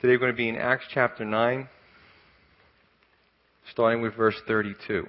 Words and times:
Today 0.00 0.12
we're 0.12 0.20
going 0.20 0.32
to 0.32 0.36
be 0.36 0.48
in 0.48 0.54
Acts 0.54 0.84
chapter 0.94 1.24
9, 1.24 1.68
starting 3.72 4.00
with 4.00 4.14
verse 4.14 4.36
32. 4.46 5.08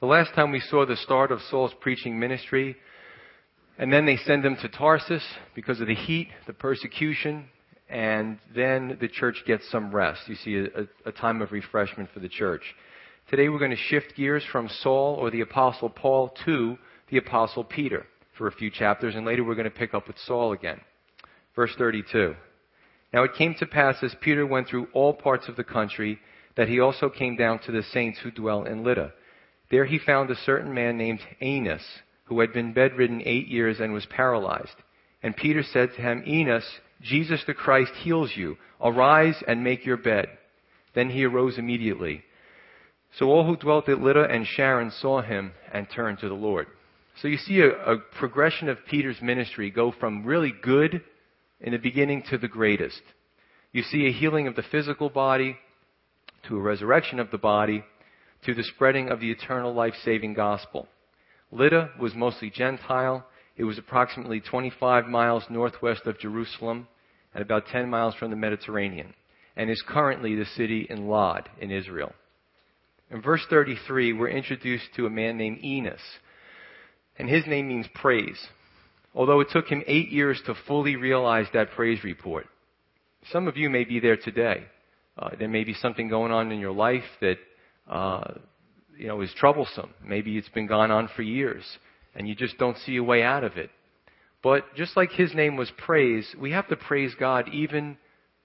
The 0.00 0.06
last 0.06 0.34
time 0.34 0.50
we 0.50 0.58
saw 0.58 0.84
the 0.84 0.96
start 0.96 1.30
of 1.30 1.38
Saul's 1.48 1.70
preaching 1.80 2.18
ministry, 2.18 2.74
and 3.78 3.92
then 3.92 4.06
they 4.06 4.16
send 4.16 4.44
him 4.44 4.56
to 4.56 4.68
Tarsus 4.70 5.22
because 5.54 5.80
of 5.80 5.86
the 5.86 5.94
heat, 5.94 6.26
the 6.48 6.52
persecution, 6.52 7.44
and 7.88 8.40
then 8.52 8.98
the 9.00 9.06
church 9.06 9.44
gets 9.46 9.70
some 9.70 9.94
rest. 9.94 10.22
You 10.26 10.34
see 10.34 10.56
a, 10.56 11.08
a, 11.08 11.12
time 11.12 11.42
of 11.42 11.52
refreshment 11.52 12.10
for 12.12 12.18
the 12.18 12.28
church. 12.28 12.74
Today 13.30 13.48
we're 13.48 13.60
going 13.60 13.70
to 13.70 13.76
shift 13.76 14.16
gears 14.16 14.42
from 14.50 14.68
Saul 14.68 15.14
or 15.14 15.30
the 15.30 15.42
Apostle 15.42 15.90
Paul 15.90 16.34
to 16.44 16.76
the 17.08 17.18
Apostle 17.18 17.62
Peter 17.62 18.04
for 18.36 18.46
a 18.46 18.52
few 18.52 18.70
chapters, 18.70 19.14
and 19.14 19.26
later 19.26 19.44
we're 19.44 19.54
going 19.54 19.64
to 19.64 19.70
pick 19.70 19.94
up 19.94 20.06
with 20.06 20.18
Saul 20.26 20.52
again. 20.52 20.80
Verse 21.54 21.72
32. 21.76 22.34
Now 23.12 23.22
it 23.22 23.34
came 23.34 23.54
to 23.58 23.66
pass 23.66 23.96
as 24.02 24.14
Peter 24.20 24.46
went 24.46 24.68
through 24.68 24.88
all 24.92 25.14
parts 25.14 25.48
of 25.48 25.56
the 25.56 25.64
country 25.64 26.18
that 26.56 26.68
he 26.68 26.80
also 26.80 27.08
came 27.08 27.36
down 27.36 27.58
to 27.60 27.72
the 27.72 27.82
saints 27.82 28.18
who 28.22 28.30
dwell 28.30 28.64
in 28.64 28.82
Lydda. 28.82 29.12
There 29.70 29.84
he 29.84 29.98
found 29.98 30.30
a 30.30 30.36
certain 30.36 30.72
man 30.72 30.96
named 30.96 31.20
Aeneas, 31.40 31.84
who 32.24 32.40
had 32.40 32.52
been 32.52 32.72
bedridden 32.72 33.22
eight 33.24 33.48
years 33.48 33.80
and 33.80 33.92
was 33.92 34.06
paralyzed. 34.06 34.76
And 35.22 35.36
Peter 35.36 35.62
said 35.62 35.90
to 35.94 36.02
him, 36.02 36.22
Aeneas, 36.26 36.66
Jesus 37.02 37.42
the 37.46 37.54
Christ 37.54 37.92
heals 38.02 38.32
you. 38.36 38.56
Arise 38.80 39.42
and 39.46 39.64
make 39.64 39.84
your 39.84 39.96
bed. 39.96 40.28
Then 40.94 41.10
he 41.10 41.24
arose 41.24 41.58
immediately. 41.58 42.22
So 43.18 43.26
all 43.26 43.46
who 43.46 43.56
dwelt 43.56 43.88
at 43.88 44.00
Lydda 44.00 44.28
and 44.30 44.46
Sharon 44.46 44.90
saw 44.90 45.22
him 45.22 45.52
and 45.72 45.88
turned 45.88 46.18
to 46.20 46.28
the 46.28 46.34
Lord. 46.34 46.66
So 47.22 47.28
you 47.28 47.38
see 47.38 47.60
a, 47.60 47.70
a 47.70 47.98
progression 48.18 48.68
of 48.68 48.78
Peter's 48.90 49.20
ministry 49.22 49.70
go 49.70 49.92
from 49.98 50.24
really 50.24 50.52
good 50.62 51.02
in 51.60 51.72
the 51.72 51.78
beginning 51.78 52.22
to 52.30 52.38
the 52.38 52.48
greatest. 52.48 53.00
You 53.72 53.82
see 53.82 54.06
a 54.06 54.12
healing 54.12 54.46
of 54.46 54.56
the 54.56 54.64
physical 54.70 55.08
body 55.08 55.56
to 56.48 56.56
a 56.56 56.60
resurrection 56.60 57.18
of 57.18 57.30
the 57.30 57.38
body 57.38 57.84
to 58.44 58.54
the 58.54 58.62
spreading 58.62 59.08
of 59.08 59.20
the 59.20 59.30
eternal 59.30 59.74
life 59.74 59.94
saving 60.04 60.34
gospel. 60.34 60.88
Lydda 61.50 61.90
was 61.98 62.14
mostly 62.14 62.50
Gentile. 62.50 63.24
It 63.56 63.64
was 63.64 63.78
approximately 63.78 64.40
25 64.40 65.06
miles 65.06 65.44
northwest 65.48 66.02
of 66.06 66.18
Jerusalem 66.18 66.86
and 67.34 67.42
about 67.42 67.66
10 67.68 67.88
miles 67.88 68.14
from 68.14 68.30
the 68.30 68.36
Mediterranean, 68.36 69.14
and 69.56 69.70
is 69.70 69.82
currently 69.86 70.34
the 70.34 70.44
city 70.56 70.86
in 70.88 71.06
Lod 71.06 71.48
in 71.60 71.70
Israel. 71.70 72.12
In 73.10 73.22
verse 73.22 73.44
33, 73.48 74.12
we're 74.12 74.28
introduced 74.28 74.86
to 74.96 75.06
a 75.06 75.10
man 75.10 75.36
named 75.36 75.58
Aeneas, 75.62 76.00
and 77.18 77.28
his 77.28 77.46
name 77.46 77.68
means 77.68 77.86
praise, 77.94 78.38
although 79.14 79.40
it 79.40 79.48
took 79.50 79.66
him 79.66 79.82
eight 79.86 80.10
years 80.10 80.40
to 80.46 80.54
fully 80.66 80.96
realize 80.96 81.46
that 81.52 81.72
praise 81.72 82.04
report. 82.04 82.46
Some 83.32 83.48
of 83.48 83.56
you 83.56 83.70
may 83.70 83.84
be 83.84 84.00
there 84.00 84.16
today. 84.16 84.64
Uh, 85.18 85.30
there 85.38 85.48
may 85.48 85.64
be 85.64 85.74
something 85.74 86.08
going 86.08 86.30
on 86.30 86.52
in 86.52 86.60
your 86.60 86.72
life 86.72 87.04
that 87.20 87.38
uh, 87.88 88.34
you 88.96 89.08
know, 89.08 89.20
is 89.20 89.32
troublesome. 89.36 89.90
Maybe 90.04 90.36
it's 90.36 90.48
been 90.50 90.66
gone 90.66 90.90
on 90.90 91.08
for 91.14 91.22
years 91.22 91.64
and 92.14 92.28
you 92.28 92.34
just 92.34 92.58
don't 92.58 92.78
see 92.78 92.96
a 92.96 93.02
way 93.02 93.22
out 93.22 93.44
of 93.44 93.56
it. 93.56 93.70
But 94.42 94.74
just 94.74 94.96
like 94.96 95.10
his 95.10 95.34
name 95.34 95.56
was 95.56 95.70
praise, 95.76 96.34
we 96.40 96.52
have 96.52 96.68
to 96.68 96.76
praise 96.76 97.12
God 97.18 97.48
even 97.52 97.96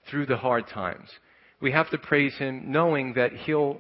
through 0.10 0.26
the 0.26 0.38
hard 0.38 0.68
times. 0.68 1.10
We 1.62 1.72
have 1.72 1.90
to 1.92 1.98
praise 1.98 2.36
him 2.36 2.72
knowing 2.72 3.14
that 3.14 3.34
he'll 3.34 3.80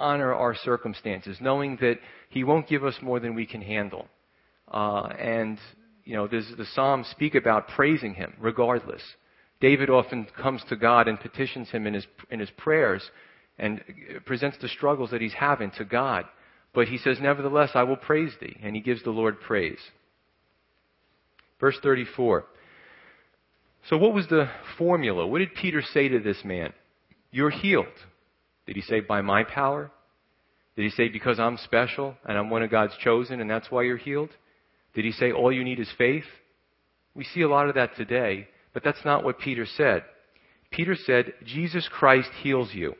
honor 0.00 0.34
our 0.34 0.54
circumstances, 0.54 1.38
knowing 1.40 1.76
that 1.80 1.98
he 2.28 2.44
won't 2.44 2.68
give 2.68 2.84
us 2.84 2.94
more 3.02 3.20
than 3.20 3.34
we 3.34 3.46
can 3.46 3.62
handle. 3.62 4.08
Uh, 4.70 5.08
and, 5.18 5.58
you 6.04 6.14
know, 6.14 6.26
the 6.26 6.66
Psalms 6.74 7.06
speak 7.08 7.34
about 7.34 7.68
praising 7.68 8.14
him 8.14 8.32
regardless. 8.40 9.02
David 9.60 9.90
often 9.90 10.26
comes 10.40 10.62
to 10.68 10.76
God 10.76 11.06
and 11.06 11.20
petitions 11.20 11.70
him 11.70 11.86
in 11.86 11.94
his, 11.94 12.06
in 12.30 12.40
his 12.40 12.50
prayers 12.56 13.02
and 13.58 13.82
presents 14.24 14.56
the 14.60 14.68
struggles 14.68 15.10
that 15.10 15.20
he's 15.20 15.34
having 15.34 15.70
to 15.72 15.84
God. 15.84 16.24
But 16.72 16.88
he 16.88 16.98
says, 16.98 17.18
Nevertheless, 17.20 17.70
I 17.74 17.82
will 17.82 17.96
praise 17.96 18.32
thee. 18.40 18.56
And 18.62 18.74
he 18.74 18.80
gives 18.80 19.02
the 19.02 19.10
Lord 19.10 19.40
praise. 19.40 19.78
Verse 21.58 21.76
34. 21.82 22.46
So, 23.88 23.98
what 23.98 24.14
was 24.14 24.26
the 24.28 24.48
formula? 24.78 25.26
What 25.26 25.38
did 25.38 25.54
Peter 25.54 25.82
say 25.82 26.08
to 26.08 26.20
this 26.20 26.38
man? 26.44 26.72
You're 27.30 27.50
healed. 27.50 27.86
Did 28.70 28.76
he 28.76 28.82
say, 28.82 29.00
By 29.00 29.20
my 29.20 29.42
power? 29.42 29.90
Did 30.76 30.84
he 30.84 30.90
say, 30.90 31.08
Because 31.08 31.40
I'm 31.40 31.56
special 31.56 32.14
and 32.24 32.38
I'm 32.38 32.50
one 32.50 32.62
of 32.62 32.70
God's 32.70 32.96
chosen 33.02 33.40
and 33.40 33.50
that's 33.50 33.68
why 33.68 33.82
you're 33.82 33.96
healed? 33.96 34.30
Did 34.94 35.04
he 35.04 35.10
say, 35.10 35.32
All 35.32 35.50
you 35.50 35.64
need 35.64 35.80
is 35.80 35.90
faith? 35.98 36.22
We 37.12 37.24
see 37.24 37.40
a 37.42 37.48
lot 37.48 37.68
of 37.68 37.74
that 37.74 37.96
today, 37.96 38.46
but 38.72 38.84
that's 38.84 39.04
not 39.04 39.24
what 39.24 39.40
Peter 39.40 39.66
said. 39.66 40.04
Peter 40.70 40.94
said, 40.94 41.32
Jesus 41.44 41.88
Christ 41.90 42.28
heals 42.44 42.72
you. 42.72 42.94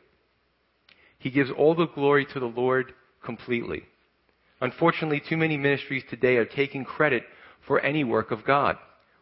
He 1.20 1.30
gives 1.30 1.52
all 1.56 1.76
the 1.76 1.86
glory 1.86 2.26
to 2.32 2.40
the 2.40 2.46
Lord 2.46 2.92
completely. 3.24 3.84
Unfortunately, 4.60 5.22
too 5.28 5.36
many 5.36 5.56
ministries 5.56 6.02
today 6.10 6.34
are 6.34 6.46
taking 6.46 6.84
credit 6.84 7.22
for 7.68 7.78
any 7.78 8.02
work 8.02 8.32
of 8.32 8.44
God, 8.44 8.74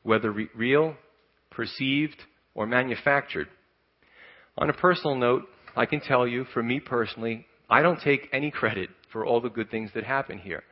whether 0.03 0.33
re- 0.33 0.49
real, 0.57 0.97
perceived, 1.51 2.23
or 2.55 2.67
manufactured. 2.67 3.49
On 4.57 4.71
a 4.71 4.73
personal 4.73 5.15
note, 5.15 5.43
I 5.77 5.87
can 5.87 6.01
tell 6.01 6.27
you, 6.27 6.45
for 6.53 6.63
me 6.63 6.81
personally, 6.81 7.47
I 7.71 7.83
don't 7.83 8.01
take 8.01 8.29
any 8.33 8.51
credit 8.51 8.91
for 9.13 9.25
all 9.25 9.41
the 9.41 9.51
good 9.51 9.71
things 9.71 9.91
that 9.95 10.05
happen 10.05 10.39
here. 10.39 10.63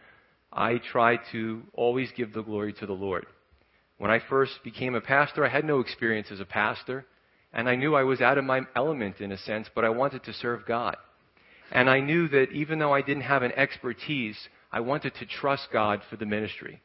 I 0.52 0.78
try 0.78 1.18
to 1.32 1.62
always 1.74 2.10
give 2.16 2.32
the 2.32 2.42
glory 2.42 2.72
to 2.74 2.86
the 2.86 2.92
Lord. 2.92 3.26
When 3.98 4.10
I 4.10 4.20
first 4.28 4.62
became 4.64 4.94
a 4.94 5.00
pastor, 5.00 5.44
I 5.44 5.48
had 5.48 5.64
no 5.64 5.80
experience 5.80 6.28
as 6.30 6.40
a 6.40 6.44
pastor, 6.44 7.06
and 7.52 7.68
I 7.68 7.76
knew 7.76 7.94
I 7.94 8.02
was 8.04 8.20
out 8.20 8.38
of 8.38 8.44
my 8.44 8.60
element 8.74 9.20
in 9.20 9.32
a 9.32 9.38
sense, 9.38 9.68
but 9.74 9.84
I 9.84 9.88
wanted 9.90 10.24
to 10.24 10.32
serve 10.32 10.66
God. 10.66 10.96
And 11.72 11.90
I 11.90 12.00
knew 12.00 12.28
that 12.28 12.52
even 12.52 12.78
though 12.78 12.92
I 12.92 13.02
didn't 13.02 13.22
have 13.24 13.42
an 13.42 13.52
expertise, 13.52 14.36
I 14.70 14.80
wanted 14.80 15.14
to 15.16 15.26
trust 15.26 15.68
God 15.72 16.02
for 16.08 16.16
the 16.16 16.26
ministry. 16.26 16.80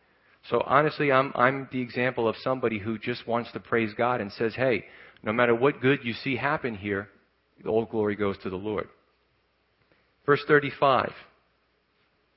So 0.50 0.64
honestly, 0.66 1.12
I'm, 1.12 1.32
I'm 1.36 1.70
the 1.72 1.82
example 1.82 2.28
of 2.28 2.36
somebody 2.38 2.80
who 2.80 2.98
just 2.98 3.28
wants 3.28 3.52
to 3.52 3.60
praise 3.60 3.94
God 3.96 4.22
and 4.22 4.32
says, 4.32 4.56
hey, 4.56 4.86
no 5.24 5.32
matter 5.32 5.54
what 5.54 5.82
good 5.82 6.00
you 6.04 6.14
see 6.14 6.36
happen 6.36 6.76
here, 6.76 7.10
all 7.68 7.86
glory 7.86 8.16
goes 8.16 8.38
to 8.40 8.50
the 8.50 8.56
Lord. 8.56 8.88
Verse 10.26 10.42
35, 10.48 11.12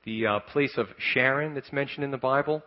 the 0.03 0.25
uh, 0.25 0.39
place 0.39 0.73
of 0.77 0.87
Sharon 0.97 1.53
that's 1.53 1.71
mentioned 1.71 2.03
in 2.03 2.11
the 2.11 2.17
Bible. 2.17 2.63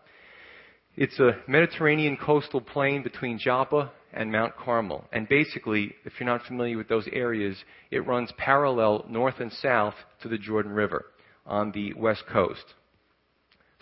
It's 0.96 1.18
a 1.18 1.36
Mediterranean 1.46 2.16
coastal 2.16 2.60
plain 2.60 3.02
between 3.02 3.38
Joppa 3.38 3.92
and 4.12 4.32
Mount 4.32 4.56
Carmel. 4.56 5.04
And 5.12 5.28
basically, 5.28 5.94
if 6.04 6.14
you're 6.18 6.28
not 6.28 6.46
familiar 6.46 6.76
with 6.76 6.88
those 6.88 7.08
areas, 7.12 7.56
it 7.90 8.06
runs 8.06 8.32
parallel 8.36 9.04
north 9.08 9.38
and 9.38 9.52
south 9.52 9.94
to 10.22 10.28
the 10.28 10.38
Jordan 10.38 10.72
River 10.72 11.06
on 11.46 11.72
the 11.72 11.92
west 11.94 12.24
coast. 12.30 12.64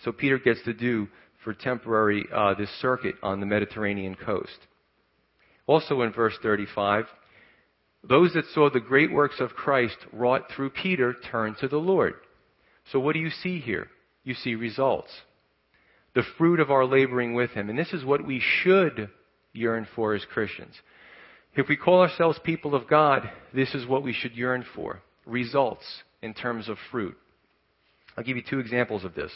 So 0.03 0.11
Peter 0.11 0.37
gets 0.37 0.61
to 0.63 0.73
do 0.73 1.07
for 1.43 1.53
temporary 1.53 2.25
uh, 2.33 2.53
this 2.53 2.69
circuit 2.81 3.15
on 3.23 3.39
the 3.39 3.45
Mediterranean 3.45 4.15
coast. 4.15 4.57
Also 5.65 6.01
in 6.01 6.11
verse 6.13 6.35
35, 6.43 7.05
those 8.07 8.33
that 8.33 8.45
saw 8.53 8.69
the 8.69 8.79
great 8.79 9.11
works 9.11 9.39
of 9.39 9.51
Christ 9.51 9.97
wrought 10.13 10.43
through 10.55 10.69
Peter 10.71 11.15
turned 11.31 11.57
to 11.57 11.67
the 11.67 11.77
Lord. 11.77 12.13
So 12.91 12.99
what 12.99 13.13
do 13.13 13.19
you 13.19 13.29
see 13.29 13.59
here? 13.59 13.87
You 14.23 14.33
see 14.33 14.55
results. 14.55 15.11
The 16.15 16.23
fruit 16.37 16.59
of 16.59 16.71
our 16.71 16.85
laboring 16.85 17.33
with 17.33 17.51
him. 17.51 17.69
And 17.69 17.77
this 17.77 17.93
is 17.93 18.05
what 18.05 18.25
we 18.25 18.41
should 18.63 19.09
yearn 19.53 19.87
for 19.95 20.13
as 20.13 20.23
Christians. 20.25 20.73
If 21.55 21.67
we 21.67 21.75
call 21.75 22.01
ourselves 22.01 22.39
people 22.43 22.75
of 22.75 22.87
God, 22.87 23.29
this 23.53 23.73
is 23.73 23.87
what 23.87 24.03
we 24.03 24.13
should 24.13 24.33
yearn 24.33 24.63
for 24.75 25.01
results 25.25 25.83
in 26.21 26.33
terms 26.33 26.69
of 26.69 26.77
fruit. 26.91 27.15
I'll 28.15 28.23
give 28.23 28.37
you 28.37 28.43
two 28.47 28.59
examples 28.59 29.03
of 29.03 29.15
this. 29.15 29.31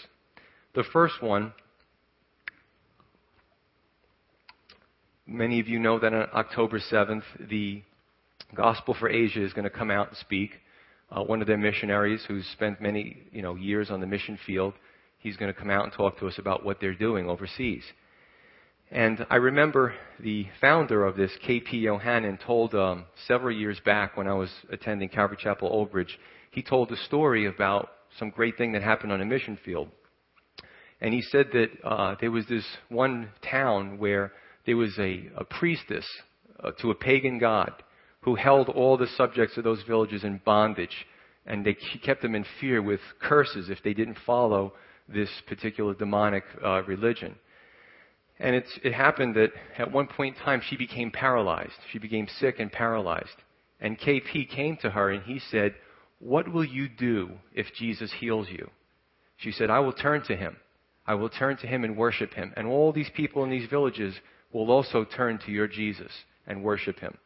The 0.74 0.84
first 0.94 1.22
one, 1.22 1.54
many 5.28 5.60
of 5.60 5.68
you 5.68 5.80
know 5.80 6.00
that 6.00 6.14
on 6.14 6.28
October 6.34 6.80
7th, 6.80 7.24
the 7.50 7.84
Gospel 8.56 8.96
for 9.00 9.10
Asia 9.10 9.44
is 9.44 9.54
going 9.54 9.64
to 9.64 9.70
come 9.70 9.92
out 9.92 10.10
and 10.10 10.18
speak. 10.18 10.52
Uh, 11.10 11.24
one 11.24 11.42
of 11.42 11.48
their 11.48 11.58
missionaries 11.58 12.24
who's 12.28 12.46
spent 12.54 12.82
many 12.82 13.18
you 13.32 13.42
know, 13.42 13.56
years 13.56 13.90
on 13.90 14.00
the 14.00 14.08
mission 14.08 14.38
field, 14.46 14.74
he's 15.20 15.38
going 15.38 15.52
to 15.54 15.58
come 15.58 15.70
out 15.70 15.84
and 15.84 15.94
talk 15.94 16.18
to 16.20 16.28
us 16.28 16.38
about 16.38 16.66
what 16.66 16.80
they're 16.80 16.94
doing 16.94 17.30
overseas. 17.30 17.84
And 18.92 19.26
I 19.30 19.38
remember 19.38 19.94
the 20.20 20.48
founder 20.60 21.06
of 21.06 21.16
this, 21.16 21.32
K.P. 21.46 21.86
Yohannan, 21.86 22.40
told 22.46 22.76
um, 22.76 23.06
several 23.26 23.56
years 23.56 23.80
back 23.86 24.18
when 24.18 24.28
I 24.28 24.34
was 24.34 24.52
attending 24.70 25.08
Calvary 25.08 25.38
Chapel 25.40 25.70
Old 25.70 25.92
Bridge, 25.92 26.20
he 26.52 26.62
told 26.62 26.92
a 26.92 26.98
story 26.98 27.46
about 27.46 27.90
some 28.20 28.30
great 28.30 28.58
thing 28.58 28.74
that 28.74 28.82
happened 28.82 29.14
on 29.14 29.22
a 29.22 29.26
mission 29.26 29.58
field. 29.64 29.88
And 31.00 31.14
he 31.14 31.22
said 31.22 31.48
that 31.54 31.70
uh, 31.86 32.16
there 32.20 32.32
was 32.32 32.46
this 32.48 32.66
one 32.90 33.30
town 33.50 33.98
where 33.98 34.34
there 34.66 34.78
was 34.78 34.94
a, 35.00 35.30
a 35.38 35.46
priestess 35.46 36.06
uh, 36.62 36.72
to 36.82 36.92
a 36.92 36.96
pagan 36.96 37.40
god 37.40 37.72
who 38.24 38.36
held 38.36 38.70
all 38.70 38.98
the 38.98 39.08
subjects 39.18 39.58
of 39.58 39.64
those 39.64 39.84
villages 39.84 40.24
in 40.24 40.42
bondage. 40.46 41.06
And 41.46 41.66
they 41.66 41.76
kept 42.04 42.22
them 42.22 42.36
in 42.36 42.46
fear 42.60 42.82
with 42.82 43.00
curses 43.20 43.70
if 43.70 43.82
they 43.84 43.94
didn't 43.94 44.18
follow 44.26 44.74
this 45.08 45.30
particular 45.48 45.94
demonic 45.94 46.44
uh, 46.64 46.84
religion. 46.84 47.36
And 48.40 48.56
it 48.56 48.94
happened 48.94 49.36
that 49.36 49.52
at 49.78 49.92
one 49.92 50.08
point 50.08 50.36
in 50.36 50.44
time 50.44 50.62
she 50.68 50.76
became 50.76 51.12
paralyzed. 51.12 51.78
She 51.92 52.00
became 52.00 52.28
sick 52.40 52.56
and 52.60 52.72
paralyzed. 52.72 53.36
And 53.80 54.00
KP 54.00 54.50
came 54.50 54.78
to 54.78 54.90
her 54.90 55.12
and 55.12 55.24
he 55.24 55.40
said, 55.52 55.76
What 56.20 56.52
will 56.52 56.66
you 56.66 56.90
do 56.90 57.32
if 57.54 57.68
Jesus 57.78 58.12
heals 58.20 58.48
you? 58.50 58.70
She 59.38 59.52
said, 59.52 59.70
I 59.70 59.80
will 59.80 59.94
turn 59.94 60.24
to 60.24 60.36
him. 60.36 60.58
I 61.06 61.16
will 61.16 61.30
turn 61.30 61.58
to 61.58 61.68
him 61.68 61.84
and 61.84 61.98
worship 61.98 62.34
him. 62.34 62.54
And 62.56 62.68
all 62.68 62.92
these 62.92 63.10
people 63.16 63.44
in 63.44 63.50
these 63.50 63.70
villages 63.70 64.16
will 64.54 64.72
also 64.72 65.04
turn 65.04 65.40
to 65.46 65.52
your 65.52 65.68
Jesus 65.68 66.12
and 66.48 66.64
worship 66.64 67.00
him. 67.00 67.18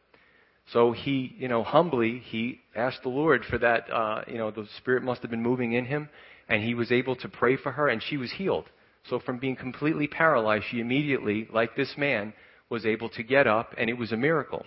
So 0.72 0.92
he, 0.92 1.34
you 1.38 1.48
know, 1.48 1.62
humbly, 1.62 2.18
he 2.18 2.60
asked 2.74 3.02
the 3.02 3.08
Lord 3.08 3.44
for 3.44 3.58
that, 3.58 3.92
uh, 3.92 4.22
you 4.26 4.36
know, 4.36 4.50
the 4.50 4.66
Spirit 4.78 5.04
must 5.04 5.22
have 5.22 5.30
been 5.30 5.42
moving 5.42 5.72
in 5.72 5.84
him, 5.84 6.08
and 6.48 6.62
he 6.62 6.74
was 6.74 6.90
able 6.90 7.14
to 7.16 7.28
pray 7.28 7.56
for 7.56 7.72
her, 7.72 7.88
and 7.88 8.02
she 8.02 8.16
was 8.16 8.32
healed. 8.32 8.64
So 9.08 9.20
from 9.20 9.38
being 9.38 9.54
completely 9.54 10.08
paralyzed, 10.08 10.64
she 10.70 10.80
immediately, 10.80 11.46
like 11.52 11.76
this 11.76 11.94
man, 11.96 12.32
was 12.68 12.84
able 12.84 13.08
to 13.10 13.22
get 13.22 13.46
up, 13.46 13.74
and 13.78 13.88
it 13.88 13.96
was 13.96 14.10
a 14.10 14.16
miracle. 14.16 14.64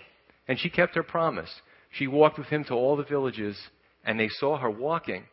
And 0.48 0.58
she 0.58 0.70
kept 0.70 0.94
her 0.94 1.02
promise. 1.02 1.50
She 1.90 2.06
walked 2.06 2.38
with 2.38 2.48
him 2.48 2.64
to 2.64 2.74
all 2.74 2.96
the 2.96 3.04
villages, 3.04 3.58
and 4.04 4.18
they 4.18 4.28
saw 4.28 4.56
her 4.56 4.70
walking, 4.70 5.24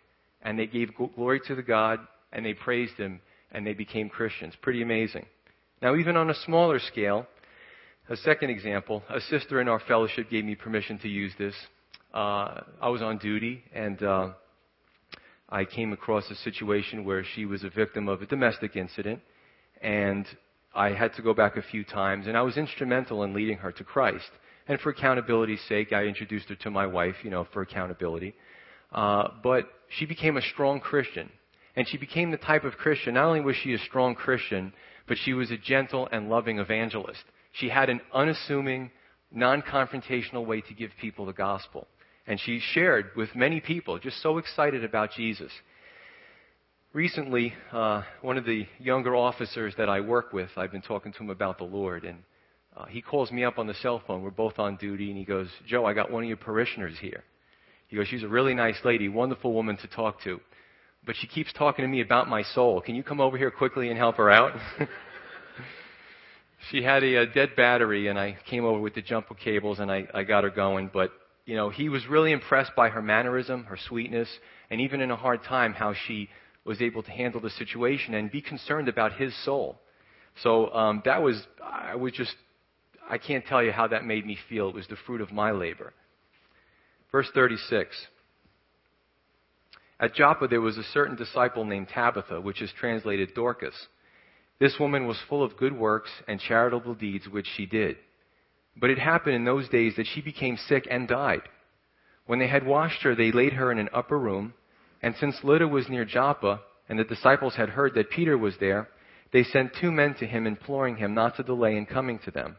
and 0.41 0.59
they 0.59 0.67
gave 0.67 0.91
glory 1.15 1.39
to 1.47 1.55
the 1.55 1.63
God, 1.63 1.99
and 2.33 2.45
they 2.45 2.53
praised 2.53 2.95
him, 2.95 3.21
and 3.53 3.65
they 3.65 3.73
became 3.73 4.09
Christians. 4.09 4.53
Pretty 4.61 4.81
amazing. 4.81 5.25
Now, 5.81 5.95
even 5.95 6.17
on 6.17 6.29
a 6.29 6.35
smaller 6.45 6.79
scale, 6.79 7.25
a 8.09 8.15
second 8.17 8.49
example, 8.49 9.03
a 9.09 9.19
sister 9.19 9.59
in 9.59 9.67
our 9.67 9.81
fellowship 9.81 10.29
gave 10.29 10.45
me 10.45 10.55
permission 10.55 10.97
to 10.99 11.09
use 11.09 11.33
this. 11.37 11.53
Uh, 12.13 12.61
I 12.81 12.89
was 12.89 13.01
on 13.01 13.17
duty, 13.17 13.63
and 13.73 14.01
uh, 14.01 14.29
I 15.49 15.65
came 15.65 15.91
across 15.91 16.29
a 16.31 16.35
situation 16.35 17.03
where 17.03 17.23
she 17.35 17.45
was 17.45 17.63
a 17.63 17.69
victim 17.69 18.07
of 18.07 18.21
a 18.21 18.25
domestic 18.25 18.77
incident, 18.77 19.19
and 19.81 20.25
I 20.73 20.93
had 20.93 21.13
to 21.15 21.21
go 21.21 21.33
back 21.33 21.57
a 21.57 21.61
few 21.61 21.83
times, 21.83 22.27
and 22.27 22.37
I 22.37 22.43
was 22.43 22.55
instrumental 22.55 23.23
in 23.23 23.33
leading 23.33 23.57
her 23.57 23.73
to 23.73 23.83
Christ. 23.83 24.29
And 24.69 24.79
for 24.79 24.89
accountability's 24.89 25.61
sake, 25.67 25.91
I 25.91 26.03
introduced 26.03 26.47
her 26.49 26.55
to 26.55 26.71
my 26.71 26.87
wife, 26.87 27.15
you 27.23 27.29
know, 27.29 27.45
for 27.51 27.61
accountability. 27.61 28.35
Uh, 28.91 29.29
but 29.43 29.65
she 29.89 30.05
became 30.05 30.37
a 30.37 30.41
strong 30.41 30.79
Christian. 30.79 31.29
And 31.75 31.87
she 31.87 31.97
became 31.97 32.31
the 32.31 32.37
type 32.37 32.63
of 32.63 32.73
Christian, 32.73 33.15
not 33.15 33.25
only 33.25 33.41
was 33.41 33.55
she 33.57 33.73
a 33.73 33.79
strong 33.79 34.15
Christian, 34.15 34.73
but 35.07 35.17
she 35.23 35.33
was 35.33 35.51
a 35.51 35.57
gentle 35.57 36.07
and 36.11 36.29
loving 36.29 36.59
evangelist. 36.59 37.23
She 37.59 37.69
had 37.69 37.89
an 37.89 38.01
unassuming, 38.13 38.91
non 39.31 39.61
confrontational 39.61 40.45
way 40.45 40.61
to 40.61 40.73
give 40.73 40.91
people 41.01 41.25
the 41.25 41.33
gospel. 41.33 41.87
And 42.27 42.39
she 42.39 42.59
shared 42.73 43.11
with 43.15 43.35
many 43.35 43.61
people, 43.61 43.99
just 43.99 44.21
so 44.21 44.37
excited 44.37 44.83
about 44.83 45.11
Jesus. 45.15 45.51
Recently, 46.93 47.53
uh, 47.71 48.03
one 48.21 48.37
of 48.37 48.45
the 48.45 48.65
younger 48.79 49.15
officers 49.15 49.73
that 49.77 49.89
I 49.89 50.01
work 50.01 50.33
with, 50.33 50.49
I've 50.57 50.71
been 50.71 50.81
talking 50.81 51.13
to 51.13 51.19
him 51.19 51.29
about 51.29 51.57
the 51.57 51.63
Lord, 51.63 52.03
and 52.03 52.19
uh, 52.75 52.85
he 52.85 53.01
calls 53.01 53.31
me 53.31 53.43
up 53.43 53.57
on 53.57 53.67
the 53.67 53.73
cell 53.75 54.01
phone. 54.05 54.21
We're 54.21 54.31
both 54.31 54.59
on 54.59 54.75
duty, 54.77 55.09
and 55.09 55.17
he 55.17 55.25
goes, 55.25 55.47
Joe, 55.65 55.85
I 55.85 55.93
got 55.93 56.11
one 56.11 56.23
of 56.23 56.27
your 56.27 56.37
parishioners 56.37 56.97
here. 56.99 57.23
He 57.87 57.95
goes, 57.95 58.07
She's 58.07 58.23
a 58.23 58.27
really 58.27 58.53
nice 58.53 58.77
lady, 58.83 59.07
wonderful 59.09 59.53
woman 59.53 59.77
to 59.77 59.87
talk 59.87 60.21
to, 60.23 60.39
but 61.05 61.15
she 61.15 61.27
keeps 61.27 61.53
talking 61.53 61.83
to 61.83 61.89
me 61.89 62.01
about 62.01 62.27
my 62.27 62.43
soul. 62.43 62.81
Can 62.81 62.95
you 62.95 63.03
come 63.03 63.21
over 63.21 63.37
here 63.37 63.51
quickly 63.51 63.89
and 63.89 63.97
help 63.97 64.17
her 64.17 64.29
out? 64.29 64.53
she 66.71 66.83
had 66.83 67.03
a, 67.03 67.15
a, 67.15 67.25
dead 67.25 67.55
battery, 67.55 68.07
and 68.07 68.19
I 68.19 68.37
came 68.49 68.65
over 68.65 68.79
with 68.79 68.95
the 68.95 69.01
jumper 69.01 69.35
cables, 69.35 69.79
and 69.79 69.91
I, 69.91 70.07
I 70.13 70.23
got 70.23 70.43
her 70.43 70.49
going. 70.49 70.89
But 70.93 71.11
you 71.45 71.55
know, 71.55 71.69
he 71.69 71.89
was 71.89 72.05
really 72.07 72.31
impressed 72.31 72.71
by 72.75 72.89
her 72.89 73.01
mannerism, 73.01 73.63
her 73.65 73.77
sweetness, 73.87 74.29
and 74.69 74.81
even 74.81 75.01
in 75.01 75.11
a 75.11 75.15
hard 75.15 75.43
time, 75.43 75.73
how 75.73 75.93
she 76.07 76.29
was 76.65 76.81
able 76.81 77.01
to 77.03 77.11
handle 77.11 77.39
the 77.39 77.49
situation 77.51 78.13
and 78.13 78.29
be 78.29 78.41
concerned 78.41 78.89
about 78.89 79.13
his 79.13 79.33
soul. 79.45 79.79
So 80.43 80.71
um, 80.73 81.01
that 81.05 81.23
was, 81.23 81.41
I 81.63 81.95
was 81.95 82.11
just, 82.11 82.35
I 83.09 83.17
can't 83.17 83.45
tell 83.45 83.63
you 83.63 83.71
how 83.71 83.87
that 83.87 84.05
made 84.05 84.25
me 84.25 84.37
feel. 84.49 84.67
It 84.69 84.75
was 84.75 84.87
the 84.87 84.97
fruit 85.07 85.21
of 85.21 85.31
my 85.31 85.51
labor. 85.51 85.93
Verse 87.11 87.29
36. 87.33 87.95
At 89.99 90.13
Joppa 90.13 90.47
there 90.47 90.61
was 90.61 90.77
a 90.77 90.83
certain 90.83 91.15
disciple 91.15 91.63
named 91.63 91.87
Tabitha, 91.87 92.41
which 92.41 92.61
is 92.61 92.71
translated 92.77 93.33
Dorcas. 93.33 93.87
This 94.59 94.79
woman 94.79 95.05
was 95.05 95.21
full 95.29 95.43
of 95.43 95.57
good 95.57 95.73
works 95.73 96.09
and 96.27 96.39
charitable 96.39 96.95
deeds 96.95 97.29
which 97.29 97.47
she 97.47 97.65
did. 97.65 97.97
But 98.75 98.89
it 98.89 98.99
happened 98.99 99.35
in 99.35 99.45
those 99.45 99.69
days 99.69 99.95
that 99.95 100.07
she 100.07 100.21
became 100.21 100.57
sick 100.57 100.87
and 100.89 101.07
died. 101.07 101.43
When 102.25 102.39
they 102.39 102.47
had 102.47 102.65
washed 102.65 103.03
her, 103.03 103.15
they 103.15 103.31
laid 103.31 103.53
her 103.53 103.71
in 103.71 103.79
an 103.79 103.89
upper 103.93 104.17
room, 104.17 104.53
and 105.01 105.15
since 105.15 105.43
Lydda 105.43 105.67
was 105.67 105.89
near 105.89 106.05
Joppa, 106.05 106.61
and 106.89 106.97
the 106.97 107.03
disciples 107.03 107.55
had 107.55 107.69
heard 107.69 107.93
that 107.93 108.09
Peter 108.09 108.37
was 108.37 108.57
there, 108.57 108.89
they 109.31 109.43
sent 109.43 109.73
two 109.73 109.91
men 109.91 110.15
to 110.15 110.25
him, 110.25 110.47
imploring 110.47 110.97
him 110.97 111.13
not 111.13 111.35
to 111.35 111.43
delay 111.43 111.75
in 111.75 111.85
coming 111.85 112.19
to 112.19 112.31
them. 112.31 112.57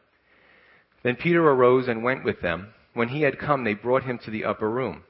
Then 1.02 1.16
Peter 1.16 1.42
arose 1.42 1.88
and 1.88 2.02
went 2.02 2.24
with 2.24 2.40
them. 2.40 2.74
When 2.94 3.08
he 3.08 3.22
had 3.22 3.38
come, 3.38 3.64
they 3.64 3.74
brought 3.74 4.04
him 4.04 4.18
to 4.24 4.30
the 4.30 4.44
upper 4.44 4.70
room. 4.70 5.04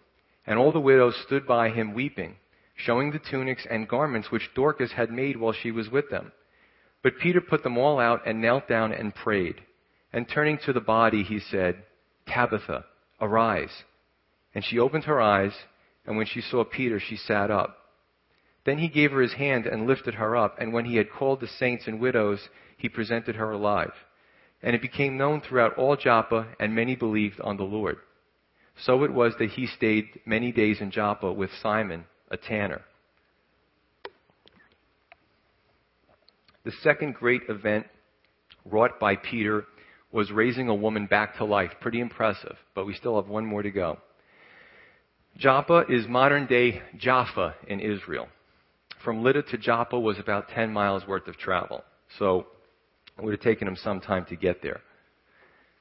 And 0.47 0.59
all 0.59 0.73
the 0.73 0.81
widows 0.81 1.17
stood 1.27 1.47
by 1.47 1.71
him 1.71 1.95
weeping, 1.95 2.37
showing 2.77 3.11
the 3.11 3.19
tunics 3.19 3.67
and 3.69 3.89
garments 3.89 4.31
which 4.31 4.55
Dorcas 4.55 4.93
had 4.93 5.11
made 5.11 5.37
while 5.37 5.53
she 5.53 5.71
was 5.71 5.91
with 5.91 6.11
them. 6.11 6.33
But 7.03 7.19
Peter 7.21 7.41
put 7.41 7.63
them 7.63 7.79
all 7.79 8.01
out 8.01 8.27
and 8.27 8.41
knelt 8.41 8.69
down 8.69 8.93
and 8.93 9.15
prayed. 9.15 9.57
And 10.13 10.29
turning 10.29 10.59
to 10.65 10.73
the 10.73 10.81
body, 10.81 11.23
he 11.23 11.39
said, 11.39 11.85
Tabitha, 12.27 12.85
arise. 13.21 13.85
And 14.55 14.65
she 14.65 14.79
opened 14.79 15.05
her 15.05 15.21
eyes, 15.21 15.53
and 16.07 16.17
when 16.17 16.27
she 16.27 16.41
saw 16.41 16.65
Peter, 16.65 16.99
she 16.99 17.17
sat 17.17 17.51
up. 17.51 17.77
Then 18.65 18.79
he 18.79 18.89
gave 18.89 19.13
her 19.13 19.21
his 19.21 19.35
hand 19.35 19.67
and 19.67 19.87
lifted 19.87 20.15
her 20.15 20.37
up, 20.37 20.57
and 20.59 20.73
when 20.73 20.85
he 20.85 20.97
had 20.97 21.11
called 21.11 21.41
the 21.41 21.47
saints 21.47 21.87
and 21.87 22.01
widows, 22.01 22.49
he 22.77 22.89
presented 22.89 23.37
her 23.37 23.51
alive. 23.51 23.93
And 24.63 24.75
it 24.75 24.83
became 24.83 25.17
known 25.17 25.41
throughout 25.41 25.79
all 25.79 25.97
Joppa, 25.97 26.49
and 26.59 26.75
many 26.75 26.97
believed 26.97 27.41
on 27.41 27.57
the 27.57 27.65
Lord. 27.65 27.99
So 28.77 29.05
it 29.05 29.13
was 29.13 29.35
that 29.39 29.51
he 29.51 29.67
stayed 29.67 30.21
many 30.25 30.53
days 30.53 30.81
in 30.81 30.91
Joppa 30.91 31.33
with 31.33 31.51
Simon, 31.63 32.05
a 32.31 32.37
tanner. 32.37 32.83
The 36.69 36.75
second 36.83 37.15
great 37.15 37.45
event 37.49 37.87
wrought 38.67 39.01
by 39.01 39.17
Peter 39.17 39.65
was 40.13 40.31
raising 40.31 40.69
a 40.69 40.75
woman 40.75 41.07
back 41.07 41.39
to 41.39 41.47
life. 41.47 41.71
Pretty 41.81 41.99
impressive, 41.99 42.59
but 42.75 42.85
we 42.85 42.93
still 42.93 43.17
have 43.17 43.27
one 43.27 43.47
more 43.47 43.63
to 43.63 43.71
go. 43.71 43.97
Joppa 45.39 45.87
is 45.89 46.07
modern 46.07 46.47
day 46.47 46.83
Jaffa 46.99 47.55
in 47.69 47.81
Israel. 47.81 48.29
From 49.03 49.23
Lydda 49.23 49.45
to 49.45 49.57
Joppa 49.57 49.99
was 49.99 50.19
about 50.19 50.51
10 50.51 50.71
miles 50.71 51.07
worth 51.09 51.27
of 51.27 51.39
travel. 51.39 51.85
So 52.19 52.49
it 53.17 53.25
would 53.25 53.33
have 53.33 53.41
taken 53.41 53.67
him 53.67 53.77
some 53.77 54.03
time 54.03 54.27
to 54.27 54.37
get 54.37 54.61
there. 54.61 54.83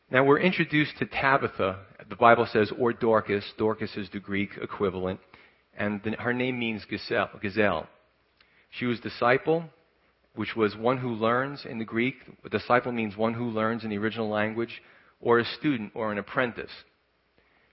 Now 0.10 0.24
we're 0.24 0.40
introduced 0.40 0.98
to 1.00 1.06
Tabitha, 1.06 1.80
the 2.10 2.16
Bible 2.16 2.48
says, 2.50 2.72
or 2.80 2.94
Dorcas. 2.94 3.44
Dorcas 3.58 3.98
is 3.98 4.10
the 4.14 4.22
Greek 4.22 4.52
equivalent, 4.62 5.20
and 5.78 6.02
the, 6.04 6.12
her 6.12 6.32
name 6.32 6.58
means 6.58 6.86
gazelle, 6.86 7.32
gazelle. 7.42 7.90
She 8.70 8.86
was 8.86 9.02
disciple, 9.02 9.66
which 10.38 10.56
was 10.56 10.76
one 10.76 10.98
who 10.98 11.10
learns 11.10 11.66
in 11.66 11.80
the 11.80 11.86
Greek. 11.86 12.16
A 12.46 12.50
disciple 12.50 12.92
means 12.92 13.18
one 13.18 13.34
who 13.34 13.50
learns 13.50 13.84
in 13.84 13.90
the 13.90 13.98
original 13.98 14.30
language, 14.30 14.82
or 15.20 15.40
a 15.40 15.46
student 15.46 15.92
or 15.96 16.12
an 16.12 16.18
apprentice. 16.18 16.72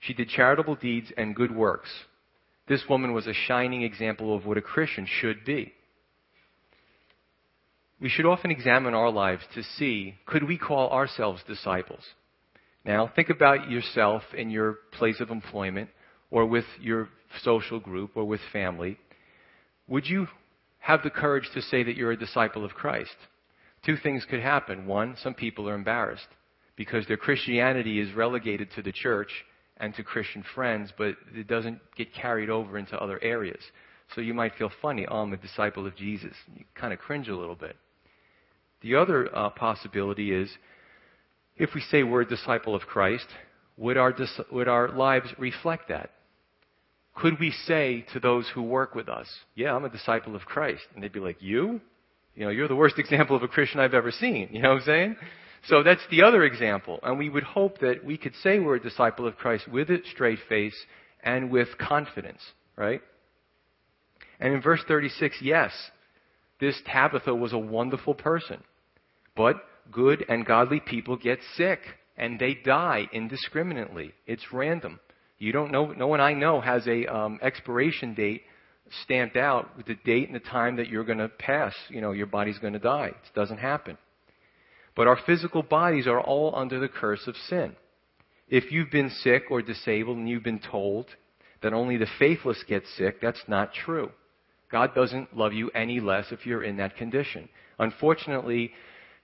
She 0.00 0.14
did 0.14 0.28
charitable 0.28 0.76
deeds 0.76 1.12
and 1.16 1.36
good 1.36 1.54
works. 1.54 1.90
This 2.66 2.82
woman 2.88 3.12
was 3.12 3.26
a 3.26 3.34
shining 3.34 3.82
example 3.82 4.34
of 4.34 4.46
what 4.46 4.56
a 4.56 4.62
Christian 4.62 5.06
should 5.20 5.44
be. 5.44 5.72
We 8.00 8.08
should 8.08 8.26
often 8.26 8.50
examine 8.50 8.94
our 8.94 9.10
lives 9.10 9.42
to 9.54 9.62
see 9.62 10.14
could 10.26 10.44
we 10.44 10.58
call 10.58 10.90
ourselves 10.90 11.42
disciples? 11.46 12.02
Now, 12.84 13.10
think 13.14 13.30
about 13.30 13.70
yourself 13.70 14.22
in 14.36 14.50
your 14.50 14.78
place 14.92 15.20
of 15.20 15.30
employment 15.30 15.88
or 16.30 16.44
with 16.44 16.66
your 16.80 17.08
social 17.42 17.80
group 17.80 18.10
or 18.14 18.24
with 18.24 18.40
family. 18.52 18.98
Would 19.88 20.06
you 20.06 20.28
have 20.84 21.02
the 21.02 21.08
courage 21.08 21.48
to 21.54 21.62
say 21.62 21.82
that 21.82 21.96
you're 21.96 22.12
a 22.12 22.16
disciple 22.16 22.62
of 22.62 22.74
Christ. 22.74 23.16
Two 23.86 23.96
things 23.96 24.26
could 24.28 24.40
happen. 24.40 24.86
One, 24.86 25.16
some 25.22 25.32
people 25.32 25.66
are 25.66 25.74
embarrassed 25.74 26.28
because 26.76 27.06
their 27.06 27.16
Christianity 27.16 28.00
is 28.00 28.14
relegated 28.14 28.68
to 28.76 28.82
the 28.82 28.92
church 28.92 29.30
and 29.78 29.94
to 29.94 30.02
Christian 30.02 30.44
friends, 30.54 30.92
but 30.98 31.16
it 31.34 31.46
doesn't 31.46 31.80
get 31.96 32.12
carried 32.12 32.50
over 32.50 32.76
into 32.76 32.98
other 32.98 33.18
areas. 33.22 33.62
So 34.14 34.20
you 34.20 34.34
might 34.34 34.56
feel 34.56 34.70
funny, 34.82 35.06
oh, 35.10 35.22
I'm 35.22 35.32
a 35.32 35.38
disciple 35.38 35.86
of 35.86 35.96
Jesus. 35.96 36.34
You 36.54 36.66
kind 36.74 36.92
of 36.92 36.98
cringe 36.98 37.28
a 37.28 37.36
little 37.36 37.54
bit. 37.54 37.76
The 38.82 38.96
other 38.96 39.34
uh, 39.34 39.48
possibility 39.50 40.34
is 40.34 40.50
if 41.56 41.70
we 41.74 41.80
say 41.80 42.02
we're 42.02 42.22
a 42.22 42.28
disciple 42.28 42.74
of 42.74 42.82
Christ, 42.82 43.26
would 43.78 43.96
our, 43.96 44.12
dis- 44.12 44.40
would 44.52 44.68
our 44.68 44.90
lives 44.90 45.28
reflect 45.38 45.88
that? 45.88 46.10
Could 47.14 47.38
we 47.38 47.52
say 47.66 48.04
to 48.12 48.20
those 48.20 48.48
who 48.54 48.62
work 48.62 48.94
with 48.94 49.08
us, 49.08 49.28
Yeah, 49.54 49.74
I'm 49.74 49.84
a 49.84 49.88
disciple 49.88 50.34
of 50.34 50.42
Christ? 50.42 50.82
And 50.94 51.02
they'd 51.02 51.12
be 51.12 51.20
like, 51.20 51.36
You? 51.40 51.80
You 52.34 52.44
know, 52.44 52.50
you're 52.50 52.68
the 52.68 52.76
worst 52.76 52.98
example 52.98 53.36
of 53.36 53.42
a 53.42 53.48
Christian 53.48 53.80
I've 53.80 53.94
ever 53.94 54.10
seen. 54.10 54.48
You 54.52 54.62
know 54.62 54.70
what 54.70 54.80
I'm 54.80 54.84
saying? 54.84 55.16
So 55.68 55.82
that's 55.82 56.02
the 56.10 56.22
other 56.22 56.44
example. 56.44 56.98
And 57.02 57.18
we 57.18 57.30
would 57.30 57.44
hope 57.44 57.78
that 57.78 58.04
we 58.04 58.18
could 58.18 58.34
say 58.42 58.58
we're 58.58 58.76
a 58.76 58.82
disciple 58.82 59.26
of 59.26 59.36
Christ 59.36 59.68
with 59.68 59.88
a 59.90 59.98
straight 60.12 60.40
face 60.48 60.76
and 61.22 61.50
with 61.50 61.68
confidence, 61.78 62.40
right? 62.76 63.00
And 64.40 64.52
in 64.52 64.60
verse 64.60 64.80
36, 64.86 65.36
yes, 65.40 65.72
this 66.60 66.80
Tabitha 66.86 67.34
was 67.34 67.52
a 67.52 67.58
wonderful 67.58 68.14
person. 68.14 68.62
But 69.36 69.56
good 69.90 70.24
and 70.28 70.44
godly 70.44 70.80
people 70.80 71.16
get 71.16 71.38
sick 71.56 71.80
and 72.16 72.38
they 72.38 72.54
die 72.54 73.08
indiscriminately. 73.12 74.12
It's 74.26 74.52
random. 74.52 75.00
You 75.44 75.52
don't 75.52 75.72
know, 75.72 75.92
no 75.92 76.06
one 76.06 76.22
I 76.22 76.32
know 76.32 76.62
has 76.62 76.86
a 76.86 77.04
um, 77.04 77.38
expiration 77.42 78.14
date 78.14 78.44
stamped 79.02 79.36
out 79.36 79.76
with 79.76 79.84
the 79.84 79.94
date 79.96 80.26
and 80.26 80.34
the 80.34 80.40
time 80.40 80.76
that 80.76 80.88
you're 80.88 81.04
going 81.04 81.18
to 81.18 81.28
pass. 81.28 81.74
You 81.90 82.00
know, 82.00 82.12
your 82.12 82.24
body's 82.26 82.58
going 82.58 82.72
to 82.72 82.78
die. 82.78 83.08
It 83.08 83.34
doesn't 83.34 83.58
happen. 83.58 83.98
But 84.96 85.06
our 85.06 85.18
physical 85.26 85.62
bodies 85.62 86.06
are 86.06 86.18
all 86.18 86.56
under 86.56 86.80
the 86.80 86.88
curse 86.88 87.26
of 87.26 87.36
sin. 87.36 87.76
If 88.48 88.72
you've 88.72 88.90
been 88.90 89.10
sick 89.10 89.42
or 89.50 89.60
disabled 89.60 90.16
and 90.16 90.26
you've 90.26 90.42
been 90.42 90.60
told 90.60 91.08
that 91.62 91.74
only 91.74 91.98
the 91.98 92.08
faithless 92.18 92.64
get 92.66 92.84
sick, 92.96 93.20
that's 93.20 93.44
not 93.46 93.74
true. 93.74 94.12
God 94.72 94.94
doesn't 94.94 95.36
love 95.36 95.52
you 95.52 95.68
any 95.74 96.00
less 96.00 96.32
if 96.32 96.46
you're 96.46 96.64
in 96.64 96.78
that 96.78 96.96
condition. 96.96 97.50
Unfortunately, 97.78 98.72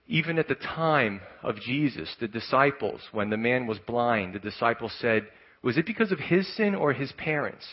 even 0.07 0.37
at 0.37 0.47
the 0.47 0.53
time 0.53 1.19
of 1.41 1.55
Jesus, 1.55 2.15
the 2.19 2.27
disciples, 2.27 3.01
when 3.11 3.31
the 3.31 3.37
man 3.37 3.65
was 3.65 3.79
blind, 3.79 4.35
the 4.35 4.39
disciples 4.39 4.93
said, 4.99 5.25
Was 5.63 5.77
it 5.77 5.85
because 5.85 6.11
of 6.11 6.19
his 6.19 6.47
sin 6.55 6.75
or 6.75 6.93
his 6.93 7.11
parents? 7.13 7.65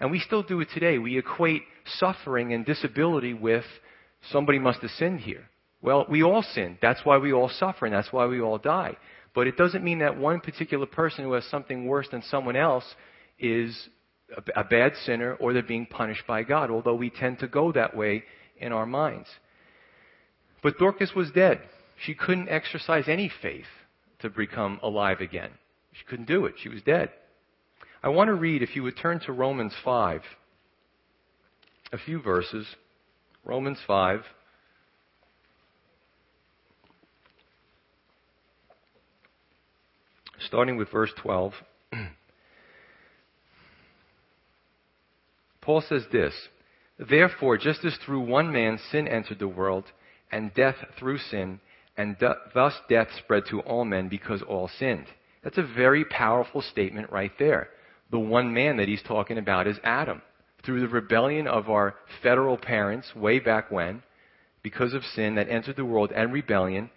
And 0.00 0.10
we 0.10 0.18
still 0.18 0.42
do 0.42 0.60
it 0.60 0.68
today. 0.72 0.98
We 0.98 1.18
equate 1.18 1.62
suffering 1.98 2.52
and 2.52 2.64
disability 2.64 3.34
with 3.34 3.64
somebody 4.30 4.58
must 4.58 4.80
have 4.80 4.90
sinned 4.92 5.20
here. 5.20 5.48
Well, 5.82 6.06
we 6.08 6.22
all 6.22 6.42
sin. 6.42 6.78
That's 6.80 7.04
why 7.04 7.18
we 7.18 7.32
all 7.32 7.48
suffer 7.48 7.86
and 7.86 7.94
that's 7.94 8.12
why 8.12 8.26
we 8.26 8.40
all 8.40 8.58
die. 8.58 8.96
But 9.34 9.46
it 9.46 9.56
doesn't 9.56 9.84
mean 9.84 9.98
that 9.98 10.16
one 10.16 10.40
particular 10.40 10.86
person 10.86 11.24
who 11.24 11.32
has 11.32 11.44
something 11.46 11.86
worse 11.86 12.08
than 12.10 12.22
someone 12.22 12.56
else 12.56 12.84
is 13.38 13.88
a, 14.34 14.60
a 14.60 14.64
bad 14.64 14.92
sinner 15.04 15.34
or 15.34 15.52
they're 15.52 15.62
being 15.62 15.86
punished 15.86 16.26
by 16.26 16.42
God, 16.42 16.70
although 16.70 16.94
we 16.94 17.10
tend 17.10 17.40
to 17.40 17.48
go 17.48 17.72
that 17.72 17.96
way 17.96 18.24
in 18.58 18.72
our 18.72 18.86
minds. 18.86 19.28
But 20.62 20.78
Dorcas 20.78 21.12
was 21.14 21.30
dead. 21.32 21.60
She 22.06 22.14
couldn't 22.14 22.48
exercise 22.48 23.04
any 23.06 23.30
faith 23.42 23.66
to 24.20 24.30
become 24.30 24.80
alive 24.82 25.20
again. 25.20 25.50
She 25.92 26.04
couldn't 26.04 26.26
do 26.26 26.46
it. 26.46 26.54
She 26.62 26.68
was 26.68 26.82
dead. 26.82 27.10
I 28.04 28.08
want 28.10 28.28
to 28.28 28.34
read, 28.34 28.62
if 28.62 28.76
you 28.76 28.82
would 28.82 28.98
turn 28.98 29.18
to 29.20 29.32
Romans 29.32 29.72
5, 29.82 30.20
a 31.90 31.96
few 31.96 32.20
verses. 32.20 32.66
Romans 33.46 33.78
5. 33.86 34.20
Starting 40.38 40.76
with 40.76 40.90
verse 40.90 41.12
12. 41.22 41.54
Paul 45.62 45.80
says 45.88 46.04
this 46.12 46.34
Therefore, 46.98 47.56
just 47.56 47.86
as 47.86 47.96
through 48.04 48.20
one 48.20 48.52
man 48.52 48.78
sin 48.92 49.08
entered 49.08 49.38
the 49.38 49.48
world, 49.48 49.84
and 50.30 50.52
death 50.52 50.76
through 50.98 51.16
sin, 51.16 51.58
and 51.96 52.18
thus 52.20 52.74
death 52.86 53.08
spread 53.16 53.44
to 53.48 53.60
all 53.60 53.86
men 53.86 54.10
because 54.10 54.42
all 54.42 54.68
sinned. 54.68 55.06
That's 55.42 55.56
a 55.56 55.62
very 55.62 56.04
powerful 56.04 56.60
statement 56.60 57.10
right 57.10 57.32
there. 57.38 57.70
The 58.10 58.18
one 58.18 58.52
man 58.54 58.76
that 58.76 58.88
he's 58.88 59.02
talking 59.02 59.38
about 59.38 59.66
is 59.66 59.78
Adam. 59.82 60.22
Through 60.64 60.80
the 60.80 60.88
rebellion 60.88 61.46
of 61.46 61.68
our 61.68 61.94
federal 62.22 62.56
parents 62.56 63.14
way 63.14 63.38
back 63.38 63.70
when, 63.70 64.02
because 64.62 64.94
of 64.94 65.02
sin 65.04 65.34
that 65.34 65.48
entered 65.48 65.76
the 65.76 65.84
world 65.84 66.10
and 66.12 66.32
rebellion, 66.32 66.90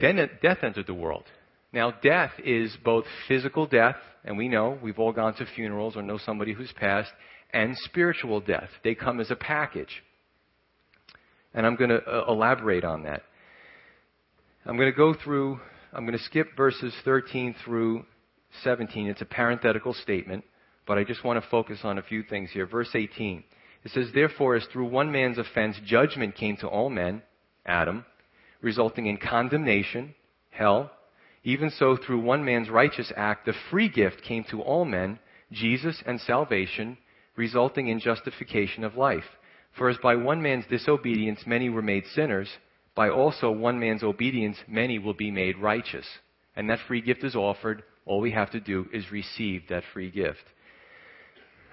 then 0.00 0.16
death 0.42 0.58
entered 0.62 0.86
the 0.86 0.94
world. 0.94 1.24
Now, 1.72 1.90
death 1.90 2.32
is 2.44 2.76
both 2.84 3.04
physical 3.28 3.66
death, 3.66 3.96
and 4.24 4.36
we 4.36 4.48
know, 4.48 4.78
we've 4.82 4.98
all 4.98 5.12
gone 5.12 5.34
to 5.34 5.46
funerals 5.54 5.96
or 5.96 6.02
know 6.02 6.18
somebody 6.18 6.52
who's 6.52 6.72
passed, 6.72 7.12
and 7.52 7.76
spiritual 7.78 8.40
death. 8.40 8.68
They 8.84 8.94
come 8.94 9.20
as 9.20 9.30
a 9.30 9.36
package. 9.36 10.02
And 11.54 11.66
I'm 11.66 11.76
going 11.76 11.90
to 11.90 12.02
uh, 12.02 12.24
elaborate 12.28 12.84
on 12.84 13.04
that. 13.04 13.22
I'm 14.64 14.76
going 14.76 14.90
to 14.90 14.96
go 14.96 15.14
through, 15.14 15.60
I'm 15.92 16.06
going 16.06 16.16
to 16.16 16.24
skip 16.24 16.56
verses 16.56 16.94
13 17.04 17.54
through 17.64 18.04
17. 18.62 19.06
It's 19.06 19.20
a 19.20 19.26
parenthetical 19.26 19.94
statement, 19.94 20.44
but 20.86 20.98
I 20.98 21.04
just 21.04 21.24
want 21.24 21.42
to 21.42 21.50
focus 21.50 21.80
on 21.84 21.98
a 21.98 22.02
few 22.02 22.22
things 22.22 22.50
here. 22.52 22.66
Verse 22.66 22.90
18. 22.94 23.44
It 23.84 23.90
says, 23.90 24.08
Therefore, 24.14 24.54
as 24.56 24.66
through 24.72 24.86
one 24.86 25.10
man's 25.10 25.38
offense 25.38 25.76
judgment 25.84 26.34
came 26.34 26.56
to 26.58 26.68
all 26.68 26.88
men, 26.88 27.22
Adam, 27.66 28.04
resulting 28.60 29.06
in 29.06 29.16
condemnation, 29.16 30.14
hell, 30.50 30.90
even 31.44 31.70
so 31.70 31.96
through 31.96 32.20
one 32.20 32.44
man's 32.44 32.70
righteous 32.70 33.12
act, 33.16 33.46
the 33.46 33.54
free 33.70 33.88
gift 33.88 34.22
came 34.22 34.44
to 34.50 34.62
all 34.62 34.84
men, 34.84 35.18
Jesus 35.50 36.02
and 36.06 36.20
salvation, 36.20 36.96
resulting 37.36 37.88
in 37.88 37.98
justification 37.98 38.84
of 38.84 38.96
life. 38.96 39.24
For 39.76 39.88
as 39.88 39.96
by 40.02 40.14
one 40.16 40.42
man's 40.42 40.66
disobedience 40.66 41.40
many 41.46 41.68
were 41.68 41.82
made 41.82 42.04
sinners, 42.14 42.48
by 42.94 43.08
also 43.08 43.50
one 43.50 43.80
man's 43.80 44.02
obedience, 44.02 44.58
many 44.68 44.98
will 44.98 45.14
be 45.14 45.30
made 45.30 45.58
righteous. 45.58 46.06
And 46.54 46.68
that 46.68 46.80
free 46.86 47.00
gift 47.00 47.24
is 47.24 47.34
offered. 47.34 47.82
All 48.04 48.20
we 48.20 48.32
have 48.32 48.50
to 48.50 48.60
do 48.60 48.86
is 48.92 49.10
receive 49.12 49.62
that 49.68 49.84
free 49.92 50.10
gift. 50.10 50.44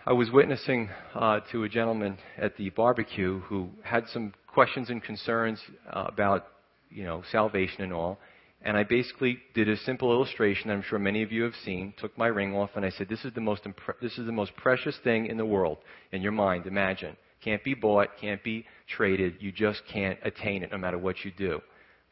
I 0.05 0.13
was 0.13 0.31
witnessing 0.31 0.89
uh, 1.13 1.41
to 1.51 1.63
a 1.63 1.69
gentleman 1.69 2.17
at 2.37 2.55
the 2.57 2.69
barbecue 2.71 3.39
who 3.41 3.69
had 3.83 4.07
some 4.07 4.33
questions 4.47 4.89
and 4.89 5.03
concerns 5.03 5.61
uh, 5.91 6.05
about, 6.07 6.47
you 6.89 7.03
know, 7.03 7.23
salvation 7.31 7.83
and 7.83 7.93
all. 7.93 8.17
And 8.61 8.75
I 8.75 8.83
basically 8.83 9.39
did 9.53 9.69
a 9.69 9.77
simple 9.77 10.11
illustration 10.11 10.69
I'm 10.69 10.81
sure 10.81 10.99
many 10.99 11.23
of 11.23 11.31
you 11.31 11.43
have 11.43 11.53
seen. 11.63 11.93
Took 11.97 12.17
my 12.17 12.27
ring 12.27 12.55
off 12.55 12.71
and 12.75 12.85
I 12.85 12.89
said, 12.89 13.07
"This 13.07 13.23
is 13.23 13.33
the 13.33 13.41
most 13.41 13.63
impre- 13.63 13.99
this 14.01 14.17
is 14.17 14.25
the 14.25 14.31
most 14.31 14.55
precious 14.55 14.97
thing 15.03 15.27
in 15.27 15.37
the 15.37 15.45
world 15.45 15.77
in 16.11 16.21
your 16.21 16.33
mind. 16.33 16.65
Imagine." 16.65 17.15
Can't 17.43 17.63
be 17.63 17.73
bought, 17.73 18.09
can't 18.19 18.43
be 18.43 18.65
traded. 18.87 19.35
You 19.39 19.51
just 19.51 19.81
can't 19.91 20.19
attain 20.23 20.63
it 20.63 20.71
no 20.71 20.77
matter 20.77 20.97
what 20.97 21.23
you 21.23 21.31
do. 21.31 21.61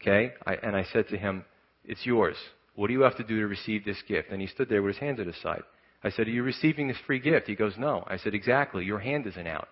Okay? 0.00 0.32
I, 0.46 0.54
and 0.54 0.74
I 0.74 0.84
said 0.84 1.08
to 1.08 1.18
him, 1.18 1.44
It's 1.84 2.04
yours. 2.06 2.36
What 2.78 2.86
do 2.86 2.92
you 2.92 3.00
have 3.00 3.16
to 3.16 3.24
do 3.24 3.40
to 3.40 3.48
receive 3.48 3.84
this 3.84 4.00
gift? 4.06 4.30
And 4.30 4.40
he 4.40 4.46
stood 4.46 4.68
there 4.68 4.80
with 4.84 4.94
his 4.94 5.00
hands 5.00 5.18
at 5.18 5.26
his 5.26 5.40
side. 5.42 5.64
I 6.04 6.10
said, 6.10 6.28
Are 6.28 6.30
you 6.30 6.44
receiving 6.44 6.86
this 6.86 6.96
free 7.08 7.18
gift? 7.18 7.48
He 7.48 7.56
goes, 7.56 7.72
No. 7.76 8.04
I 8.06 8.18
said, 8.18 8.34
Exactly. 8.34 8.84
Your 8.84 9.00
hand 9.00 9.26
isn't 9.26 9.48
out. 9.48 9.66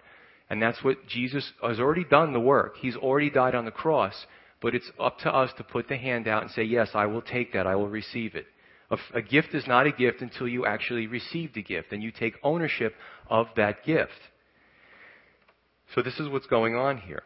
And 0.51 0.61
that's 0.61 0.83
what 0.83 1.07
Jesus 1.07 1.53
has 1.63 1.79
already 1.79 2.03
done 2.03 2.33
the 2.33 2.41
work. 2.41 2.79
He's 2.79 2.97
already 2.97 3.31
died 3.31 3.55
on 3.55 3.65
the 3.65 3.71
cross. 3.71 4.27
But 4.61 4.75
it's 4.75 4.91
up 4.99 5.21
to 5.21 5.33
us 5.33 5.53
to 5.57 5.63
put 5.63 5.87
the 5.87 5.97
hand 5.97 6.27
out 6.27 6.43
and 6.43 6.51
say, 6.51 6.65
Yes, 6.65 6.89
I 6.95 7.07
will 7.07 7.23
take 7.23 7.53
that. 7.53 7.65
I 7.65 7.77
will 7.77 7.89
receive 7.89 8.35
it. 8.35 8.47
A, 8.91 8.97
a 9.15 9.23
gift 9.23 9.55
is 9.55 9.69
not 9.69 9.87
a 9.87 9.93
gift 9.93 10.21
until 10.21 10.49
you 10.49 10.67
actually 10.67 11.07
receive 11.07 11.55
the 11.55 11.63
gift 11.63 11.93
and 11.93 12.03
you 12.03 12.11
take 12.11 12.35
ownership 12.43 12.93
of 13.31 13.47
that 13.55 13.85
gift. 13.85 14.11
So 15.95 16.03
this 16.03 16.19
is 16.19 16.29
what's 16.29 16.49
going 16.49 16.75
on 16.75 16.99
here. 16.99 17.23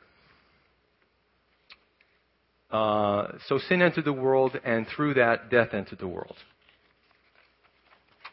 Uh, 2.70 3.32
so 3.46 3.58
sin 3.58 3.82
entered 3.82 4.04
the 4.04 4.12
world, 4.12 4.58
and 4.64 4.86
through 4.86 5.14
that, 5.14 5.50
death 5.50 5.74
entered 5.74 5.98
the 5.98 6.08
world. 6.08 6.36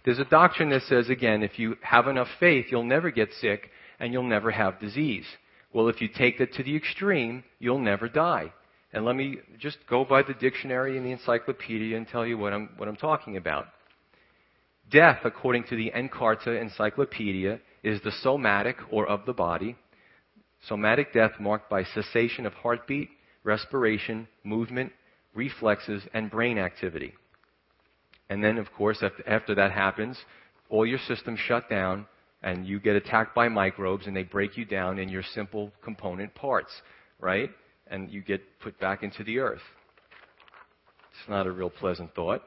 There's 0.05 0.19
a 0.19 0.25
doctrine 0.25 0.69
that 0.69 0.83
says, 0.83 1.09
again, 1.09 1.43
if 1.43 1.59
you 1.59 1.75
have 1.81 2.07
enough 2.07 2.29
faith, 2.39 2.67
you'll 2.69 2.83
never 2.83 3.11
get 3.11 3.29
sick 3.41 3.71
and 3.99 4.13
you'll 4.13 4.23
never 4.23 4.51
have 4.51 4.79
disease. 4.79 5.25
Well, 5.73 5.89
if 5.89 6.01
you 6.01 6.07
take 6.07 6.37
that 6.37 6.53
to 6.53 6.63
the 6.63 6.77
extreme, 6.77 7.43
you'll 7.59 7.79
never 7.79 8.07
die. 8.07 8.53
And 8.93 9.03
let 9.03 9.17
me 9.17 9.39
just 9.59 9.79
go 9.89 10.05
by 10.05 10.23
the 10.23 10.33
dictionary 10.33 10.95
and 10.95 11.05
the 11.05 11.11
encyclopedia 11.11 11.97
and 11.97 12.07
tell 12.07 12.25
you 12.25 12.37
what 12.37 12.53
I'm, 12.53 12.69
what 12.77 12.87
I'm 12.87 12.95
talking 12.95 13.35
about. 13.35 13.65
Death, 14.89 15.19
according 15.25 15.65
to 15.65 15.75
the 15.75 15.91
Encarta 15.93 16.61
Encyclopedia, 16.61 17.59
is 17.83 17.99
the 18.01 18.13
somatic 18.21 18.77
or 18.89 19.05
of 19.07 19.25
the 19.25 19.33
body 19.33 19.75
Somatic 20.65 21.13
death 21.13 21.39
marked 21.39 21.69
by 21.69 21.83
cessation 21.83 22.45
of 22.45 22.53
heartbeat, 22.53 23.09
respiration, 23.47 24.27
movement, 24.43 24.91
reflexes, 25.33 26.03
and 26.13 26.29
brain 26.29 26.57
activity. 26.59 27.13
And 28.29 28.43
then, 28.43 28.57
of 28.57 28.67
course, 28.73 29.01
after 29.25 29.55
that 29.55 29.71
happens, 29.71 30.17
all 30.69 30.85
your 30.85 30.99
systems 31.07 31.39
shut 31.39 31.69
down 31.69 32.05
and 32.43 32.67
you 32.67 32.79
get 32.81 32.97
attacked 32.97 33.33
by 33.33 33.47
microbes 33.47 34.05
and 34.05 34.15
they 34.15 34.23
break 34.23 34.57
you 34.57 34.65
down 34.65 34.99
in 34.99 35.07
your 35.07 35.23
simple 35.33 35.71
component 35.81 36.35
parts, 36.35 36.71
right? 37.21 37.49
And 37.89 38.11
you 38.11 38.21
get 38.21 38.41
put 38.59 38.77
back 38.81 39.01
into 39.01 39.23
the 39.23 39.39
earth. 39.39 39.61
It's 41.11 41.29
not 41.29 41.47
a 41.47 41.51
real 41.51 41.69
pleasant 41.69 42.13
thought. 42.13 42.41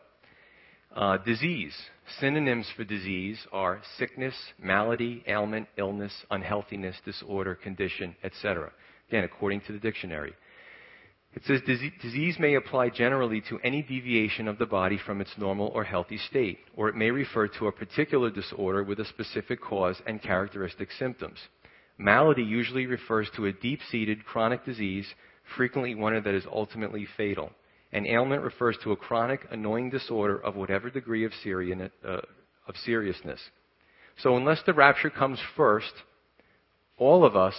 Uh, 0.94 1.16
disease. 1.16 1.74
Synonyms 2.20 2.70
for 2.76 2.84
disease 2.84 3.38
are 3.52 3.80
sickness, 3.96 4.34
malady, 4.62 5.24
ailment, 5.26 5.66
illness, 5.78 6.12
unhealthiness, 6.30 6.96
disorder, 7.06 7.54
condition, 7.54 8.14
etc. 8.22 8.70
Again, 9.08 9.24
according 9.24 9.62
to 9.62 9.72
the 9.72 9.78
dictionary. 9.78 10.34
It 11.32 11.44
says 11.44 11.60
disease 11.62 12.38
may 12.40 12.54
apply 12.54 12.88
generally 12.88 13.40
to 13.42 13.60
any 13.60 13.82
deviation 13.82 14.48
of 14.48 14.58
the 14.58 14.66
body 14.66 14.98
from 14.98 15.20
its 15.20 15.30
normal 15.38 15.68
or 15.68 15.84
healthy 15.84 16.18
state, 16.18 16.58
or 16.76 16.88
it 16.88 16.96
may 16.96 17.10
refer 17.10 17.46
to 17.46 17.68
a 17.68 17.72
particular 17.72 18.30
disorder 18.30 18.82
with 18.82 18.98
a 18.98 19.04
specific 19.04 19.60
cause 19.60 20.00
and 20.06 20.20
characteristic 20.20 20.90
symptoms. 20.90 21.38
Malady 21.98 22.42
usually 22.42 22.86
refers 22.86 23.30
to 23.36 23.46
a 23.46 23.52
deep 23.52 23.78
seated 23.90 24.24
chronic 24.24 24.64
disease, 24.64 25.06
frequently 25.56 25.94
one 25.94 26.20
that 26.20 26.34
is 26.34 26.46
ultimately 26.50 27.06
fatal. 27.16 27.50
An 27.92 28.06
ailment 28.06 28.42
refers 28.42 28.76
to 28.82 28.92
a 28.92 28.96
chronic, 28.96 29.46
annoying 29.50 29.90
disorder 29.90 30.38
of 30.38 30.56
whatever 30.56 30.90
degree 30.90 31.24
of, 31.24 31.32
uh, 31.44 32.20
of 32.66 32.76
seriousness. 32.84 33.40
So, 34.18 34.36
unless 34.36 34.62
the 34.64 34.74
rapture 34.74 35.10
comes 35.10 35.38
first, 35.56 35.92
all 36.96 37.24
of 37.24 37.36
us 37.36 37.54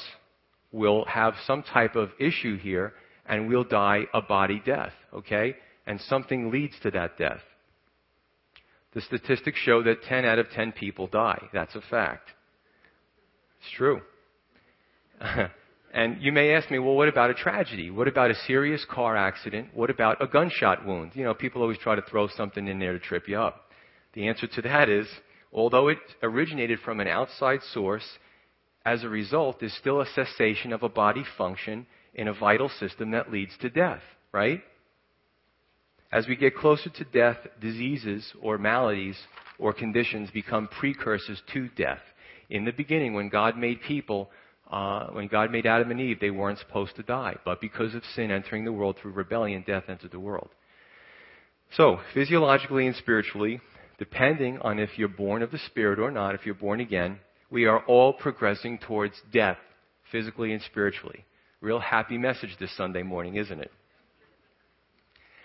will 0.72 1.06
have 1.06 1.36
some 1.46 1.64
type 1.64 1.96
of 1.96 2.12
issue 2.20 2.58
here 2.58 2.94
and 3.26 3.48
we'll 3.48 3.64
die 3.64 4.04
a 4.14 4.22
body 4.22 4.62
death, 4.66 4.94
okay? 5.14 5.56
And 5.86 6.00
something 6.02 6.52
leads 6.52 6.76
to 6.84 6.92
that 6.92 7.18
death. 7.18 7.42
The 8.94 9.02
statistics 9.02 9.60
show 9.60 9.84
that 9.84 10.04
10 10.04 10.26
out 10.26 10.40
of 10.40 10.50
10 10.52 10.74
people 10.74 11.08
die. 11.08 11.50
That's 11.54 11.76
a 11.76 11.82
fact. 11.82 12.30
It's 13.60 13.72
true. 13.72 14.02
and 15.94 16.22
you 16.22 16.32
may 16.32 16.54
ask 16.54 16.70
me, 16.70 16.80
well, 16.80 16.96
what 16.96 17.08
about 17.08 17.30
a 17.30 17.34
tragedy? 17.34 17.90
What 17.90 18.08
about 18.08 18.32
a 18.32 18.36
serious 18.48 18.86
car 18.90 19.16
accident? 19.16 19.70
What 19.74 19.90
about 19.90 20.22
a 20.22 20.28
gunshot 20.28 20.86
wound? 20.86 21.12
You 21.16 21.24
know, 21.24 21.34
people 21.34 21.62
always 21.62 21.78
try 21.78 21.96
to 21.96 22.02
throw 22.02 22.28
something 22.28 22.68
in 22.68 22.80
there 22.80 22.94
to 22.94 23.00
trip 23.00 23.28
you 23.28 23.40
up. 23.40 23.72
The 24.14 24.28
answer 24.28 24.48
to 24.48 24.62
that 24.64 24.90
is, 24.90 25.08
although 25.54 25.88
it 25.88 26.00
originated 26.22 26.80
from 26.80 27.00
an 27.00 27.08
outside 27.08 27.62
source, 27.72 28.06
as 28.86 29.04
a 29.04 29.10
result, 29.10 29.60
there's 29.60 29.74
still 29.74 30.02
a 30.02 30.06
cessation 30.08 30.74
of 30.74 30.84
a 30.84 30.90
body 30.90 31.24
function 31.38 31.86
in 32.14 32.28
a 32.28 32.34
vital 32.34 32.70
system 32.80 33.12
that 33.12 33.32
leads 33.32 33.52
to 33.62 33.70
death, 33.70 34.02
right? 34.32 34.62
As 36.12 36.28
we 36.28 36.36
get 36.36 36.58
closer 36.58 36.90
to 36.90 37.04
death, 37.06 37.38
diseases 37.62 38.34
or 38.42 38.58
maladies 38.58 39.18
or 39.58 39.74
conditions 39.74 40.30
become 40.32 40.68
precursors 40.68 41.42
to 41.54 41.70
death. 41.70 42.02
In 42.50 42.66
the 42.66 42.72
beginning, 42.72 43.14
when 43.14 43.30
God 43.30 43.58
made 43.58 43.82
people, 43.82 44.30
uh, 44.70 45.08
when 45.08 45.28
God 45.28 45.52
made 45.52 45.66
Adam 45.66 45.90
and 45.92 46.02
Eve, 46.02 46.20
they 46.20 46.32
weren't 46.32 46.60
supposed 46.60 46.98
to 46.98 47.04
die. 47.04 47.38
But 47.46 47.62
because 47.62 47.96
of 47.96 48.04
sin 48.14 48.30
entering 48.30 48.66
the 48.66 48.74
world 48.74 48.98
through 49.02 49.12
rebellion, 49.12 49.64
death 49.66 49.86
entered 49.88 50.12
the 50.12 50.20
world. 50.20 50.50
So, 51.78 52.00
physiologically 52.14 52.88
and 52.88 52.96
spiritually, 52.98 53.62
depending 53.98 54.60
on 54.60 54.80
if 54.80 54.98
you're 54.98 55.08
born 55.08 55.42
of 55.42 55.52
the 55.52 55.60
Spirit 55.60 56.00
or 56.00 56.12
not, 56.12 56.36
if 56.36 56.46
you're 56.46 56.56
born 56.56 56.82
again, 56.82 57.20
we 57.50 57.66
are 57.66 57.80
all 57.86 58.12
progressing 58.12 58.80
towards 58.80 59.14
death, 59.32 59.58
physically 60.12 60.52
and 60.52 60.62
spiritually. 60.64 61.24
Real 61.62 61.80
happy 61.80 62.18
message 62.18 62.58
this 62.60 62.76
Sunday 62.76 63.04
morning, 63.04 63.36
isn't 63.36 63.60
it? 63.60 63.72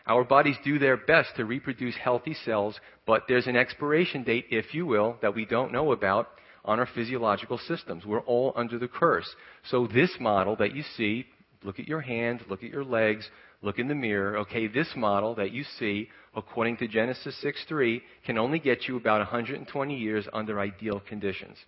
Our 0.07 0.25
bodies 0.25 0.57
do 0.65 0.79
their 0.79 0.97
best 0.97 1.37
to 1.37 1.45
reproduce 1.45 1.95
healthy 1.97 2.33
cells, 2.33 2.81
but 3.07 3.25
there's 3.29 3.47
an 3.47 3.57
expiration 3.57 4.23
date, 4.23 4.47
if 4.51 4.73
you 4.73 4.87
will, 4.87 5.19
that 5.21 5.35
we 5.35 5.45
don't 5.45 5.73
know 5.73 5.93
about 5.93 6.29
on 6.65 6.79
our 6.81 6.87
physiological 6.87 7.59
systems. 7.59 8.07
We're 8.07 8.21
all 8.21 8.55
under 8.57 8.79
the 8.79 8.89
curse. 8.89 9.29
So 9.69 9.87
this 9.87 10.11
model 10.19 10.57
that 10.57 10.75
you 10.75 10.85
see, 10.97 11.27
look 11.63 11.79
at 11.79 11.87
your 11.87 12.01
hands, 12.01 12.41
look 12.49 12.65
at 12.65 12.71
your 12.71 12.85
legs, 12.85 13.29
look 13.61 13.79
in 13.79 13.89
the 13.89 13.95
mirror. 13.95 14.39
Okay, 14.39 14.69
this 14.69 14.89
model 14.97 15.35
that 15.35 15.53
you 15.53 15.65
see, 15.79 16.09
according 16.35 16.79
to 16.79 16.89
Genesis 16.89 17.37
6:3, 17.43 18.01
can 18.25 18.39
only 18.39 18.59
get 18.59 18.89
you 18.89 18.97
about 18.97 19.21
120 19.21 19.95
years 19.95 20.27
under 20.33 20.61
ideal 20.61 20.99
conditions. 21.01 21.59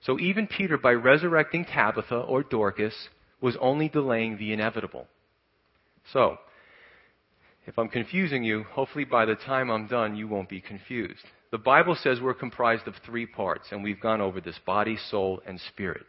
So 0.00 0.18
even 0.18 0.46
Peter, 0.46 0.78
by 0.78 0.92
resurrecting 0.92 1.66
Tabitha 1.66 2.20
or 2.20 2.42
Dorcas, 2.42 3.08
was 3.40 3.56
only 3.60 3.88
delaying 3.88 4.38
the 4.38 4.52
inevitable. 4.52 5.06
So, 6.12 6.38
if 7.66 7.78
I'm 7.78 7.88
confusing 7.88 8.44
you, 8.44 8.62
hopefully 8.62 9.04
by 9.04 9.24
the 9.24 9.34
time 9.34 9.70
I'm 9.70 9.88
done, 9.88 10.16
you 10.16 10.28
won't 10.28 10.48
be 10.48 10.60
confused. 10.60 11.24
The 11.50 11.58
Bible 11.58 11.96
says 12.00 12.20
we're 12.20 12.34
comprised 12.34 12.86
of 12.86 12.94
three 13.04 13.26
parts, 13.26 13.68
and 13.70 13.82
we've 13.82 14.00
gone 14.00 14.20
over 14.20 14.40
this 14.40 14.58
body, 14.64 14.96
soul, 14.96 15.40
and 15.46 15.60
spirit. 15.60 16.06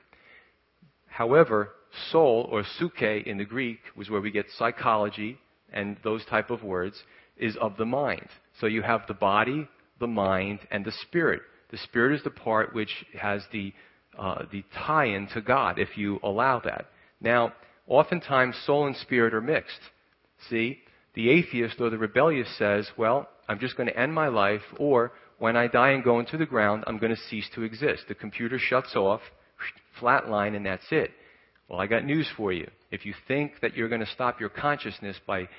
However, 1.07 1.71
soul, 2.11 2.47
or 2.51 2.63
suke 2.77 3.01
in 3.01 3.37
the 3.37 3.45
Greek, 3.45 3.79
was 3.95 4.09
where 4.09 4.21
we 4.21 4.31
get 4.31 4.45
psychology 4.57 5.37
and 5.73 5.97
those 6.03 6.23
type 6.25 6.49
of 6.49 6.63
words, 6.63 7.03
is 7.37 7.55
of 7.57 7.75
the 7.77 7.85
mind. 7.85 8.27
So 8.59 8.67
you 8.67 8.81
have 8.83 9.01
the 9.07 9.13
body, 9.13 9.67
the 9.99 10.07
mind, 10.07 10.59
and 10.71 10.85
the 10.85 10.91
spirit. 10.91 11.41
The 11.71 11.77
spirit 11.77 12.15
is 12.15 12.23
the 12.23 12.29
part 12.29 12.73
which 12.73 13.05
has 13.19 13.43
the, 13.51 13.73
uh, 14.17 14.45
the 14.51 14.63
tie-in 14.73 15.27
to 15.33 15.41
God, 15.41 15.79
if 15.79 15.97
you 15.97 16.19
allow 16.23 16.59
that. 16.61 16.85
Now, 17.21 17.53
oftentimes 17.87 18.55
soul 18.65 18.87
and 18.87 18.95
spirit 18.95 19.33
are 19.33 19.41
mixed. 19.41 19.79
See, 20.49 20.79
the 21.13 21.29
atheist 21.29 21.79
or 21.79 21.89
the 21.89 21.97
rebellious 21.97 22.47
says, 22.57 22.89
well, 22.97 23.27
I'm 23.49 23.59
just 23.59 23.75
going 23.75 23.89
to 23.89 23.99
end 23.99 24.13
my 24.13 24.27
life, 24.27 24.61
or 24.77 25.13
when 25.39 25.55
I 25.55 25.67
die 25.67 25.91
and 25.91 26.03
go 26.03 26.19
into 26.19 26.37
the 26.37 26.45
ground, 26.45 26.83
I'm 26.85 26.97
going 26.97 27.15
to 27.15 27.21
cease 27.29 27.49
to 27.55 27.63
exist. 27.63 28.03
The 28.07 28.15
computer 28.15 28.59
shuts 28.59 28.95
off, 28.95 29.21
flatline, 29.99 30.55
and 30.55 30.65
that's 30.65 30.85
it. 30.91 31.11
Well, 31.67 31.79
I 31.79 31.87
got 31.87 32.05
news 32.05 32.29
for 32.37 32.53
you. 32.53 32.69
If 32.91 33.05
you 33.05 33.13
think 33.27 33.53
that 33.61 33.75
you're 33.75 33.89
going 33.89 34.05
to 34.05 34.11
stop 34.13 34.39
your 34.39 34.49
consciousness 34.49 35.17
by 35.25 35.49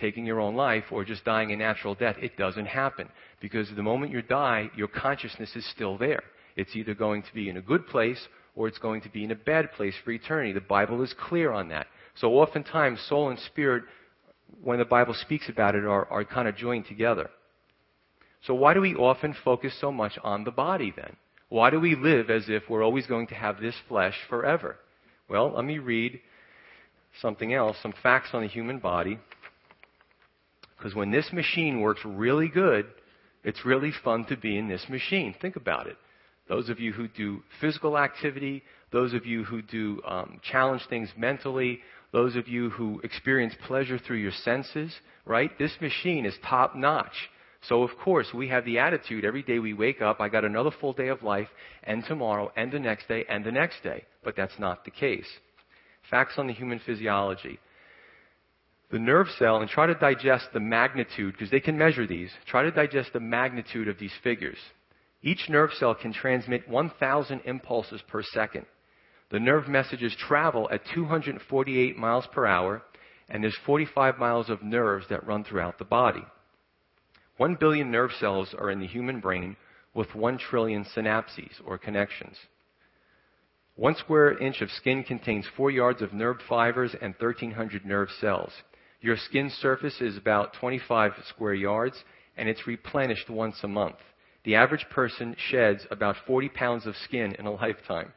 taking 0.00 0.24
your 0.24 0.40
own 0.40 0.54
life 0.54 0.84
or 0.90 1.04
just 1.04 1.24
dying 1.24 1.52
a 1.52 1.56
natural 1.56 1.94
death, 1.94 2.16
it 2.22 2.36
doesn't 2.36 2.66
happen. 2.66 3.08
Because 3.40 3.68
the 3.74 3.82
moment 3.82 4.12
you 4.12 4.22
die, 4.22 4.70
your 4.76 4.88
consciousness 4.88 5.54
is 5.54 5.68
still 5.70 5.98
there. 5.98 6.22
It's 6.56 6.74
either 6.74 6.94
going 6.94 7.22
to 7.22 7.34
be 7.34 7.48
in 7.48 7.56
a 7.56 7.62
good 7.62 7.86
place 7.86 8.18
or 8.60 8.68
it's 8.68 8.78
going 8.78 9.00
to 9.00 9.08
be 9.08 9.24
in 9.24 9.30
a 9.30 9.34
bad 9.34 9.72
place 9.72 9.94
for 10.04 10.10
eternity. 10.10 10.52
The 10.52 10.60
Bible 10.60 11.02
is 11.02 11.14
clear 11.18 11.50
on 11.50 11.70
that. 11.70 11.86
So 12.16 12.34
oftentimes, 12.34 13.00
soul 13.08 13.30
and 13.30 13.38
spirit 13.38 13.84
when 14.62 14.78
the 14.78 14.84
Bible 14.84 15.14
speaks 15.14 15.48
about 15.48 15.74
it, 15.74 15.86
are, 15.86 16.04
are 16.12 16.26
kind 16.26 16.46
of 16.46 16.56
joined 16.56 16.84
together. 16.84 17.30
So 18.42 18.52
why 18.52 18.74
do 18.74 18.82
we 18.82 18.94
often 18.94 19.34
focus 19.46 19.72
so 19.80 19.90
much 19.90 20.18
on 20.22 20.44
the 20.44 20.50
body 20.50 20.92
then? 20.94 21.16
Why 21.48 21.70
do 21.70 21.80
we 21.80 21.94
live 21.94 22.28
as 22.28 22.50
if 22.50 22.64
we're 22.68 22.84
always 22.84 23.06
going 23.06 23.28
to 23.28 23.34
have 23.34 23.62
this 23.62 23.76
flesh 23.88 24.16
forever? 24.28 24.76
Well, 25.26 25.54
let 25.56 25.64
me 25.64 25.78
read 25.78 26.20
something 27.22 27.54
else, 27.54 27.78
some 27.82 27.94
facts 28.02 28.28
on 28.34 28.42
the 28.42 28.48
human 28.48 28.78
body. 28.78 29.18
Because 30.76 30.94
when 30.94 31.10
this 31.10 31.32
machine 31.32 31.80
works 31.80 32.02
really 32.04 32.48
good, 32.48 32.84
it's 33.42 33.64
really 33.64 33.92
fun 34.04 34.26
to 34.26 34.36
be 34.36 34.58
in 34.58 34.68
this 34.68 34.84
machine. 34.90 35.34
Think 35.40 35.56
about 35.56 35.86
it. 35.86 35.96
Those 36.50 36.68
of 36.68 36.80
you 36.80 36.92
who 36.92 37.06
do 37.06 37.44
physical 37.60 37.96
activity, 37.96 38.64
those 38.90 39.14
of 39.14 39.24
you 39.24 39.44
who 39.44 39.62
do 39.62 40.02
um, 40.04 40.40
challenge 40.42 40.82
things 40.90 41.08
mentally, 41.16 41.78
those 42.12 42.34
of 42.34 42.48
you 42.48 42.70
who 42.70 43.00
experience 43.04 43.54
pleasure 43.68 43.98
through 43.98 44.16
your 44.16 44.32
senses, 44.32 44.92
right? 45.24 45.56
This 45.60 45.70
machine 45.80 46.26
is 46.26 46.34
top 46.44 46.74
notch. 46.74 47.14
So, 47.68 47.84
of 47.84 47.90
course, 48.02 48.26
we 48.34 48.48
have 48.48 48.64
the 48.64 48.80
attitude 48.80 49.24
every 49.24 49.44
day 49.44 49.60
we 49.60 49.74
wake 49.74 50.02
up, 50.02 50.20
I 50.20 50.28
got 50.28 50.44
another 50.44 50.72
full 50.80 50.92
day 50.92 51.06
of 51.06 51.22
life, 51.22 51.46
and 51.84 52.04
tomorrow, 52.04 52.50
and 52.56 52.72
the 52.72 52.80
next 52.80 53.06
day, 53.06 53.24
and 53.28 53.44
the 53.44 53.52
next 53.52 53.84
day. 53.84 54.04
But 54.24 54.34
that's 54.34 54.58
not 54.58 54.84
the 54.84 54.90
case. 54.90 55.28
Facts 56.10 56.34
on 56.36 56.48
the 56.48 56.52
human 56.52 56.80
physiology. 56.84 57.60
The 58.90 58.98
nerve 58.98 59.28
cell, 59.38 59.58
and 59.60 59.70
try 59.70 59.86
to 59.86 59.94
digest 59.94 60.46
the 60.52 60.58
magnitude, 60.58 61.34
because 61.34 61.52
they 61.52 61.60
can 61.60 61.78
measure 61.78 62.08
these, 62.08 62.30
try 62.48 62.64
to 62.64 62.72
digest 62.72 63.12
the 63.12 63.20
magnitude 63.20 63.86
of 63.86 64.00
these 64.00 64.14
figures. 64.24 64.58
Each 65.22 65.48
nerve 65.48 65.72
cell 65.74 65.94
can 65.94 66.12
transmit 66.12 66.68
1,000 66.68 67.42
impulses 67.44 68.00
per 68.08 68.22
second. 68.22 68.66
The 69.30 69.40
nerve 69.40 69.68
messages 69.68 70.16
travel 70.16 70.68
at 70.72 70.82
248 70.94 71.96
miles 71.96 72.26
per 72.32 72.46
hour, 72.46 72.82
and 73.28 73.42
there's 73.42 73.56
45 73.64 74.18
miles 74.18 74.50
of 74.50 74.62
nerves 74.62 75.06
that 75.08 75.26
run 75.26 75.44
throughout 75.44 75.78
the 75.78 75.84
body. 75.84 76.24
One 77.36 77.54
billion 77.54 77.90
nerve 77.90 78.10
cells 78.18 78.54
are 78.58 78.70
in 78.70 78.80
the 78.80 78.86
human 78.86 79.20
brain 79.20 79.56
with 79.94 80.14
one 80.14 80.38
trillion 80.38 80.84
synapses 80.84 81.60
or 81.64 81.78
connections. 81.78 82.36
One 83.76 83.94
square 83.94 84.36
inch 84.38 84.60
of 84.60 84.70
skin 84.70 85.04
contains 85.04 85.46
four 85.56 85.70
yards 85.70 86.02
of 86.02 86.12
nerve 86.12 86.36
fibers 86.48 86.94
and 87.00 87.14
1,300 87.18 87.86
nerve 87.86 88.08
cells. 88.20 88.52
Your 89.00 89.16
skin 89.16 89.50
surface 89.60 90.00
is 90.00 90.16
about 90.16 90.54
25 90.60 91.12
square 91.28 91.54
yards, 91.54 91.96
and 92.36 92.48
it's 92.48 92.66
replenished 92.66 93.30
once 93.30 93.56
a 93.62 93.68
month. 93.68 93.96
The 94.44 94.54
average 94.56 94.86
person 94.90 95.36
sheds 95.50 95.86
about 95.90 96.16
40 96.26 96.48
pounds 96.50 96.86
of 96.86 96.96
skin 97.04 97.34
in 97.38 97.46
a 97.46 97.52
lifetime. 97.62 98.12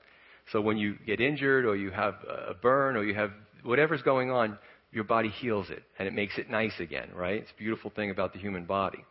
So 0.51 0.61
when 0.61 0.77
you 0.77 0.95
get 1.05 1.21
injured 1.21 1.65
or 1.65 1.75
you 1.75 1.91
have 1.91 2.15
a 2.27 2.53
burn 2.53 2.97
or 2.97 3.03
you 3.03 3.15
have 3.15 3.31
whatever's 3.63 4.01
going 4.01 4.29
on, 4.29 4.57
your 4.91 5.03
body 5.03 5.29
heals 5.29 5.69
it 5.69 5.83
and 5.97 6.07
it 6.07 6.13
makes 6.13 6.37
it 6.37 6.49
nice 6.49 6.79
again, 6.79 7.09
right? 7.15 7.41
It's 7.41 7.51
a 7.51 7.57
beautiful 7.57 7.91
thing 7.95 8.11
about 8.11 8.33
the 8.33 8.39
human 8.39 8.65
body. 8.65 9.03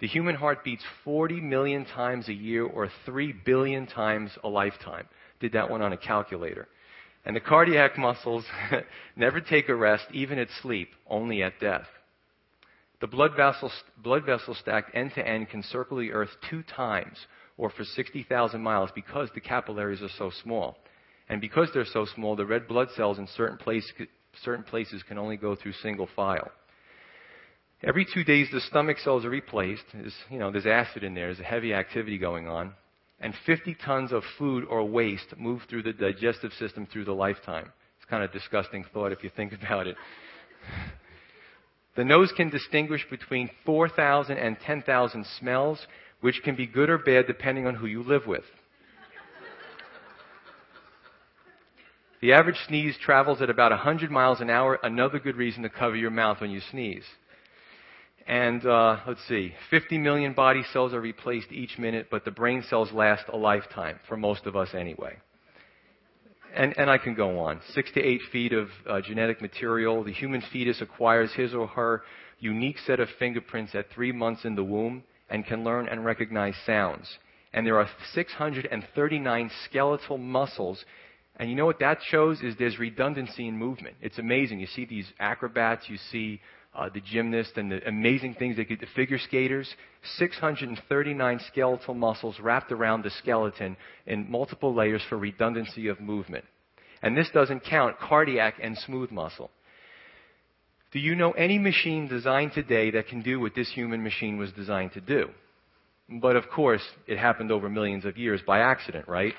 The 0.00 0.08
human 0.08 0.34
heart 0.34 0.64
beats 0.64 0.84
40 1.04 1.40
million 1.40 1.84
times 1.84 2.28
a 2.28 2.32
year 2.32 2.64
or 2.64 2.90
3 3.06 3.34
billion 3.44 3.86
times 3.86 4.30
a 4.42 4.48
lifetime. 4.48 5.06
Did 5.38 5.52
that 5.52 5.70
one 5.70 5.82
on 5.82 5.92
a 5.92 5.96
calculator. 5.96 6.66
And 7.24 7.36
the 7.36 7.40
cardiac 7.40 7.98
muscles 7.98 8.44
never 9.16 9.40
take 9.40 9.68
a 9.68 9.74
rest, 9.74 10.06
even 10.12 10.38
at 10.38 10.48
sleep, 10.62 10.88
only 11.08 11.42
at 11.42 11.60
death. 11.60 11.86
The 13.02 13.08
blood 13.08 13.32
vessels, 13.36 13.72
blood 14.00 14.24
vessels 14.24 14.58
stacked 14.58 14.94
end 14.94 15.10
to 15.16 15.26
end 15.26 15.50
can 15.50 15.64
circle 15.64 15.98
the 15.98 16.12
earth 16.12 16.30
two 16.48 16.62
times 16.62 17.18
or 17.56 17.68
for 17.68 17.82
60,000 17.82 18.62
miles 18.62 18.90
because 18.94 19.28
the 19.34 19.40
capillaries 19.40 20.00
are 20.02 20.08
so 20.16 20.30
small. 20.44 20.78
And 21.28 21.40
because 21.40 21.68
they're 21.74 21.84
so 21.84 22.06
small, 22.14 22.36
the 22.36 22.46
red 22.46 22.68
blood 22.68 22.88
cells 22.96 23.18
in 23.18 23.26
certain, 23.36 23.58
place, 23.58 23.92
certain 24.44 24.62
places 24.62 25.02
can 25.02 25.18
only 25.18 25.36
go 25.36 25.56
through 25.56 25.72
single 25.72 26.08
file. 26.14 26.52
Every 27.82 28.06
two 28.14 28.22
days, 28.22 28.46
the 28.52 28.60
stomach 28.60 28.98
cells 29.00 29.24
are 29.24 29.30
replaced. 29.30 29.82
There's, 29.92 30.14
you 30.30 30.38
know, 30.38 30.52
there's 30.52 30.66
acid 30.66 31.02
in 31.02 31.14
there. 31.14 31.26
There's 31.26 31.40
a 31.40 31.42
heavy 31.42 31.74
activity 31.74 32.18
going 32.18 32.46
on. 32.46 32.72
And 33.18 33.34
50 33.46 33.78
tons 33.84 34.12
of 34.12 34.22
food 34.38 34.64
or 34.70 34.84
waste 34.84 35.36
move 35.36 35.62
through 35.68 35.82
the 35.82 35.92
digestive 35.92 36.52
system 36.52 36.86
through 36.86 37.06
the 37.06 37.12
lifetime. 37.12 37.72
It's 37.96 38.08
kind 38.08 38.22
of 38.22 38.30
a 38.30 38.32
disgusting 38.32 38.84
thought 38.94 39.10
if 39.10 39.24
you 39.24 39.30
think 39.36 39.52
about 39.60 39.88
it. 39.88 39.96
The 41.94 42.04
nose 42.04 42.32
can 42.36 42.48
distinguish 42.48 43.06
between 43.10 43.50
4,000 43.66 44.38
and 44.38 44.58
10,000 44.60 45.26
smells 45.38 45.86
which 46.20 46.42
can 46.42 46.54
be 46.54 46.66
good 46.66 46.88
or 46.88 46.98
bad 46.98 47.26
depending 47.26 47.66
on 47.66 47.74
who 47.74 47.86
you 47.86 48.02
live 48.02 48.26
with. 48.26 48.44
The 52.22 52.32
average 52.32 52.56
sneeze 52.68 52.96
travels 53.04 53.42
at 53.42 53.50
about 53.50 53.72
100 53.72 54.10
miles 54.10 54.40
an 54.40 54.48
hour. 54.48 54.78
Another 54.84 55.18
good 55.18 55.36
reason 55.36 55.64
to 55.64 55.68
cover 55.68 55.96
your 55.96 56.12
mouth 56.12 56.40
when 56.40 56.52
you 56.52 56.60
sneeze. 56.70 57.04
And 58.28 58.64
uh, 58.64 58.98
let's 59.08 59.26
see, 59.26 59.52
50 59.70 59.98
million 59.98 60.32
body 60.32 60.62
cells 60.72 60.94
are 60.94 61.00
replaced 61.00 61.50
each 61.50 61.76
minute, 61.78 62.06
but 62.08 62.24
the 62.24 62.30
brain 62.30 62.62
cells 62.70 62.92
last 62.92 63.24
a 63.28 63.36
lifetime 63.36 63.98
for 64.08 64.16
most 64.16 64.46
of 64.46 64.54
us 64.54 64.68
anyway. 64.72 65.16
And, 66.54 66.76
and 66.76 66.90
I 66.90 66.98
can 66.98 67.14
go 67.14 67.38
on. 67.40 67.60
Six 67.72 67.90
to 67.92 68.00
eight 68.00 68.20
feet 68.30 68.52
of 68.52 68.68
uh, 68.88 69.00
genetic 69.00 69.40
material. 69.40 70.04
The 70.04 70.12
human 70.12 70.42
fetus 70.52 70.80
acquires 70.80 71.32
his 71.32 71.54
or 71.54 71.66
her 71.68 72.02
unique 72.40 72.78
set 72.86 73.00
of 73.00 73.08
fingerprints 73.18 73.74
at 73.74 73.86
three 73.94 74.12
months 74.12 74.44
in 74.44 74.54
the 74.54 74.64
womb 74.64 75.04
and 75.30 75.46
can 75.46 75.64
learn 75.64 75.88
and 75.88 76.04
recognize 76.04 76.54
sounds. 76.66 77.18
And 77.54 77.66
there 77.66 77.78
are 77.78 77.88
639 78.12 79.50
skeletal 79.64 80.18
muscles. 80.18 80.84
And 81.36 81.48
you 81.48 81.56
know 81.56 81.66
what 81.66 81.78
that 81.80 81.98
shows 82.02 82.42
is 82.42 82.54
there's 82.58 82.78
redundancy 82.78 83.48
in 83.48 83.56
movement. 83.56 83.96
It's 84.00 84.18
amazing. 84.18 84.60
You 84.60 84.66
see 84.66 84.84
these 84.84 85.10
acrobats, 85.18 85.88
you 85.88 85.96
see 86.10 86.40
uh, 86.74 86.88
the 86.92 87.00
gymnasts 87.00 87.52
and 87.56 87.70
the 87.70 87.86
amazing 87.86 88.34
things 88.34 88.56
they 88.56 88.64
could, 88.64 88.80
the 88.80 88.86
figure 88.94 89.18
skaters, 89.18 89.74
639 90.16 91.40
skeletal 91.48 91.94
muscles 91.94 92.40
wrapped 92.40 92.72
around 92.72 93.04
the 93.04 93.10
skeleton 93.10 93.76
in 94.06 94.30
multiple 94.30 94.74
layers 94.74 95.02
for 95.08 95.18
redundancy 95.18 95.88
of 95.88 96.00
movement. 96.00 96.44
And 97.02 97.16
this 97.16 97.28
doesn't 97.34 97.64
count 97.64 97.98
cardiac 97.98 98.54
and 98.62 98.78
smooth 98.78 99.10
muscle. 99.10 99.50
Do 100.92 100.98
you 100.98 101.14
know 101.14 101.32
any 101.32 101.58
machine 101.58 102.06
designed 102.06 102.52
today 102.52 102.90
that 102.92 103.08
can 103.08 103.22
do 103.22 103.40
what 103.40 103.54
this 103.54 103.70
human 103.72 104.02
machine 104.02 104.38
was 104.38 104.52
designed 104.52 104.92
to 104.92 105.00
do? 105.00 105.28
But 106.08 106.36
of 106.36 106.48
course, 106.50 106.82
it 107.06 107.18
happened 107.18 107.50
over 107.50 107.68
millions 107.68 108.04
of 108.04 108.16
years 108.16 108.40
by 108.46 108.60
accident, 108.60 109.08
right? 109.08 109.34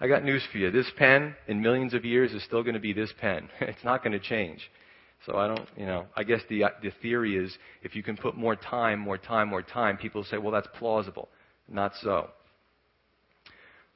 I 0.00 0.08
got 0.08 0.24
news 0.24 0.42
for 0.50 0.58
you. 0.58 0.70
This 0.70 0.90
pen, 0.96 1.36
in 1.46 1.62
millions 1.62 1.94
of 1.94 2.04
years, 2.04 2.32
is 2.32 2.42
still 2.44 2.62
going 2.62 2.74
to 2.74 2.80
be 2.80 2.92
this 2.92 3.12
pen. 3.20 3.48
it's 3.60 3.84
not 3.84 4.02
going 4.02 4.12
to 4.12 4.18
change. 4.18 4.68
So 5.26 5.36
I 5.36 5.46
don't, 5.46 5.68
you 5.76 5.86
know, 5.86 6.06
I 6.16 6.24
guess 6.24 6.40
the, 6.48 6.64
the 6.82 6.90
theory 7.00 7.36
is 7.36 7.56
if 7.82 7.94
you 7.94 8.02
can 8.02 8.16
put 8.16 8.36
more 8.36 8.56
time, 8.56 8.98
more 8.98 9.18
time, 9.18 9.48
more 9.48 9.62
time, 9.62 9.96
people 9.96 10.24
say, 10.24 10.38
well, 10.38 10.52
that's 10.52 10.68
plausible. 10.78 11.28
Not 11.68 11.92
so. 12.02 12.30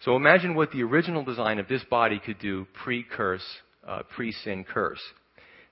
So 0.00 0.14
imagine 0.14 0.54
what 0.54 0.70
the 0.70 0.82
original 0.82 1.24
design 1.24 1.58
of 1.58 1.68
this 1.68 1.82
body 1.84 2.20
could 2.24 2.38
do 2.38 2.66
pre-curse, 2.84 3.44
uh, 3.86 4.02
pre-sin 4.14 4.64
curse. 4.64 5.00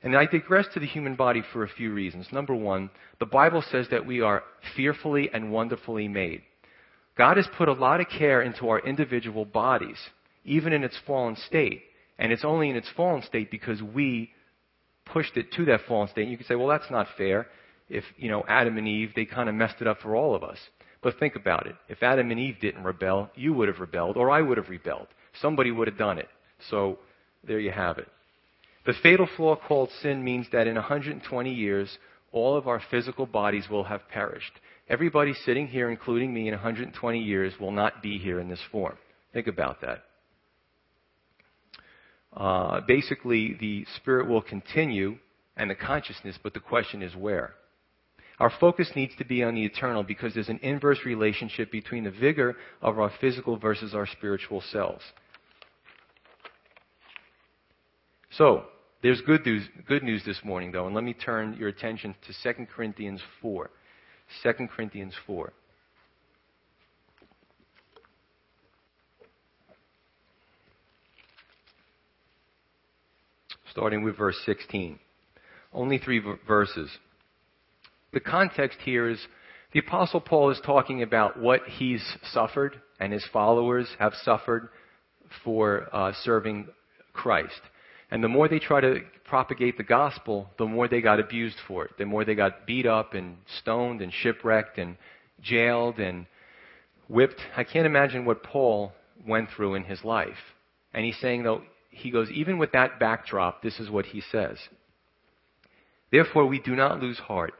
And 0.02 0.16
I 0.16 0.26
digress 0.26 0.66
to 0.74 0.80
the 0.80 0.86
human 0.86 1.14
body 1.14 1.42
for 1.52 1.62
a 1.62 1.68
few 1.68 1.92
reasons. 1.92 2.26
Number 2.32 2.54
one, 2.54 2.90
the 3.20 3.26
Bible 3.26 3.62
says 3.70 3.86
that 3.90 4.04
we 4.04 4.20
are 4.20 4.42
fearfully 4.76 5.30
and 5.32 5.52
wonderfully 5.52 6.08
made. 6.08 6.42
God 7.16 7.36
has 7.36 7.46
put 7.56 7.68
a 7.68 7.72
lot 7.72 8.00
of 8.00 8.08
care 8.08 8.42
into 8.42 8.68
our 8.68 8.80
individual 8.80 9.44
bodies, 9.44 9.98
even 10.44 10.72
in 10.72 10.82
its 10.82 10.98
fallen 11.06 11.36
state. 11.36 11.82
And 12.18 12.32
it's 12.32 12.44
only 12.44 12.70
in 12.70 12.76
its 12.76 12.90
fallen 12.96 13.22
state 13.22 13.50
because 13.50 13.82
we 13.82 14.30
pushed 15.06 15.36
it 15.36 15.52
to 15.52 15.64
that 15.66 15.80
fallen 15.86 16.08
state. 16.08 16.22
And 16.22 16.30
you 16.30 16.36
can 16.36 16.46
say, 16.46 16.54
well, 16.54 16.68
that's 16.68 16.90
not 16.90 17.06
fair. 17.16 17.46
If, 17.88 18.04
you 18.16 18.30
know, 18.30 18.44
Adam 18.48 18.78
and 18.78 18.88
Eve, 18.88 19.12
they 19.14 19.24
kind 19.24 19.48
of 19.48 19.54
messed 19.54 19.76
it 19.80 19.86
up 19.86 20.00
for 20.00 20.16
all 20.16 20.34
of 20.34 20.42
us. 20.42 20.58
But 21.02 21.18
think 21.18 21.36
about 21.36 21.66
it. 21.66 21.76
If 21.88 22.02
Adam 22.02 22.30
and 22.30 22.40
Eve 22.40 22.56
didn't 22.60 22.82
rebel, 22.82 23.30
you 23.34 23.52
would 23.52 23.68
have 23.68 23.80
rebelled, 23.80 24.16
or 24.16 24.30
I 24.30 24.40
would 24.40 24.56
have 24.56 24.70
rebelled. 24.70 25.08
Somebody 25.40 25.70
would 25.70 25.86
have 25.86 25.98
done 25.98 26.18
it. 26.18 26.28
So, 26.70 26.98
there 27.46 27.60
you 27.60 27.72
have 27.72 27.98
it. 27.98 28.08
The 28.86 28.94
fatal 29.02 29.28
flaw 29.36 29.56
called 29.56 29.90
sin 30.02 30.24
means 30.24 30.46
that 30.52 30.66
in 30.66 30.76
120 30.76 31.52
years, 31.52 31.98
all 32.32 32.56
of 32.56 32.66
our 32.66 32.82
physical 32.90 33.26
bodies 33.26 33.68
will 33.70 33.84
have 33.84 34.08
perished. 34.08 34.52
Everybody 34.88 35.34
sitting 35.44 35.66
here, 35.66 35.90
including 35.90 36.32
me, 36.32 36.48
in 36.48 36.54
120 36.54 37.18
years 37.18 37.54
will 37.58 37.70
not 37.70 38.02
be 38.02 38.18
here 38.18 38.40
in 38.40 38.48
this 38.48 38.60
form. 38.70 38.96
Think 39.32 39.46
about 39.46 39.80
that. 39.80 40.04
Uh, 42.36 42.80
basically, 42.86 43.56
the 43.60 43.86
spirit 43.96 44.28
will 44.28 44.42
continue 44.42 45.16
and 45.56 45.70
the 45.70 45.74
consciousness, 45.74 46.36
but 46.42 46.52
the 46.54 46.60
question 46.60 47.02
is 47.02 47.14
where. 47.14 47.54
Our 48.40 48.52
focus 48.58 48.90
needs 48.96 49.14
to 49.18 49.24
be 49.24 49.44
on 49.44 49.54
the 49.54 49.64
eternal 49.64 50.02
because 50.02 50.34
there's 50.34 50.48
an 50.48 50.58
inverse 50.62 50.98
relationship 51.04 51.70
between 51.70 52.04
the 52.04 52.10
vigor 52.10 52.56
of 52.82 52.98
our 52.98 53.12
physical 53.20 53.56
versus 53.56 53.94
our 53.94 54.06
spiritual 54.06 54.60
selves. 54.72 55.04
So, 58.32 58.64
there's 59.02 59.20
good 59.20 59.46
news, 59.46 59.68
good 59.86 60.02
news 60.02 60.24
this 60.24 60.40
morning, 60.42 60.72
though, 60.72 60.86
and 60.86 60.94
let 60.94 61.04
me 61.04 61.12
turn 61.12 61.56
your 61.58 61.68
attention 61.68 62.14
to 62.26 62.54
2 62.54 62.66
Corinthians 62.74 63.20
4. 63.40 63.70
2 64.42 64.52
Corinthians 64.74 65.14
4. 65.26 65.52
Starting 73.74 74.04
with 74.04 74.16
verse 74.16 74.36
16. 74.46 75.00
Only 75.72 75.98
three 75.98 76.20
v- 76.20 76.34
verses. 76.46 76.88
The 78.12 78.20
context 78.20 78.78
here 78.84 79.08
is 79.08 79.18
the 79.72 79.80
Apostle 79.80 80.20
Paul 80.20 80.50
is 80.50 80.60
talking 80.64 81.02
about 81.02 81.40
what 81.40 81.62
he's 81.66 82.02
suffered 82.32 82.80
and 83.00 83.12
his 83.12 83.26
followers 83.32 83.88
have 83.98 84.12
suffered 84.22 84.68
for 85.42 85.88
uh, 85.92 86.12
serving 86.22 86.68
Christ. 87.12 87.60
And 88.12 88.22
the 88.22 88.28
more 88.28 88.48
they 88.48 88.60
try 88.60 88.80
to 88.80 89.00
propagate 89.24 89.76
the 89.76 89.82
gospel, 89.82 90.48
the 90.56 90.66
more 90.66 90.86
they 90.86 91.00
got 91.00 91.18
abused 91.18 91.56
for 91.66 91.84
it. 91.84 91.98
The 91.98 92.04
more 92.04 92.24
they 92.24 92.36
got 92.36 92.68
beat 92.68 92.86
up 92.86 93.14
and 93.14 93.38
stoned 93.58 94.00
and 94.00 94.12
shipwrecked 94.12 94.78
and 94.78 94.96
jailed 95.42 95.98
and 95.98 96.26
whipped. 97.08 97.40
I 97.56 97.64
can't 97.64 97.86
imagine 97.86 98.24
what 98.24 98.44
Paul 98.44 98.92
went 99.26 99.48
through 99.50 99.74
in 99.74 99.82
his 99.82 100.04
life. 100.04 100.38
And 100.92 101.04
he's 101.04 101.18
saying, 101.20 101.42
though, 101.42 101.62
he 101.94 102.10
goes, 102.10 102.30
even 102.30 102.58
with 102.58 102.72
that 102.72 102.98
backdrop, 102.98 103.62
this 103.62 103.78
is 103.80 103.90
what 103.90 104.06
he 104.06 104.20
says. 104.32 104.58
Therefore, 106.10 106.46
we 106.46 106.60
do 106.60 106.76
not 106.76 107.00
lose 107.00 107.18
heart. 107.18 107.54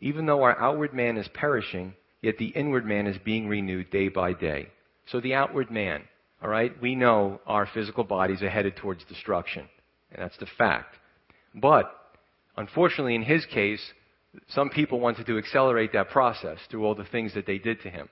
Even 0.00 0.26
though 0.26 0.42
our 0.42 0.58
outward 0.60 0.94
man 0.94 1.16
is 1.16 1.28
perishing, 1.34 1.94
yet 2.22 2.38
the 2.38 2.48
inward 2.48 2.86
man 2.86 3.06
is 3.06 3.16
being 3.24 3.48
renewed 3.48 3.90
day 3.90 4.08
by 4.08 4.32
day. 4.32 4.68
So 5.06 5.20
the 5.20 5.34
outward 5.34 5.70
man, 5.70 6.04
all 6.42 6.48
right, 6.48 6.72
we 6.80 6.94
know 6.94 7.40
our 7.46 7.66
physical 7.66 8.04
bodies 8.04 8.42
are 8.42 8.50
headed 8.50 8.76
towards 8.76 9.04
destruction. 9.04 9.68
And 10.12 10.22
that's 10.22 10.38
the 10.38 10.46
fact. 10.56 10.94
But, 11.54 11.92
unfortunately, 12.56 13.14
in 13.14 13.22
his 13.22 13.44
case, 13.46 13.82
some 14.48 14.70
people 14.70 15.00
wanted 15.00 15.26
to 15.26 15.38
accelerate 15.38 15.92
that 15.94 16.10
process 16.10 16.58
through 16.70 16.84
all 16.84 16.94
the 16.94 17.04
things 17.04 17.34
that 17.34 17.46
they 17.46 17.58
did 17.58 17.80
to 17.82 17.90
him. 17.90 18.08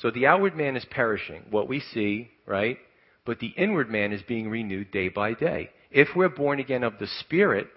So 0.00 0.10
the 0.10 0.26
outward 0.26 0.56
man 0.56 0.76
is 0.76 0.84
perishing. 0.90 1.42
What 1.50 1.68
we 1.68 1.80
see, 1.80 2.30
right, 2.46 2.78
but 3.26 3.40
the 3.40 3.52
inward 3.56 3.90
man 3.90 4.12
is 4.12 4.22
being 4.22 4.48
renewed 4.48 4.90
day 4.90 5.08
by 5.08 5.34
day. 5.34 5.70
If 5.90 6.08
we're 6.16 6.28
born 6.28 6.60
again 6.60 6.82
of 6.82 6.98
the 6.98 7.08
Spirit, 7.20 7.68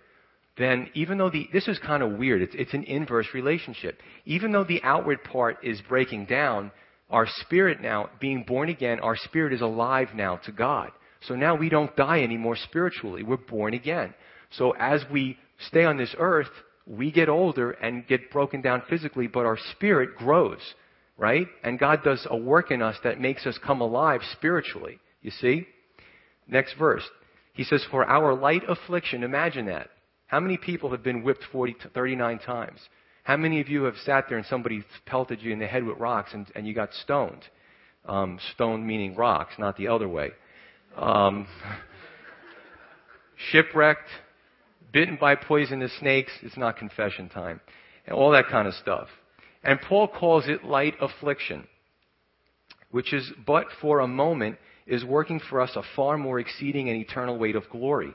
then 0.58 0.90
even 0.94 1.18
though 1.18 1.30
the, 1.30 1.50
this 1.52 1.68
is 1.68 1.80
kind 1.80 2.04
of 2.04 2.18
weird, 2.18 2.42
it's, 2.42 2.56
it's 2.56 2.74
an 2.74 2.84
inverse 2.84 3.28
relationship. 3.34 4.00
Even 4.26 4.52
though 4.52 4.66
the 4.66 4.84
outward 4.84 5.24
part 5.24 5.58
is 5.64 5.82
breaking 5.88 6.26
down, 6.26 6.72
our 7.10 7.26
spirit 7.28 7.82
now, 7.82 8.10
being 8.20 8.44
born 8.44 8.70
again, 8.70 9.00
our 9.00 9.16
spirit 9.16 9.54
is 9.54 9.62
alive 9.62 10.10
now 10.14 10.36
to 10.38 10.52
God. 10.52 10.92
So 11.28 11.36
now 11.36 11.56
we 11.56 11.70
don't 11.70 11.96
die 11.96 12.22
anymore 12.22 12.56
spiritually. 12.56 13.24
We're 13.24 13.38
born 13.38 13.74
again. 13.74 14.14
So 14.52 14.72
as 14.72 15.04
we 15.12 15.38
stay 15.68 15.86
on 15.86 15.98
this 15.98 16.14
earth, 16.20 16.50
we 16.86 17.12
get 17.12 17.30
older 17.30 17.72
and 17.72 18.06
get 18.08 18.32
broken 18.32 18.62
down 18.62 18.84
physically, 18.90 19.28
but 19.28 19.46
our 19.46 19.58
spirit 19.72 20.18
grows, 20.18 20.60
right? 21.18 21.48
And 21.64 21.80
God 21.80 22.04
does 22.04 22.26
a 22.30 22.38
work 22.38 22.70
in 22.72 22.82
us 22.82 22.96
that 23.04 23.20
makes 23.20 23.46
us 23.46 23.58
come 23.66 23.82
alive 23.82 24.22
spiritually. 24.34 25.00
You 25.22 25.32
see? 25.32 25.68
Next 26.48 26.74
verse. 26.78 27.04
He 27.54 27.64
says, 27.64 27.86
For 27.90 28.06
our 28.06 28.34
light 28.34 28.64
affliction, 28.68 29.24
imagine 29.24 29.66
that. 29.66 29.90
How 30.28 30.40
many 30.40 30.58
people 30.58 30.92
have 30.92 31.04
been 31.04 31.24
whipped 31.24 31.44
40, 31.52 31.76
39 31.94 32.40
times? 32.40 32.80
How 33.24 33.38
many 33.38 33.62
of 33.62 33.68
you 33.68 33.84
have 33.84 33.96
sat 34.06 34.26
there 34.30 34.38
and 34.38 34.48
somebody 34.48 34.84
pelted 35.06 35.42
you 35.42 35.52
in 35.52 35.60
the 35.60 35.68
head 35.68 35.84
with 35.84 35.98
rocks 35.98 36.34
and, 36.34 36.48
and 36.56 36.68
you 36.68 36.74
got 36.74 36.94
stoned? 36.94 37.44
Um, 38.06 38.40
stoned 38.54 38.86
meaning 38.88 39.16
rocks, 39.16 39.54
not 39.60 39.78
the 39.78 39.88
other 39.88 40.08
way. 40.08 40.32
Um, 40.96 41.48
shipwrecked, 43.52 44.10
bitten 44.92 45.18
by 45.20 45.36
poisonous 45.36 45.92
snakes, 46.00 46.32
it's 46.42 46.58
not 46.58 46.78
confession 46.78 47.30
time. 47.30 47.60
And 48.06 48.16
all 48.16 48.32
that 48.32 48.48
kind 48.48 48.68
of 48.68 48.74
stuff. 48.76 49.08
And 49.64 49.80
Paul 49.82 50.08
calls 50.08 50.48
it 50.48 50.64
light 50.64 50.96
affliction, 51.02 51.68
which 52.92 53.14
is 53.14 53.32
but 53.46 53.68
for 53.82 54.00
a 54.00 54.08
moment 54.08 54.58
is 54.90 55.06
working 55.06 55.40
for 55.50 55.62
us 55.62 55.72
a 55.76 55.84
far 55.96 56.18
more 56.18 56.40
exceeding 56.40 56.90
and 56.90 57.00
eternal 57.00 57.38
weight 57.38 57.56
of 57.56 57.70
glory. 57.70 58.12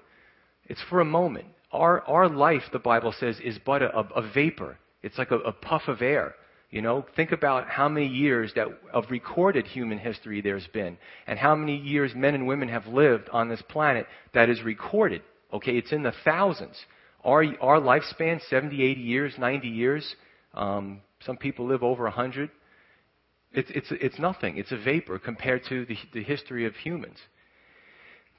It's 0.67 0.83
for 0.91 1.01
a 1.01 1.05
moment. 1.05 1.47
Our, 1.73 2.03
our 2.03 2.29
life, 2.29 2.63
the 2.73 2.79
Bible 2.79 3.15
says, 3.19 3.39
is 3.43 3.59
but 3.65 3.83
a, 3.83 3.97
a 3.97 4.31
vapor. 4.35 4.77
It's 5.03 5.17
like 5.17 5.31
a, 5.31 5.39
a 5.39 5.53
puff 5.53 5.83
of 5.87 6.03
air. 6.03 6.35
You 6.71 6.83
know, 6.83 7.07
think 7.15 7.31
about 7.31 7.69
how 7.69 7.89
many 7.89 8.09
years 8.09 8.53
that 8.57 8.67
of 8.93 9.05
recorded 9.09 9.67
human 9.67 9.99
history 9.99 10.41
there's 10.41 10.67
been, 10.67 10.99
and 11.27 11.39
how 11.39 11.55
many 11.55 11.77
years 11.77 12.13
men 12.17 12.35
and 12.35 12.49
women 12.49 12.69
have 12.69 12.89
lived 12.89 13.29
on 13.31 13.49
this 13.49 13.63
planet 13.69 14.09
that 14.33 14.49
is 14.51 14.61
recorded. 14.63 15.23
Okay, 15.53 15.77
it's 15.77 15.93
in 15.93 16.03
the 16.03 16.13
thousands. 16.25 16.77
Our 17.23 17.45
our 17.61 17.81
lifespan, 17.81 18.41
70, 18.51 18.83
80 18.83 19.01
years, 19.01 19.35
90 19.39 19.69
years. 19.69 20.17
Um, 20.53 21.01
some 21.25 21.37
people 21.37 21.67
live 21.67 21.85
over 21.85 22.05
100. 22.05 22.51
It's, 23.55 23.71
it's, 23.71 23.87
it's 23.91 24.19
nothing. 24.19 24.57
It's 24.57 24.73
a 24.73 24.77
vapor 24.77 25.19
compared 25.19 25.63
to 25.69 25.85
the, 25.87 25.97
the 26.13 26.23
history 26.23 26.67
of 26.67 26.75
humans. 26.75 27.19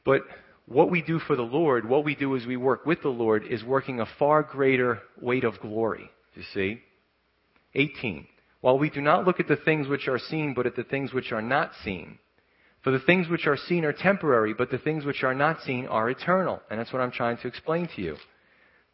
But 0.04 0.22
what 0.68 0.92
we 0.92 1.02
do 1.02 1.20
for 1.20 1.36
the 1.36 1.42
Lord, 1.42 1.88
what 1.88 2.04
we 2.04 2.16
do 2.16 2.36
as 2.36 2.46
we 2.46 2.58
work 2.58 2.86
with 2.86 3.02
the 3.02 3.10
Lord, 3.10 3.44
is 3.50 3.64
working 3.64 4.00
a 4.00 4.08
far 4.20 4.44
greater 4.44 5.00
weight 5.22 5.44
of 5.44 5.60
glory. 5.60 6.10
You 6.34 6.44
see? 6.54 6.82
18. 7.76 8.28
While 8.62 8.80
we 8.80 8.90
do 8.90 9.02
not 9.02 9.26
look 9.26 9.40
at 9.40 9.48
the 9.48 9.58
things 9.58 9.88
which 9.88 10.08
are 10.08 10.20
seen, 10.20 10.54
but 10.54 10.66
at 10.66 10.76
the 10.76 10.84
things 10.84 11.14
which 11.14 11.32
are 11.32 11.42
not 11.42 11.72
seen. 11.84 12.20
For 12.84 12.92
the 12.92 13.00
things 13.00 13.28
which 13.30 13.48
are 13.48 13.58
seen 13.58 13.86
are 13.86 13.94
temporary, 13.94 14.54
but 14.54 14.70
the 14.70 14.78
things 14.78 15.06
which 15.06 15.24
are 15.24 15.34
not 15.34 15.62
seen 15.62 15.88
are 15.88 16.10
eternal. 16.10 16.62
And 16.70 16.80
that's 16.80 16.92
what 16.92 17.02
I'm 17.02 17.12
trying 17.12 17.38
to 17.38 17.48
explain 17.48 17.88
to 17.96 18.02
you. 18.02 18.16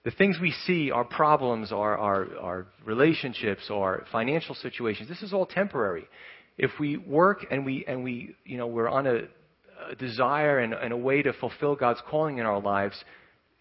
The 0.03 0.11
things 0.11 0.37
we 0.41 0.51
see, 0.65 0.89
our 0.89 1.03
problems, 1.03 1.71
our, 1.71 1.97
our, 1.97 2.27
our 2.39 2.67
relationships, 2.85 3.63
our 3.69 4.03
financial 4.11 4.55
situations, 4.55 5.07
this 5.07 5.21
is 5.21 5.31
all 5.31 5.45
temporary. 5.45 6.07
If 6.57 6.71
we 6.79 6.97
work 6.97 7.45
and 7.51 7.65
we, 7.65 7.85
and 7.87 8.03
we, 8.03 8.35
you 8.43 8.57
know, 8.57 8.65
we're 8.65 8.89
on 8.89 9.05
a, 9.05 9.21
a 9.91 9.95
desire 9.95 10.59
and, 10.59 10.73
and, 10.73 10.91
a 10.91 10.97
way 10.97 11.21
to 11.21 11.33
fulfill 11.33 11.75
God's 11.75 12.01
calling 12.09 12.39
in 12.39 12.45
our 12.47 12.59
lives, 12.59 12.95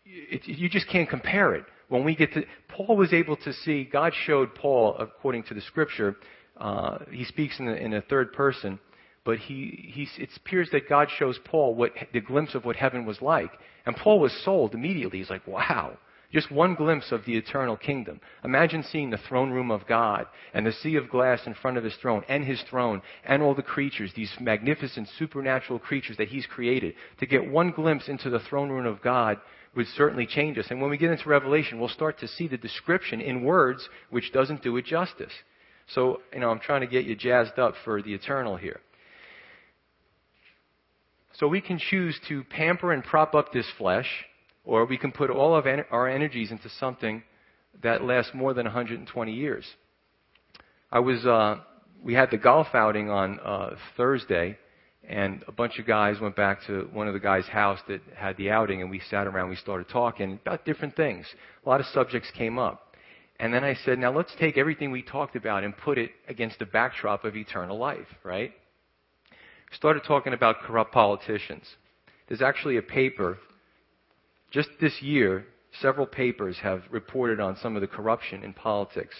it, 0.04 0.46
you 0.46 0.68
just 0.70 0.88
can't 0.88 1.08
compare 1.08 1.54
it. 1.54 1.64
When 1.88 2.04
we 2.04 2.16
get 2.16 2.32
to, 2.34 2.44
Paul 2.68 2.96
was 2.96 3.12
able 3.12 3.36
to 3.36 3.52
see, 3.52 3.84
God 3.84 4.12
showed 4.24 4.54
Paul, 4.54 4.96
according 4.98 5.42
to 5.44 5.54
the 5.54 5.60
scripture, 5.60 6.16
uh, 6.56 6.98
he 7.10 7.24
speaks 7.24 7.58
in, 7.58 7.66
the, 7.66 7.76
in 7.76 7.92
a 7.92 8.00
third 8.00 8.32
person, 8.32 8.78
but 9.24 9.38
he, 9.38 9.92
he, 9.92 10.22
it 10.22 10.30
appears 10.36 10.70
that 10.72 10.88
God 10.88 11.08
shows 11.18 11.38
Paul 11.44 11.74
what, 11.74 11.92
the 12.12 12.20
glimpse 12.20 12.54
of 12.54 12.64
what 12.64 12.76
heaven 12.76 13.04
was 13.04 13.20
like. 13.20 13.50
And 13.84 13.94
Paul 13.94 14.20
was 14.20 14.32
sold 14.44 14.74
immediately. 14.74 15.18
He's 15.18 15.30
like, 15.30 15.46
wow, 15.46 15.98
just 16.32 16.50
one 16.50 16.74
glimpse 16.74 17.10
of 17.10 17.24
the 17.24 17.36
eternal 17.36 17.76
kingdom. 17.76 18.20
Imagine 18.44 18.84
seeing 18.84 19.10
the 19.10 19.18
throne 19.28 19.50
room 19.50 19.70
of 19.70 19.86
God 19.86 20.26
and 20.54 20.64
the 20.64 20.72
sea 20.72 20.96
of 20.96 21.10
glass 21.10 21.40
in 21.46 21.54
front 21.54 21.76
of 21.76 21.84
his 21.84 21.94
throne 21.96 22.22
and 22.28 22.44
his 22.44 22.62
throne 22.70 23.02
and 23.24 23.42
all 23.42 23.54
the 23.54 23.62
creatures, 23.62 24.12
these 24.14 24.32
magnificent 24.40 25.08
supernatural 25.18 25.78
creatures 25.78 26.16
that 26.18 26.28
he's 26.28 26.46
created. 26.46 26.94
To 27.18 27.26
get 27.26 27.50
one 27.50 27.72
glimpse 27.72 28.08
into 28.08 28.30
the 28.30 28.38
throne 28.38 28.70
room 28.70 28.86
of 28.86 29.02
God 29.02 29.38
would 29.74 29.86
certainly 29.88 30.26
change 30.26 30.58
us. 30.58 30.66
And 30.70 30.80
when 30.80 30.90
we 30.90 30.98
get 30.98 31.10
into 31.10 31.28
Revelation, 31.28 31.78
we'll 31.80 31.88
start 31.88 32.18
to 32.20 32.28
see 32.28 32.46
the 32.48 32.56
description 32.56 33.20
in 33.20 33.42
words 33.42 33.88
which 34.10 34.32
doesn't 34.32 34.62
do 34.62 34.76
it 34.76 34.84
justice. 34.84 35.32
So, 35.88 36.20
you 36.32 36.40
know, 36.40 36.50
I'm 36.50 36.60
trying 36.60 36.82
to 36.82 36.86
get 36.86 37.04
you 37.04 37.16
jazzed 37.16 37.58
up 37.58 37.74
for 37.84 38.02
the 38.02 38.14
eternal 38.14 38.56
here. 38.56 38.80
So 41.34 41.48
we 41.48 41.60
can 41.60 41.78
choose 41.78 42.20
to 42.28 42.44
pamper 42.44 42.92
and 42.92 43.02
prop 43.02 43.34
up 43.34 43.52
this 43.52 43.66
flesh 43.78 44.06
or 44.70 44.84
we 44.84 44.96
can 44.96 45.10
put 45.10 45.30
all 45.30 45.56
of 45.56 45.66
our 45.90 46.08
energies 46.08 46.52
into 46.52 46.68
something 46.78 47.24
that 47.82 48.04
lasts 48.04 48.30
more 48.32 48.54
than 48.54 48.66
120 48.66 49.32
years. 49.32 49.64
I 50.92 51.00
was, 51.00 51.26
uh, 51.26 51.56
we 52.04 52.14
had 52.14 52.30
the 52.30 52.36
golf 52.36 52.68
outing 52.72 53.10
on 53.10 53.40
uh, 53.40 53.70
Thursday, 53.96 54.56
and 55.02 55.42
a 55.48 55.52
bunch 55.52 55.80
of 55.80 55.88
guys 55.88 56.20
went 56.20 56.36
back 56.36 56.60
to 56.68 56.88
one 56.92 57.08
of 57.08 57.14
the 57.14 57.18
guys' 57.18 57.48
house 57.48 57.80
that 57.88 58.00
had 58.14 58.36
the 58.36 58.52
outing, 58.52 58.80
and 58.80 58.88
we 58.88 59.00
sat 59.10 59.26
around, 59.26 59.50
we 59.50 59.56
started 59.56 59.88
talking 59.88 60.38
about 60.40 60.64
different 60.64 60.94
things. 60.94 61.26
A 61.66 61.68
lot 61.68 61.80
of 61.80 61.86
subjects 61.86 62.30
came 62.38 62.56
up. 62.56 62.94
And 63.40 63.52
then 63.52 63.64
I 63.64 63.74
said, 63.74 63.98
now 63.98 64.16
let's 64.16 64.36
take 64.38 64.56
everything 64.56 64.92
we 64.92 65.02
talked 65.02 65.34
about 65.34 65.64
and 65.64 65.76
put 65.76 65.98
it 65.98 66.12
against 66.28 66.60
the 66.60 66.66
backdrop 66.66 67.24
of 67.24 67.34
eternal 67.34 67.76
life, 67.76 68.06
right? 68.22 68.52
Started 69.72 70.04
talking 70.06 70.32
about 70.32 70.60
corrupt 70.60 70.92
politicians. 70.92 71.64
There's 72.28 72.42
actually 72.42 72.76
a 72.76 72.82
paper 72.82 73.38
just 74.50 74.68
this 74.80 75.00
year, 75.00 75.46
several 75.80 76.06
papers 76.06 76.58
have 76.62 76.82
reported 76.90 77.40
on 77.40 77.56
some 77.56 77.76
of 77.76 77.82
the 77.82 77.88
corruption 77.88 78.42
in 78.42 78.52
politics. 78.52 79.14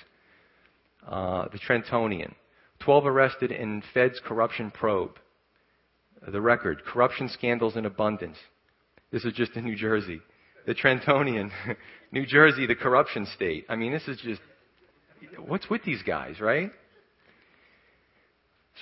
Uh, 1.07 1.47
the 1.53 1.59
Trentonian, 1.59 2.35
12 2.81 3.07
arrested 3.07 3.53
in 3.53 3.83
Fed's 3.95 4.21
corruption 4.25 4.71
probe. 4.71 5.19
The 6.27 6.41
record, 6.41 6.83
corruption 6.85 7.29
scandals 7.29 7.77
in 7.77 7.87
abundance. 7.87 8.37
This 9.11 9.25
is 9.25 9.33
just 9.33 9.53
in 9.53 9.65
New 9.65 9.77
Jersey. 9.77 10.21
The 10.67 10.75
Trentonian, 10.75 11.51
New 12.13 12.27
Jersey, 12.27 12.67
the 12.67 12.75
corruption 12.75 13.27
state. 13.35 13.65
I 13.69 13.77
mean, 13.77 13.93
this 13.93 14.07
is 14.07 14.21
just, 14.21 14.41
what's 15.39 15.71
with 15.71 15.85
these 15.85 16.03
guys, 16.03 16.41
right? 16.41 16.71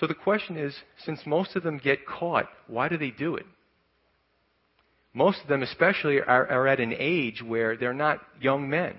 So 0.00 0.06
the 0.06 0.14
question 0.14 0.56
is, 0.56 0.76
since 1.04 1.20
most 1.26 1.56
of 1.56 1.62
them 1.62 1.78
get 1.78 2.06
caught, 2.06 2.46
why 2.66 2.88
do 2.88 2.96
they 2.96 3.10
do 3.10 3.36
it? 3.36 3.46
Most 5.18 5.42
of 5.42 5.48
them, 5.48 5.64
especially, 5.64 6.20
are, 6.20 6.46
are 6.46 6.68
at 6.68 6.78
an 6.78 6.94
age 6.96 7.42
where 7.42 7.76
they're 7.76 7.92
not 7.92 8.20
young 8.40 8.70
men 8.70 8.94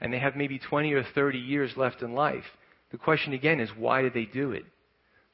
and 0.00 0.10
they 0.10 0.18
have 0.18 0.34
maybe 0.34 0.58
20 0.58 0.94
or 0.94 1.04
30 1.14 1.38
years 1.38 1.76
left 1.76 2.00
in 2.00 2.14
life. 2.14 2.46
The 2.92 2.96
question 2.96 3.34
again 3.34 3.60
is, 3.60 3.68
why 3.76 4.00
do 4.00 4.08
they 4.08 4.24
do 4.24 4.52
it? 4.52 4.64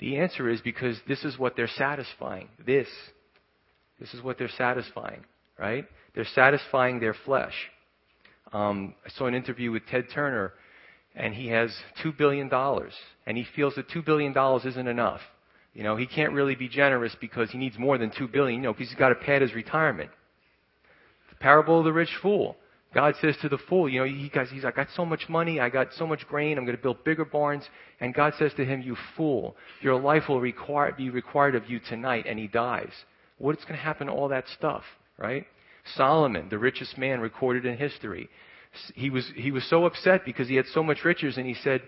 The 0.01 0.17
answer 0.17 0.49
is 0.49 0.61
because 0.61 0.99
this 1.07 1.25
is 1.25 1.39
what 1.39 1.55
they're 1.55 1.69
satisfying. 1.69 2.49
This. 2.67 2.89
This 4.01 4.13
is 4.15 4.21
what 4.21 4.37
they're 4.37 4.49
satisfying, 4.49 5.25
right? 5.61 5.85
They're 6.17 6.27
satisfying 6.35 6.99
their 6.99 7.15
flesh. 7.25 7.55
Um, 8.53 8.97
I 9.07 9.11
saw 9.11 9.27
an 9.27 9.35
interview 9.35 9.71
with 9.71 9.87
Ted 9.87 10.07
Turner, 10.13 10.55
and 11.15 11.35
he 11.35 11.51
has 11.51 11.73
$2 12.05 12.19
billion, 12.19 12.51
and 12.53 13.37
he 13.39 13.47
feels 13.55 13.77
that 13.77 13.89
$2 13.91 14.05
billion 14.05 14.35
isn't 14.37 14.89
enough. 14.89 15.21
You 15.77 15.83
know, 15.83 15.95
he 15.95 16.07
can't 16.07 16.33
really 16.33 16.55
be 16.55 16.69
generous 16.69 17.15
because 17.21 17.51
he 17.51 17.59
needs 17.59 17.79
more 17.79 17.99
than 17.99 18.11
two 18.11 18.27
billion, 18.27 18.63
you 18.63 18.67
know, 18.67 18.73
because 18.73 18.89
he's 18.89 18.99
got 18.99 19.11
to 19.11 19.15
pay 19.15 19.39
his 19.39 19.53
retirement. 19.53 20.09
The 21.29 21.37
parable 21.37 21.81
of 21.81 21.85
the 21.85 21.93
rich 21.93 22.17
fool. 22.23 22.57
God 22.95 23.15
says 23.21 23.37
to 23.43 23.51
the 23.51 23.59
fool, 23.59 23.87
you 23.87 24.01
know, 24.01 24.07
he 24.07 24.31
guys, 24.31 24.49
he's 24.51 24.65
I 24.65 24.71
got 24.71 24.89
so 24.97 25.05
much 25.05 25.29
money, 25.29 25.61
I 25.61 25.69
got 25.69 25.89
so 25.93 26.07
much 26.07 26.27
grain, 26.27 26.57
I'm 26.57 26.65
going 26.65 26.79
to 26.79 26.83
build 26.83 27.05
bigger 27.05 27.27
barns. 27.27 27.69
And 28.01 28.15
God 28.15 28.33
says 28.39 28.55
to 28.55 28.65
him, 28.65 28.81
you 28.81 28.97
fool, 29.19 29.55
your 29.83 30.01
life 30.01 30.31
will 30.31 30.41
require, 30.41 30.93
be 30.93 31.11
required 31.11 31.55
of 31.55 31.69
you 31.69 31.79
tonight, 31.79 32.25
and 32.27 32.39
he 32.39 32.47
dies. 32.47 32.93
What's 33.37 33.65
going 33.65 33.77
to 33.77 33.85
happen 33.85 34.07
to 34.07 34.15
all 34.15 34.29
that 34.29 34.49
stuff, 34.57 34.85
right? 35.19 35.45
Solomon, 35.95 36.49
the 36.49 36.59
richest 36.59 36.97
man 36.97 37.21
recorded 37.21 37.67
in 37.67 37.77
history, 37.77 38.31
he 38.95 39.11
was, 39.11 39.31
he 39.37 39.51
was 39.51 39.69
so 39.69 39.85
upset 39.85 40.25
because 40.25 40.49
he 40.49 40.57
had 40.57 40.67
so 40.73 40.83
much 40.83 41.05
riches, 41.05 41.37
and 41.37 41.47
he 41.47 41.55
said, 41.55 41.83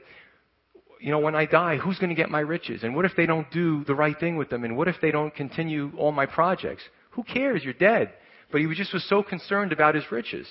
you 1.01 1.11
know, 1.11 1.19
when 1.19 1.35
I 1.35 1.47
die, 1.47 1.77
who's 1.77 1.99
going 1.99 2.11
to 2.11 2.17
get 2.17 2.31
my 2.31 2.41
riches? 2.41 2.83
And 2.83 2.95
what 2.95 3.05
if 3.05 3.13
they 3.17 3.27
don't 3.27 3.51
do 3.51 3.85
the 3.85 3.95
right 3.95 4.19
thing 4.19 4.37
with 4.37 4.51
them? 4.51 4.65
And 4.65 4.77
what 4.77 4.89
if 4.89 4.97
they 5.01 5.11
don't 5.11 5.35
continue 5.35 5.93
all 5.97 6.13
my 6.13 6.27
projects? 6.27 6.83
Who 7.11 7.23
cares? 7.23 7.65
You're 7.65 7.75
dead. 7.75 8.13
But 8.51 8.61
he 8.61 8.75
just 8.75 8.93
was 8.93 9.05
so 9.09 9.23
concerned 9.23 9.73
about 9.73 9.95
his 9.95 10.11
riches. 10.11 10.47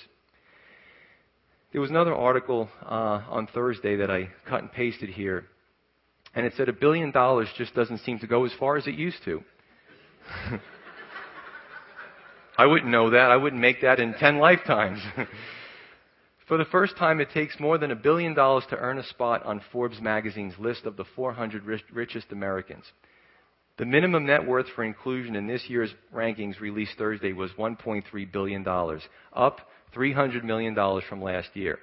There 1.72 1.80
was 1.80 1.90
another 1.90 2.14
article 2.14 2.68
uh, 2.82 3.22
on 3.28 3.46
Thursday 3.48 3.96
that 3.96 4.10
I 4.10 4.30
cut 4.48 4.62
and 4.62 4.72
pasted 4.72 5.10
here, 5.10 5.44
and 6.34 6.46
it 6.46 6.54
said 6.56 6.68
a 6.68 6.72
billion 6.72 7.10
dollars 7.10 7.48
just 7.58 7.74
doesn't 7.74 7.98
seem 7.98 8.18
to 8.20 8.26
go 8.26 8.46
as 8.46 8.52
far 8.58 8.76
as 8.76 8.86
it 8.86 8.94
used 8.94 9.22
to. 9.24 9.42
I 12.58 12.64
wouldn't 12.66 12.90
know 12.90 13.10
that. 13.10 13.30
I 13.30 13.36
wouldn't 13.36 13.60
make 13.60 13.82
that 13.82 14.00
in 14.00 14.14
ten 14.14 14.38
lifetimes. 14.38 15.00
For 16.48 16.56
the 16.56 16.64
first 16.64 16.96
time, 16.96 17.20
it 17.20 17.30
takes 17.30 17.60
more 17.60 17.76
than 17.76 17.90
a 17.90 17.96
billion 17.96 18.32
dollars 18.32 18.64
to 18.70 18.76
earn 18.76 18.98
a 18.98 19.04
spot 19.04 19.44
on 19.44 19.60
Forbes 19.70 20.00
magazine's 20.00 20.58
list 20.58 20.86
of 20.86 20.96
the 20.96 21.04
400 21.14 21.62
richest 21.92 22.32
Americans. 22.32 22.84
The 23.76 23.84
minimum 23.84 24.24
net 24.24 24.46
worth 24.46 24.66
for 24.74 24.82
inclusion 24.82 25.36
in 25.36 25.46
this 25.46 25.64
year's 25.68 25.94
rankings 26.12 26.58
released 26.58 26.96
Thursday 26.96 27.34
was 27.34 27.50
$1.3 27.52 28.32
billion, 28.32 28.66
up 29.34 29.60
$300 29.94 30.42
million 30.42 30.74
from 31.06 31.22
last 31.22 31.50
year. 31.52 31.78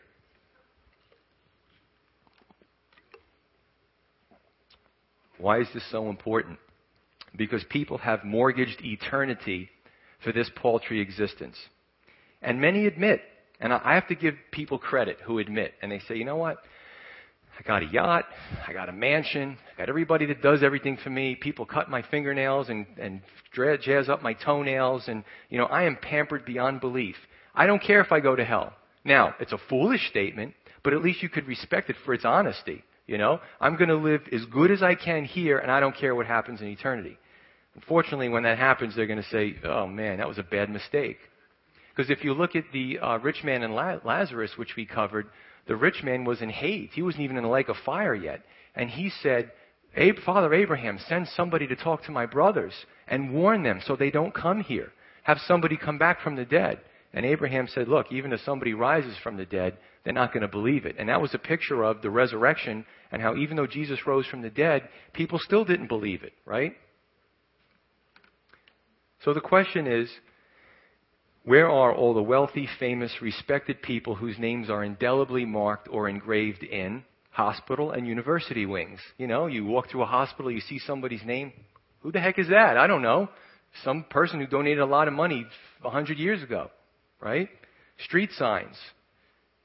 Why 5.37 5.59
is 5.59 5.67
this 5.75 5.85
so 5.91 6.09
important? 6.09 6.57
Because 7.35 7.63
people 7.69 7.99
have 7.99 8.23
mortgaged 8.23 8.81
eternity 8.83 9.69
for 10.23 10.31
this 10.31 10.49
paltry 10.55 11.01
existence. 11.01 11.57
And 12.41 12.59
many 12.59 12.87
admit 12.87 13.21
and 13.59 13.73
I 13.73 13.95
have 13.95 14.07
to 14.09 14.15
give 14.15 14.35
people 14.51 14.77
credit 14.77 15.17
who 15.23 15.39
admit, 15.39 15.73
and 15.81 15.91
they 15.91 15.99
say, 15.99 16.15
you 16.15 16.25
know 16.25 16.35
what? 16.35 16.57
I 17.57 17.63
got 17.63 17.83
a 17.83 17.85
yacht, 17.85 18.25
I 18.67 18.73
got 18.73 18.89
a 18.89 18.91
mansion, 18.91 19.57
I 19.73 19.77
got 19.77 19.87
everybody 19.87 20.25
that 20.25 20.41
does 20.41 20.61
everything 20.61 20.97
for 21.01 21.09
me. 21.09 21.35
People 21.35 21.65
cut 21.65 21.89
my 21.89 22.01
fingernails 22.01 22.67
and, 22.67 22.85
and 22.99 23.21
jazz 23.53 24.09
up 24.09 24.21
my 24.21 24.33
toenails, 24.33 25.07
and, 25.07 25.23
you 25.49 25.57
know, 25.57 25.65
I 25.65 25.83
am 25.83 25.95
pampered 25.95 26.43
beyond 26.43 26.81
belief. 26.81 27.15
I 27.53 27.65
don't 27.65 27.81
care 27.81 28.01
if 28.01 28.11
I 28.11 28.19
go 28.19 28.35
to 28.35 28.43
hell. 28.43 28.73
Now, 29.05 29.35
it's 29.39 29.53
a 29.53 29.57
foolish 29.69 30.09
statement, 30.09 30.53
but 30.83 30.93
at 30.93 31.01
least 31.01 31.23
you 31.23 31.29
could 31.29 31.47
respect 31.47 31.89
it 31.89 31.95
for 32.03 32.13
its 32.13 32.25
honesty. 32.25 32.83
You 33.07 33.19
know, 33.19 33.39
I'm 33.61 33.77
going 33.77 33.89
to 33.89 33.95
live 33.95 34.21
as 34.33 34.43
good 34.45 34.71
as 34.71 34.81
I 34.81 34.95
can 34.95 35.25
here, 35.25 35.59
and 35.59 35.71
I 35.71 35.79
don't 35.79 35.95
care 35.95 36.15
what 36.15 36.25
happens 36.25 36.59
in 36.61 36.67
eternity. 36.67 37.17
Unfortunately, 37.75 38.29
when 38.29 38.43
that 38.43 38.57
happens, 38.57 38.95
they're 38.95 39.05
going 39.05 39.21
to 39.21 39.29
say, 39.29 39.57
oh 39.63 39.85
man, 39.85 40.17
that 40.17 40.27
was 40.27 40.39
a 40.39 40.43
bad 40.43 40.69
mistake. 40.69 41.17
Because 41.95 42.09
if 42.09 42.23
you 42.23 42.33
look 42.33 42.55
at 42.55 42.65
the 42.73 42.99
uh, 42.99 43.17
rich 43.19 43.43
man 43.43 43.63
and 43.63 43.73
Lazarus, 43.73 44.57
which 44.57 44.75
we 44.75 44.85
covered, 44.85 45.27
the 45.67 45.75
rich 45.75 46.03
man 46.03 46.25
was 46.25 46.41
in 46.41 46.49
Hades. 46.49 46.91
He 46.93 47.01
wasn't 47.01 47.23
even 47.23 47.37
in 47.37 47.43
the 47.43 47.49
lake 47.49 47.69
of 47.69 47.77
fire 47.85 48.13
yet. 48.13 48.41
And 48.75 48.89
he 48.89 49.09
said, 49.09 49.51
Father 50.25 50.53
Abraham, 50.53 50.99
send 51.07 51.27
somebody 51.29 51.67
to 51.67 51.75
talk 51.75 52.03
to 52.03 52.11
my 52.11 52.25
brothers 52.25 52.73
and 53.07 53.33
warn 53.33 53.63
them 53.63 53.79
so 53.85 53.95
they 53.95 54.11
don't 54.11 54.33
come 54.33 54.61
here. 54.61 54.91
Have 55.23 55.39
somebody 55.47 55.77
come 55.77 55.97
back 55.97 56.21
from 56.21 56.35
the 56.35 56.45
dead. 56.45 56.79
And 57.13 57.25
Abraham 57.25 57.67
said, 57.67 57.87
Look, 57.87 58.11
even 58.11 58.33
if 58.33 58.41
somebody 58.41 58.73
rises 58.73 59.15
from 59.23 59.37
the 59.37 59.45
dead, 59.45 59.77
they're 60.03 60.13
not 60.13 60.33
going 60.33 60.41
to 60.41 60.49
believe 60.49 60.85
it. 60.85 60.97
And 60.99 61.07
that 61.07 61.21
was 61.21 61.33
a 61.33 61.39
picture 61.39 61.83
of 61.83 62.01
the 62.01 62.09
resurrection 62.09 62.85
and 63.11 63.21
how 63.21 63.35
even 63.37 63.55
though 63.55 63.65
Jesus 63.65 64.05
rose 64.05 64.27
from 64.27 64.41
the 64.41 64.49
dead, 64.49 64.89
people 65.13 65.39
still 65.39 65.63
didn't 65.63 65.87
believe 65.87 66.23
it, 66.23 66.33
right? 66.45 66.75
So 69.23 69.33
the 69.33 69.41
question 69.41 69.87
is 69.87 70.09
Where 71.45 71.69
are 71.69 71.93
all 71.93 72.15
the 72.15 72.23
wealthy, 72.23 72.67
famous, 72.79 73.11
respected 73.21 73.83
people 73.83 74.15
whose 74.15 74.39
names 74.39 74.67
are 74.67 74.83
indelibly 74.83 75.45
marked 75.45 75.87
or 75.87 76.09
engraved 76.09 76.63
in 76.63 77.03
hospital 77.29 77.91
and 77.91 78.07
university 78.07 78.65
wings? 78.65 78.99
You 79.19 79.27
know, 79.27 79.45
you 79.45 79.63
walk 79.63 79.91
through 79.91 80.01
a 80.01 80.07
hospital, 80.07 80.49
you 80.49 80.59
see 80.59 80.79
somebody's 80.79 81.23
name. 81.23 81.53
Who 81.99 82.11
the 82.11 82.19
heck 82.19 82.39
is 82.39 82.47
that? 82.47 82.77
I 82.77 82.87
don't 82.87 83.03
know. 83.03 83.29
Some 83.83 84.05
person 84.09 84.39
who 84.39 84.47
donated 84.47 84.79
a 84.79 84.87
lot 84.87 85.07
of 85.07 85.13
money 85.13 85.45
a 85.83 85.89
hundred 85.91 86.17
years 86.17 86.41
ago, 86.41 86.71
right? 87.21 87.47
Street 88.03 88.31
signs, 88.31 88.75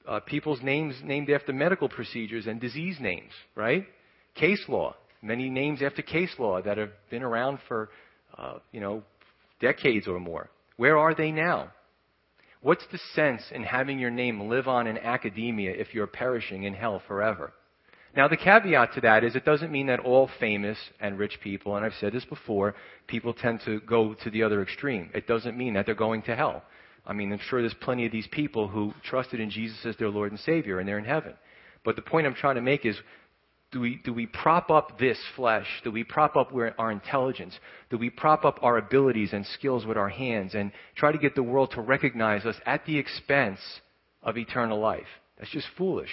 uh, 0.06 0.20
people's 0.20 0.60
names 0.62 0.96
named 1.02 1.30
after 1.30 1.54
medical 1.54 1.88
procedures 1.88 2.46
and 2.46 2.60
disease 2.60 2.98
names, 3.00 3.32
right? 3.54 3.86
Case 4.34 4.62
law, 4.68 4.96
many 5.22 5.48
names 5.48 5.80
after 5.80 6.02
case 6.02 6.34
law 6.38 6.60
that 6.60 6.76
have 6.76 6.90
been 7.08 7.22
around 7.22 7.58
for, 7.68 7.88
uh, 8.36 8.58
you 8.70 8.80
know, 8.80 9.02
decades 9.60 10.06
or 10.06 10.20
more. 10.20 10.50
Where 10.80 10.96
are 10.96 11.14
they 11.14 11.30
now? 11.30 11.72
What's 12.62 12.86
the 12.90 12.98
sense 13.14 13.42
in 13.54 13.64
having 13.64 13.98
your 13.98 14.10
name 14.10 14.48
live 14.48 14.66
on 14.66 14.86
in 14.86 14.96
academia 14.96 15.72
if 15.72 15.92
you're 15.92 16.06
perishing 16.06 16.62
in 16.62 16.72
hell 16.72 17.02
forever? 17.06 17.52
Now, 18.16 18.28
the 18.28 18.38
caveat 18.38 18.94
to 18.94 19.02
that 19.02 19.22
is 19.22 19.36
it 19.36 19.44
doesn't 19.44 19.70
mean 19.70 19.88
that 19.88 20.00
all 20.00 20.30
famous 20.40 20.78
and 20.98 21.18
rich 21.18 21.38
people, 21.42 21.76
and 21.76 21.84
I've 21.84 21.92
said 22.00 22.14
this 22.14 22.24
before, 22.24 22.74
people 23.08 23.34
tend 23.34 23.60
to 23.66 23.80
go 23.80 24.14
to 24.24 24.30
the 24.30 24.42
other 24.42 24.62
extreme. 24.62 25.10
It 25.12 25.26
doesn't 25.26 25.54
mean 25.54 25.74
that 25.74 25.84
they're 25.84 25.94
going 25.94 26.22
to 26.22 26.34
hell. 26.34 26.62
I 27.06 27.12
mean, 27.12 27.30
I'm 27.30 27.40
sure 27.50 27.60
there's 27.60 27.74
plenty 27.74 28.06
of 28.06 28.12
these 28.12 28.28
people 28.28 28.66
who 28.66 28.94
trusted 29.04 29.38
in 29.38 29.50
Jesus 29.50 29.84
as 29.84 29.98
their 29.98 30.08
Lord 30.08 30.30
and 30.30 30.40
Savior, 30.40 30.78
and 30.78 30.88
they're 30.88 30.98
in 30.98 31.04
heaven. 31.04 31.34
But 31.84 31.96
the 31.96 32.00
point 32.00 32.26
I'm 32.26 32.32
trying 32.32 32.54
to 32.54 32.62
make 32.62 32.86
is 32.86 32.96
do 33.72 33.80
we, 33.80 34.00
do 34.04 34.12
we 34.12 34.26
prop 34.26 34.70
up 34.70 34.98
this 34.98 35.18
flesh? 35.36 35.66
Do 35.84 35.92
we 35.92 36.02
prop 36.02 36.36
up 36.36 36.52
our 36.78 36.90
intelligence? 36.90 37.56
Do 37.88 37.98
we 37.98 38.10
prop 38.10 38.44
up 38.44 38.58
our 38.62 38.78
abilities 38.78 39.32
and 39.32 39.46
skills 39.46 39.86
with 39.86 39.96
our 39.96 40.08
hands 40.08 40.54
and 40.54 40.72
try 40.96 41.12
to 41.12 41.18
get 41.18 41.36
the 41.36 41.42
world 41.42 41.70
to 41.72 41.80
recognize 41.80 42.44
us 42.44 42.56
at 42.66 42.84
the 42.84 42.98
expense 42.98 43.60
of 44.22 44.36
eternal 44.36 44.80
life? 44.80 45.06
That's 45.38 45.52
just 45.52 45.68
foolish. 45.78 46.10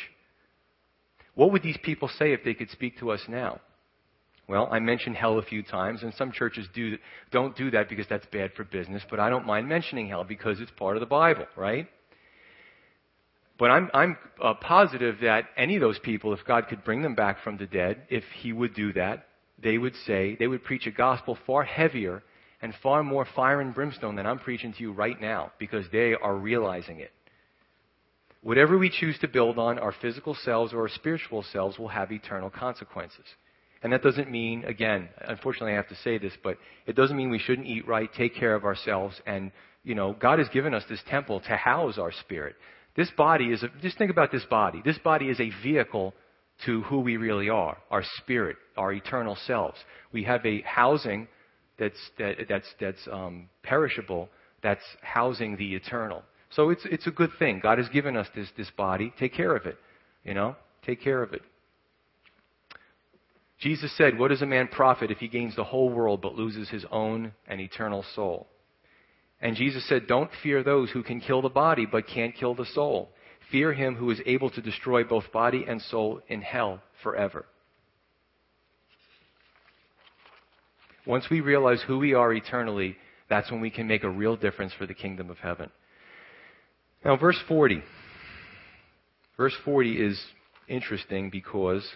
What 1.34 1.52
would 1.52 1.64
these 1.64 1.78
people 1.82 2.08
say 2.08 2.32
if 2.34 2.44
they 2.44 2.54
could 2.54 2.70
speak 2.70 3.00
to 3.00 3.12
us 3.12 3.22
now? 3.28 3.60
Well, 4.48 4.70
I 4.72 4.80
mentioned 4.80 5.16
hell 5.16 5.40
a 5.40 5.44
few 5.44 5.62
times, 5.62 6.04
and 6.04 6.14
some 6.14 6.32
churches 6.32 6.68
do, 6.74 6.98
don't 7.32 7.56
do 7.56 7.70
that 7.72 7.90
because 7.90 8.06
that's 8.08 8.26
bad 8.28 8.54
for 8.54 8.64
business, 8.64 9.04
but 9.10 9.20
I 9.20 9.30
don't 9.30 9.46
mind 9.46 9.68
mentioning 9.68 10.08
hell 10.08 10.24
because 10.24 10.62
it's 10.62 10.72
part 10.72 10.96
of 10.96 11.02
the 11.02 11.08
Bible, 11.08 11.48
right? 11.58 11.88
But 13.58 13.72
I'm, 13.72 13.90
I'm 13.94 14.18
uh, 14.42 14.54
positive 14.56 15.18
that 15.22 15.46
any 15.58 15.76
of 15.76 15.82
those 15.82 16.00
people, 16.00 16.34
if 16.34 16.46
God 16.46 16.68
could 16.68 16.84
bring 16.84 17.02
them 17.02 17.16
back 17.16 17.44
from 17.44 17.58
the 17.58 17.66
dead, 17.66 18.04
if 18.10 18.24
He 18.42 18.54
would 18.54 18.74
do 18.74 18.94
that, 18.94 19.28
they 19.62 19.78
would 19.78 19.96
say, 20.06 20.36
they 20.38 20.48
would 20.48 20.64
preach 20.64 20.86
a 20.86 20.92
gospel 20.92 21.38
far 21.48 21.64
heavier 21.64 22.24
and 22.62 22.74
far 22.82 23.04
more 23.04 23.28
fire 23.36 23.62
and 23.62 23.74
brimstone 23.74 24.16
than 24.16 24.28
I'm 24.28 24.40
preaching 24.40 24.74
to 24.74 24.82
you 24.82 24.92
right 24.92 25.20
now 25.20 25.52
because 25.58 25.86
they 25.92 26.14
are 26.14 26.36
realizing 26.36 27.00
it. 27.00 27.12
Whatever 28.42 28.78
we 28.78 28.90
choose 28.90 29.18
to 29.20 29.28
build 29.28 29.58
on, 29.58 29.80
our 29.80 29.94
physical 30.02 30.36
selves 30.36 30.74
or 30.74 30.82
our 30.82 30.90
spiritual 30.90 31.44
selves 31.52 31.80
will 31.80 31.88
have 31.88 32.12
eternal 32.12 32.50
consequences. 32.50 33.26
And 33.84 33.94
that 33.94 34.04
doesn't 34.04 34.32
mean, 34.32 34.64
again, 34.66 35.10
unfortunately 35.28 35.74
I 35.74 35.76
have 35.76 35.90
to 35.90 35.96
say 35.96 36.18
this, 36.18 36.34
but 36.44 36.58
it 36.86 36.96
doesn't 36.96 37.18
mean 37.18 37.30
we 37.30 37.40
shouldn't 37.40 37.68
eat 37.68 37.88
right, 37.88 38.12
take 38.14 38.36
care 38.36 38.56
of 38.56 38.64
ourselves, 38.64 39.20
and, 39.26 39.52
you 39.84 39.96
know, 39.96 40.16
God 40.20 40.40
has 40.40 40.50
given 40.50 40.74
us 40.74 40.84
this 40.90 41.02
temple 41.10 41.42
to 41.42 41.56
house 41.56 41.98
our 41.98 42.12
spirit. 42.12 42.56
This 42.98 43.10
body 43.12 43.46
is 43.46 43.64
a, 43.64 43.70
just 43.82 43.98
think 43.98 44.12
about 44.12 44.32
this 44.32 44.44
body. 44.46 44.82
This 44.84 44.98
body 44.98 45.30
is 45.30 45.40
a 45.40 45.52
vehicle 45.64 46.14
to 46.66 46.82
who 46.82 47.00
we 47.00 47.16
really 47.16 47.50
are, 47.50 47.78
our 47.92 48.04
spirit, 48.18 48.58
our 48.76 48.92
eternal 48.92 49.38
selves. 49.46 49.78
We 50.12 50.24
have 50.24 50.44
a 50.46 50.62
housing 50.64 51.28
that's, 51.78 52.00
that, 52.18 52.38
that's, 52.50 52.68
that's 52.82 53.08
um, 53.12 53.50
perishable, 53.62 54.30
that's 54.64 54.82
housing 55.04 55.56
the 55.58 55.76
eternal. 55.76 56.24
So 56.50 56.72
it's, 56.72 56.82
it's 56.86 57.06
a 57.06 57.12
good 57.12 57.30
thing. 57.38 57.60
God 57.62 57.78
has 57.78 57.88
given 57.90 58.18
us 58.18 58.28
this, 58.36 58.50
this 58.58 58.72
body. 58.76 59.14
Take 59.20 59.34
care 59.34 59.56
of 59.56 59.68
it. 59.68 59.78
You 60.24 60.34
know, 60.34 60.56
take 60.84 61.00
care 61.00 61.22
of 61.22 61.34
it. 61.34 61.44
Jesus 63.60 63.96
said, 63.96 64.18
What 64.18 64.30
does 64.30 64.42
a 64.42 64.48
man 64.48 64.68
profit 64.68 65.12
if 65.12 65.20
he 65.20 65.28
gains 65.28 65.56
the 65.56 65.64
whole 65.64 65.90
world 65.90 66.22
but 66.22 66.36
loses 66.36 66.70
his 66.70 66.86
own 66.92 67.34
and 67.48 67.62
eternal 67.62 68.04
soul? 68.16 68.48
And 69.42 69.56
Jesus 69.56 69.88
said, 69.88 70.08
Don't 70.08 70.32
fear 70.42 70.64
those 70.64 70.90
who 70.92 71.04
can 71.04 71.22
kill 71.22 71.42
the 71.42 71.50
body 71.50 71.86
but 71.86 72.08
can't 72.08 72.36
kill 72.36 72.56
the 72.56 72.66
soul. 72.66 73.10
Fear 73.52 73.74
him 73.74 73.96
who 73.96 74.10
is 74.12 74.20
able 74.26 74.50
to 74.52 74.62
destroy 74.62 75.04
both 75.04 75.32
body 75.32 75.66
and 75.68 75.82
soul 75.82 76.22
in 76.28 76.42
hell 76.42 76.82
forever. 77.04 77.46
Once 81.06 81.30
we 81.30 81.40
realize 81.40 81.82
who 81.88 81.98
we 82.00 82.14
are 82.14 82.34
eternally, 82.34 82.98
that's 83.30 83.50
when 83.50 83.62
we 83.62 83.70
can 83.70 83.88
make 83.88 84.04
a 84.04 84.10
real 84.10 84.36
difference 84.36 84.74
for 84.78 84.86
the 84.86 84.94
kingdom 84.94 85.30
of 85.30 85.38
heaven. 85.38 85.70
Now, 87.06 87.16
verse 87.16 87.40
40. 87.48 87.82
Verse 89.38 89.54
40 89.64 89.92
is 89.94 90.22
interesting 90.68 91.30
because 91.30 91.88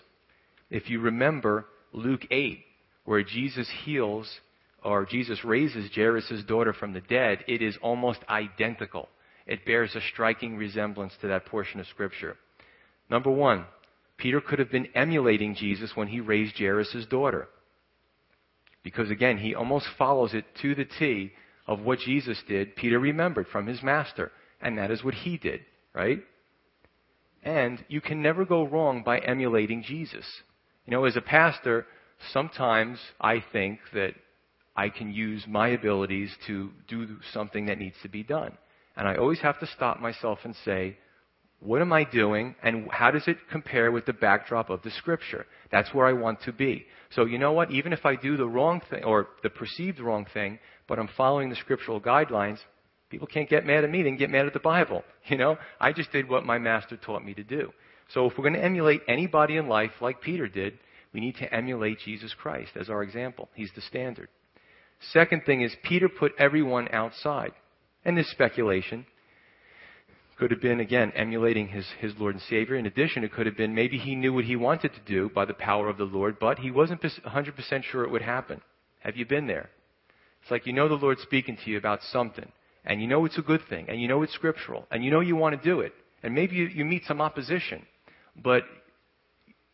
if 0.69 0.89
you 0.89 1.01
remember 1.01 1.65
Luke 1.91 2.21
8, 2.31 2.59
where 3.03 3.23
Jesus 3.23 3.69
heals 3.83 4.39
or 4.83 5.05
Jesus 5.05 5.43
raises 5.43 5.91
Jairus' 5.93 6.43
daughter 6.47 6.73
from 6.73 6.93
the 6.93 7.01
dead, 7.01 7.43
it 7.47 7.61
is 7.61 7.77
almost 7.81 8.19
identical. 8.29 9.09
It 9.45 9.65
bears 9.65 9.95
a 9.95 10.01
striking 10.01 10.57
resemblance 10.57 11.13
to 11.21 11.27
that 11.27 11.45
portion 11.45 11.79
of 11.79 11.87
Scripture. 11.87 12.37
Number 13.09 13.29
one, 13.29 13.65
Peter 14.17 14.41
could 14.41 14.59
have 14.59 14.71
been 14.71 14.87
emulating 14.95 15.55
Jesus 15.55 15.91
when 15.95 16.07
he 16.07 16.19
raised 16.19 16.57
Jairus' 16.57 17.05
daughter. 17.09 17.47
Because 18.83 19.11
again, 19.11 19.37
he 19.37 19.53
almost 19.53 19.87
follows 19.97 20.33
it 20.33 20.45
to 20.61 20.73
the 20.73 20.85
T 20.85 21.31
of 21.67 21.81
what 21.81 21.99
Jesus 21.99 22.41
did, 22.47 22.75
Peter 22.75 22.99
remembered 22.99 23.47
from 23.47 23.67
his 23.67 23.83
master. 23.83 24.31
And 24.61 24.77
that 24.77 24.91
is 24.91 25.03
what 25.03 25.13
he 25.13 25.37
did, 25.37 25.61
right? 25.93 26.19
And 27.43 27.83
you 27.87 28.01
can 28.01 28.21
never 28.21 28.45
go 28.45 28.67
wrong 28.67 29.03
by 29.03 29.19
emulating 29.19 29.83
Jesus. 29.83 30.25
You 30.85 30.91
know, 30.91 31.05
as 31.05 31.15
a 31.15 31.21
pastor, 31.21 31.85
sometimes 32.31 32.99
I 33.19 33.43
think 33.51 33.79
that 33.93 34.13
I 34.75 34.89
can 34.89 35.11
use 35.11 35.45
my 35.47 35.69
abilities 35.69 36.31
to 36.47 36.71
do 36.87 37.17
something 37.33 37.65
that 37.65 37.77
needs 37.77 37.97
to 38.03 38.09
be 38.09 38.23
done. 38.23 38.57
And 38.95 39.07
I 39.07 39.15
always 39.15 39.39
have 39.39 39.59
to 39.59 39.67
stop 39.67 39.99
myself 39.99 40.39
and 40.43 40.55
say, 40.63 40.97
what 41.59 41.81
am 41.81 41.93
I 41.93 42.03
doing 42.03 42.55
and 42.63 42.89
how 42.91 43.11
does 43.11 43.27
it 43.27 43.37
compare 43.51 43.91
with 43.91 44.05
the 44.05 44.13
backdrop 44.13 44.69
of 44.69 44.81
the 44.81 44.91
scripture? 44.91 45.45
That's 45.71 45.93
where 45.93 46.07
I 46.07 46.13
want 46.13 46.41
to 46.43 46.51
be. 46.51 46.85
So 47.11 47.25
you 47.25 47.37
know 47.37 47.51
what? 47.51 47.71
Even 47.71 47.93
if 47.93 48.05
I 48.05 48.15
do 48.15 48.35
the 48.35 48.47
wrong 48.47 48.81
thing 48.89 49.03
or 49.03 49.27
the 49.43 49.49
perceived 49.49 49.99
wrong 49.99 50.25
thing, 50.33 50.59
but 50.87 50.97
I'm 50.97 51.09
following 51.15 51.49
the 51.49 51.55
scriptural 51.55 52.01
guidelines, 52.01 52.57
people 53.09 53.27
can't 53.27 53.49
get 53.49 53.65
mad 53.65 53.83
at 53.83 53.91
me. 53.91 54.01
They 54.01 54.09
can 54.09 54.17
get 54.17 54.31
mad 54.31 54.47
at 54.47 54.53
the 54.53 54.59
Bible. 54.59 55.03
You 55.27 55.37
know, 55.37 55.57
I 55.79 55.93
just 55.93 56.11
did 56.11 56.27
what 56.27 56.47
my 56.47 56.57
master 56.57 56.97
taught 56.97 57.23
me 57.23 57.35
to 57.35 57.43
do. 57.43 57.71
So 58.11 58.25
if 58.25 58.35
we're 58.35 58.43
going 58.43 58.55
to 58.55 58.65
emulate 58.65 59.01
anybody 59.07 59.57
in 59.57 59.67
life 59.67 59.91
like 60.01 60.19
Peter 60.19 60.47
did, 60.47 60.79
we 61.13 61.19
need 61.19 61.35
to 61.37 61.53
emulate 61.53 61.99
Jesus 61.99 62.33
Christ 62.33 62.71
as 62.75 62.89
our 62.89 63.03
example. 63.03 63.47
He's 63.53 63.69
the 63.75 63.81
standard. 63.81 64.29
Second 65.11 65.43
thing 65.45 65.61
is 65.61 65.75
Peter 65.83 66.07
put 66.07 66.33
everyone 66.37 66.87
outside. 66.93 67.51
And 68.05 68.17
this 68.17 68.29
speculation 68.31 69.05
could 70.37 70.51
have 70.51 70.61
been, 70.61 70.79
again, 70.79 71.11
emulating 71.15 71.67
his, 71.67 71.85
his 71.99 72.13
Lord 72.17 72.33
and 72.35 72.43
Savior. 72.43 72.75
In 72.75 72.87
addition, 72.87 73.23
it 73.23 73.31
could 73.31 73.45
have 73.45 73.57
been 73.57 73.75
maybe 73.75 73.97
he 73.97 74.15
knew 74.15 74.33
what 74.33 74.45
he 74.45 74.55
wanted 74.55 74.91
to 74.93 74.99
do 75.05 75.29
by 75.29 75.45
the 75.45 75.53
power 75.53 75.87
of 75.87 75.97
the 75.97 76.03
Lord, 76.03 76.37
but 76.39 76.59
he 76.59 76.71
wasn't 76.71 77.01
100% 77.01 77.83
sure 77.83 78.03
it 78.03 78.11
would 78.11 78.23
happen. 78.23 78.61
Have 79.01 79.17
you 79.17 79.25
been 79.25 79.47
there? 79.47 79.69
It's 80.41 80.51
like 80.51 80.65
you 80.65 80.73
know 80.73 80.87
the 80.87 80.95
Lord's 80.95 81.21
speaking 81.21 81.57
to 81.63 81.69
you 81.69 81.77
about 81.77 82.01
something, 82.11 82.51
and 82.85 83.01
you 83.01 83.07
know 83.07 83.25
it's 83.25 83.37
a 83.37 83.43
good 83.43 83.61
thing, 83.69 83.85
and 83.87 84.01
you 84.01 84.07
know 84.07 84.23
it's 84.23 84.33
scriptural, 84.33 84.87
and 84.91 85.03
you 85.03 85.11
know 85.11 85.19
you 85.19 85.35
want 85.35 85.55
to 85.55 85.69
do 85.69 85.81
it, 85.81 85.93
and 86.23 86.33
maybe 86.33 86.55
you, 86.55 86.65
you 86.65 86.85
meet 86.85 87.03
some 87.07 87.21
opposition, 87.21 87.85
but 88.35 88.63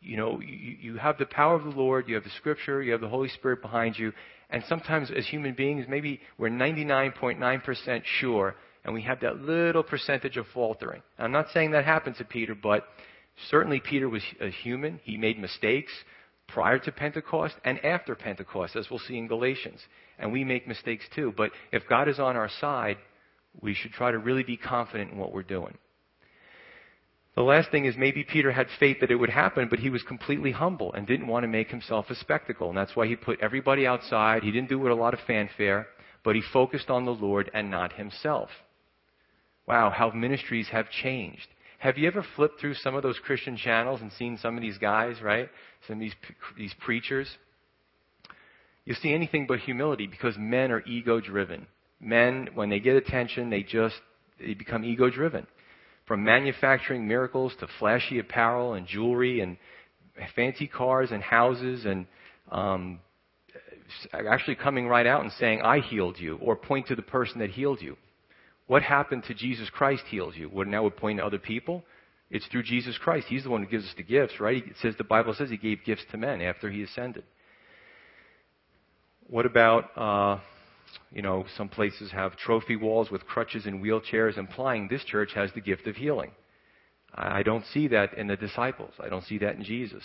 you 0.02 0.18
know 0.18 0.42
you, 0.42 0.76
you 0.82 0.98
have 0.98 1.18
the 1.18 1.26
power 1.26 1.56
of 1.56 1.64
the 1.64 1.70
Lord, 1.70 2.10
you 2.10 2.16
have 2.16 2.26
the 2.26 2.30
Scripture, 2.32 2.82
you 2.82 2.92
have 2.92 3.02
the 3.02 3.08
Holy 3.08 3.30
Spirit 3.30 3.62
behind 3.62 3.98
you, 3.98 4.12
and 4.50 4.64
sometimes 4.68 5.12
as 5.12 5.28
human 5.28 5.54
beings, 5.54 5.86
maybe 5.90 6.22
we're 6.38 6.50
99.9% 6.50 8.02
sure, 8.20 8.56
and 8.86 8.94
we 8.94 9.02
have 9.02 9.20
that 9.20 9.42
little 9.42 9.84
percentage 9.84 10.38
of 10.38 10.46
faltering. 10.54 11.02
I'm 11.20 11.32
not 11.32 11.48
saying 11.54 11.72
that 11.72 11.84
happened 11.84 12.16
to 12.18 12.24
Peter, 12.24 12.56
but 12.56 12.86
certainly 13.50 13.82
Peter 13.82 14.08
was 14.08 14.24
a 14.40 14.50
human. 14.50 15.00
He 15.04 15.18
made 15.18 15.40
mistakes 15.40 15.92
prior 16.48 16.80
to 16.80 16.92
Pentecost 16.92 17.56
and 17.66 17.84
after 17.84 18.16
Pentecost, 18.16 18.76
as 18.78 18.90
we'll 18.90 19.00
see 19.00 19.18
in 19.18 19.28
Galatians. 19.28 19.82
And 20.18 20.32
we 20.32 20.46
make 20.46 20.68
mistakes 20.68 21.06
too. 21.14 21.34
But 21.36 21.52
if 21.74 21.84
God 21.90 22.08
is 22.08 22.20
on 22.20 22.38
our 22.38 22.50
side, 22.62 22.98
we 23.62 23.74
should 23.74 23.92
try 23.92 24.12
to 24.12 24.18
really 24.18 24.44
be 24.44 24.58
confident 24.58 25.12
in 25.12 25.18
what 25.18 25.34
we're 25.34 25.44
doing. 25.44 25.78
The 27.38 27.44
last 27.44 27.70
thing 27.70 27.86
is 27.86 27.96
maybe 27.96 28.24
Peter 28.24 28.52
had 28.52 28.66
faith 28.80 28.98
that 29.00 29.12
it 29.12 29.16
would 29.16 29.30
happen, 29.30 29.68
but 29.70 29.78
he 29.78 29.92
was 29.92 30.02
completely 30.02 30.50
humble 30.50 30.92
and 30.94 31.06
didn't 31.06 31.28
want 31.28 31.44
to 31.44 31.48
make 31.48 31.70
himself 31.70 32.10
a 32.10 32.16
spectacle. 32.16 32.70
And 32.70 32.76
that's 32.76 32.96
why 32.96 33.06
he 33.06 33.16
put 33.16 33.40
everybody 33.42 33.86
outside. 33.86 34.42
He 34.42 34.50
didn't 34.50 34.70
do 34.70 34.80
it 34.80 34.82
with 34.82 34.92
a 34.92 34.96
lot 34.96 35.14
of 35.14 35.20
fanfare, 35.28 35.86
but 36.24 36.36
he 36.36 36.42
focused 36.42 36.90
on 36.90 37.06
the 37.06 37.14
Lord 37.14 37.52
and 37.54 37.70
not 37.70 37.94
himself. 37.94 38.50
Wow, 39.68 39.92
how 39.92 40.10
ministries 40.10 40.70
have 40.70 40.90
changed. 40.90 41.46
Have 41.78 42.00
you 42.00 42.08
ever 42.08 42.26
flipped 42.36 42.60
through 42.60 42.74
some 42.74 42.96
of 42.96 43.04
those 43.04 43.20
Christian 43.20 43.56
channels 43.56 44.02
and 44.02 44.12
seen 44.14 44.40
some 44.40 44.56
of 44.56 44.64
these 44.64 44.80
guys, 44.80 45.22
right? 45.22 45.48
Some 45.88 45.98
of 45.98 46.00
these, 46.00 46.16
these 46.58 46.74
preachers? 46.80 47.30
You 48.84 48.96
see 48.96 49.14
anything 49.14 49.46
but 49.48 49.60
humility 49.60 50.08
because 50.08 50.40
men 50.40 50.72
are 50.72 50.82
ego 50.88 51.22
driven. 51.22 51.68
Men, 52.00 52.50
when 52.56 52.72
they 52.72 52.80
get 52.80 52.96
attention, 52.96 53.52
they 53.52 53.62
just 53.62 54.02
they 54.40 54.56
become 54.56 54.84
ego 54.84 55.12
driven. 55.12 55.46
From 56.08 56.24
manufacturing 56.24 57.08
miracles 57.08 57.54
to 57.60 57.68
flashy 57.80 58.20
apparel 58.20 58.74
and 58.74 58.88
jewelry 58.88 59.42
and 59.42 59.58
fancy 60.36 60.68
cars 60.68 61.12
and 61.12 61.22
houses 61.22 61.86
and 61.86 62.06
um, 62.52 63.00
actually 64.14 64.56
coming 64.56 64.88
right 64.88 65.06
out 65.06 65.22
and 65.22 65.32
saying, 65.34 65.62
I 65.62 65.80
healed 65.80 66.18
you, 66.18 66.38
or 66.42 66.56
point 66.56 66.88
to 66.88 66.96
the 66.96 67.02
person 67.02 67.40
that 67.40 67.52
healed 67.52 67.82
you. 67.82 67.98
What 68.68 68.84
happened 68.84 69.24
to 69.26 69.34
Jesus 69.34 69.70
Christ 69.70 70.04
heals 70.10 70.36
you? 70.36 70.50
Would 70.50 70.68
now 70.68 70.84
would 70.84 70.98
point 70.98 71.20
to 71.20 71.26
other 71.26 71.40
people? 71.40 71.84
It's 72.30 72.46
through 72.48 72.64
Jesus 72.64 72.98
Christ. 72.98 73.28
He's 73.30 73.44
the 73.44 73.50
one 73.50 73.64
who 73.64 73.70
gives 73.70 73.86
us 73.86 73.94
the 73.96 74.04
gifts, 74.04 74.40
right? 74.40 74.66
It 74.66 74.76
says 74.82 74.96
the 74.98 75.06
Bible 75.06 75.34
says 75.34 75.50
he 75.50 75.58
gave 75.58 75.86
gifts 75.86 76.04
to 76.12 76.18
men 76.18 76.42
after 76.42 76.70
he 76.70 76.84
ascended. 76.84 77.24
What 79.28 79.46
about, 79.46 79.98
uh, 79.98 80.40
you 81.12 81.22
know, 81.22 81.46
some 81.56 81.70
places 81.70 82.12
have 82.12 82.36
trophy 82.38 82.76
walls 82.76 83.10
with 83.12 83.26
crutches 83.26 83.66
and 83.66 83.84
wheelchairs, 83.84 84.38
implying 84.38 84.88
this 84.88 85.04
church 85.04 85.32
has 85.34 85.52
the 85.54 85.62
gift 85.62 85.88
of 85.88 85.96
healing. 85.96 86.32
I 87.14 87.44
don't 87.44 87.66
see 87.66 87.88
that 87.90 88.14
in 88.18 88.28
the 88.28 88.36
disciples. 88.36 88.94
I 89.00 89.10
don't 89.10 89.24
see 89.24 89.38
that 89.40 89.56
in 89.56 89.64
Jesus. 89.64 90.04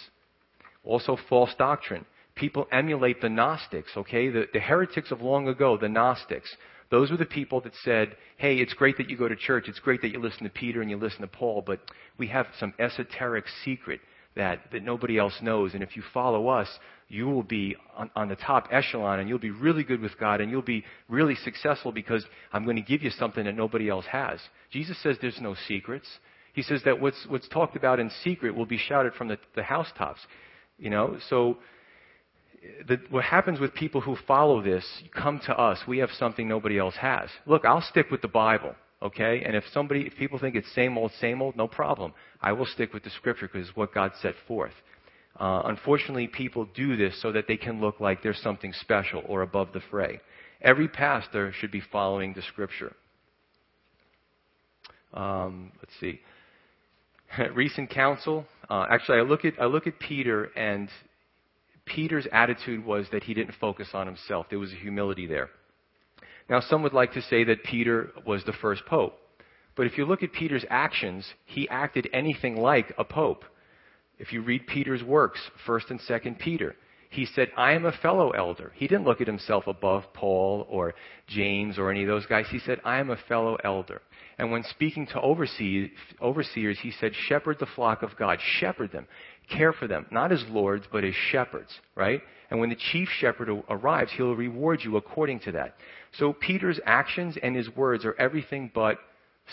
Also, 0.84 1.16
false 1.28 1.54
doctrine. 1.58 2.06
People 2.34 2.66
emulate 2.72 3.20
the 3.20 3.28
Gnostics, 3.28 3.90
okay? 3.96 4.30
The, 4.30 4.46
the 4.52 4.60
heretics 4.60 5.10
of 5.10 5.20
long 5.20 5.48
ago, 5.48 5.76
the 5.76 5.88
Gnostics. 5.88 6.54
Those 6.90 7.10
were 7.10 7.16
the 7.16 7.26
people 7.26 7.60
that 7.62 7.74
said, 7.84 8.16
hey, 8.36 8.56
it's 8.56 8.74
great 8.74 8.96
that 8.98 9.10
you 9.10 9.16
go 9.16 9.28
to 9.28 9.36
church. 9.36 9.68
It's 9.68 9.78
great 9.78 10.00
that 10.02 10.12
you 10.12 10.18
listen 10.18 10.44
to 10.44 10.50
Peter 10.50 10.80
and 10.80 10.90
you 10.90 10.96
listen 10.96 11.20
to 11.20 11.26
Paul, 11.26 11.62
but 11.66 11.80
we 12.18 12.28
have 12.28 12.46
some 12.58 12.72
esoteric 12.78 13.44
secret 13.64 14.00
that, 14.36 14.60
that 14.72 14.82
nobody 14.82 15.18
else 15.18 15.34
knows. 15.42 15.74
And 15.74 15.82
if 15.82 15.96
you 15.96 16.02
follow 16.14 16.48
us, 16.48 16.68
you 17.08 17.26
will 17.26 17.42
be 17.42 17.76
on, 17.96 18.10
on, 18.16 18.28
the 18.28 18.36
top 18.36 18.68
echelon 18.70 19.20
and 19.20 19.28
you'll 19.28 19.38
be 19.38 19.50
really 19.50 19.84
good 19.84 20.00
with 20.00 20.18
God 20.18 20.40
and 20.40 20.50
you'll 20.50 20.62
be 20.62 20.84
really 21.08 21.34
successful 21.34 21.92
because 21.92 22.24
I'm 22.52 22.64
going 22.64 22.76
to 22.76 22.82
give 22.82 23.02
you 23.02 23.10
something 23.10 23.44
that 23.44 23.54
nobody 23.54 23.90
else 23.90 24.06
has. 24.06 24.40
Jesus 24.70 25.00
says 25.02 25.16
there's 25.20 25.40
no 25.40 25.54
secrets. 25.68 26.06
He 26.54 26.62
says 26.62 26.80
that 26.84 27.00
what's, 27.00 27.26
what's 27.28 27.48
talked 27.48 27.76
about 27.76 28.00
in 28.00 28.10
secret 28.24 28.54
will 28.54 28.66
be 28.66 28.78
shouted 28.78 29.12
from 29.14 29.28
the, 29.28 29.38
the 29.54 29.62
housetops. 29.62 30.20
You 30.78 30.90
know, 30.90 31.18
so 31.28 31.58
the, 32.88 33.00
what 33.10 33.24
happens 33.24 33.60
with 33.60 33.74
people 33.74 34.00
who 34.00 34.16
follow 34.26 34.62
this, 34.62 34.84
come 35.14 35.40
to 35.46 35.52
us, 35.56 35.78
we 35.86 35.98
have 35.98 36.10
something 36.18 36.48
nobody 36.48 36.78
else 36.78 36.94
has. 36.96 37.28
Look, 37.46 37.64
I'll 37.64 37.82
stick 37.82 38.10
with 38.10 38.22
the 38.22 38.28
Bible, 38.28 38.74
okay? 39.02 39.42
And 39.44 39.56
if 39.56 39.64
somebody, 39.72 40.02
if 40.02 40.16
people 40.16 40.38
think 40.38 40.54
it's 40.54 40.72
same 40.74 40.96
old, 40.96 41.12
same 41.20 41.42
old, 41.42 41.56
no 41.56 41.68
problem. 41.68 42.12
I 42.40 42.52
will 42.52 42.66
stick 42.66 42.92
with 42.94 43.04
the 43.04 43.10
Scripture 43.10 43.48
because 43.48 43.68
it's 43.68 43.76
what 43.76 43.92
God 43.92 44.12
set 44.20 44.34
forth. 44.46 44.72
Uh, 45.38 45.62
unfortunately, 45.64 46.28
people 46.28 46.68
do 46.74 46.96
this 46.96 47.20
so 47.20 47.32
that 47.32 47.46
they 47.48 47.56
can 47.56 47.80
look 47.80 48.00
like 48.00 48.22
there's 48.22 48.40
something 48.42 48.72
special 48.72 49.22
or 49.26 49.42
above 49.42 49.68
the 49.72 49.80
fray. 49.90 50.20
Every 50.60 50.88
pastor 50.88 51.52
should 51.52 51.70
be 51.70 51.82
following 51.92 52.34
the 52.34 52.42
Scripture. 52.42 52.94
Um, 55.14 55.72
let's 55.78 55.92
see. 56.00 56.20
Recent 57.54 57.90
counsel. 57.90 58.46
Uh, 58.68 58.86
actually, 58.90 59.18
I 59.18 59.22
look 59.22 59.44
at 59.44 59.54
I 59.60 59.66
look 59.66 59.86
at 59.86 59.98
Peter, 59.98 60.44
and 60.56 60.88
Peter's 61.84 62.26
attitude 62.32 62.84
was 62.84 63.06
that 63.12 63.24
he 63.24 63.34
didn't 63.34 63.54
focus 63.60 63.88
on 63.94 64.06
himself. 64.06 64.46
There 64.50 64.58
was 64.58 64.72
a 64.72 64.76
humility 64.76 65.26
there. 65.26 65.50
Now, 66.52 66.60
some 66.60 66.82
would 66.82 66.92
like 66.92 67.14
to 67.14 67.22
say 67.22 67.44
that 67.44 67.64
Peter 67.64 68.10
was 68.26 68.44
the 68.44 68.52
first 68.52 68.84
pope. 68.84 69.18
But 69.74 69.86
if 69.86 69.96
you 69.96 70.04
look 70.04 70.22
at 70.22 70.34
Peter's 70.34 70.66
actions, 70.68 71.26
he 71.46 71.66
acted 71.70 72.10
anything 72.12 72.56
like 72.56 72.92
a 72.98 73.04
pope. 73.04 73.46
If 74.18 74.34
you 74.34 74.42
read 74.42 74.66
Peter's 74.66 75.02
works, 75.02 75.40
1st 75.66 75.90
and 75.92 76.00
2nd 76.00 76.38
Peter, 76.38 76.76
he 77.08 77.24
said, 77.24 77.48
I 77.56 77.72
am 77.72 77.86
a 77.86 77.92
fellow 77.92 78.32
elder. 78.32 78.70
He 78.74 78.86
didn't 78.86 79.06
look 79.06 79.22
at 79.22 79.26
himself 79.26 79.66
above 79.66 80.12
Paul 80.12 80.66
or 80.68 80.92
James 81.26 81.78
or 81.78 81.90
any 81.90 82.02
of 82.02 82.08
those 82.08 82.26
guys. 82.26 82.44
He 82.50 82.58
said, 82.58 82.82
I 82.84 82.98
am 83.00 83.08
a 83.08 83.16
fellow 83.28 83.56
elder. 83.64 84.02
And 84.36 84.50
when 84.50 84.62
speaking 84.64 85.06
to 85.06 85.20
overseers, 85.20 86.78
he 86.82 86.92
said, 87.00 87.12
Shepherd 87.28 87.60
the 87.60 87.66
flock 87.74 88.02
of 88.02 88.14
God. 88.18 88.38
Shepherd 88.60 88.92
them. 88.92 89.06
Care 89.48 89.72
for 89.72 89.86
them. 89.88 90.04
Not 90.10 90.32
as 90.32 90.44
lords, 90.50 90.84
but 90.92 91.02
as 91.02 91.14
shepherds, 91.14 91.72
right? 91.94 92.20
And 92.52 92.60
when 92.60 92.68
the 92.68 92.76
chief 92.76 93.08
shepherd 93.18 93.48
arrives, 93.70 94.12
he'll 94.14 94.36
reward 94.36 94.80
you 94.84 94.98
according 94.98 95.40
to 95.40 95.52
that. 95.52 95.74
So 96.18 96.34
Peter's 96.34 96.78
actions 96.84 97.38
and 97.42 97.56
his 97.56 97.74
words 97.74 98.04
are 98.04 98.14
everything 98.18 98.70
but 98.74 98.98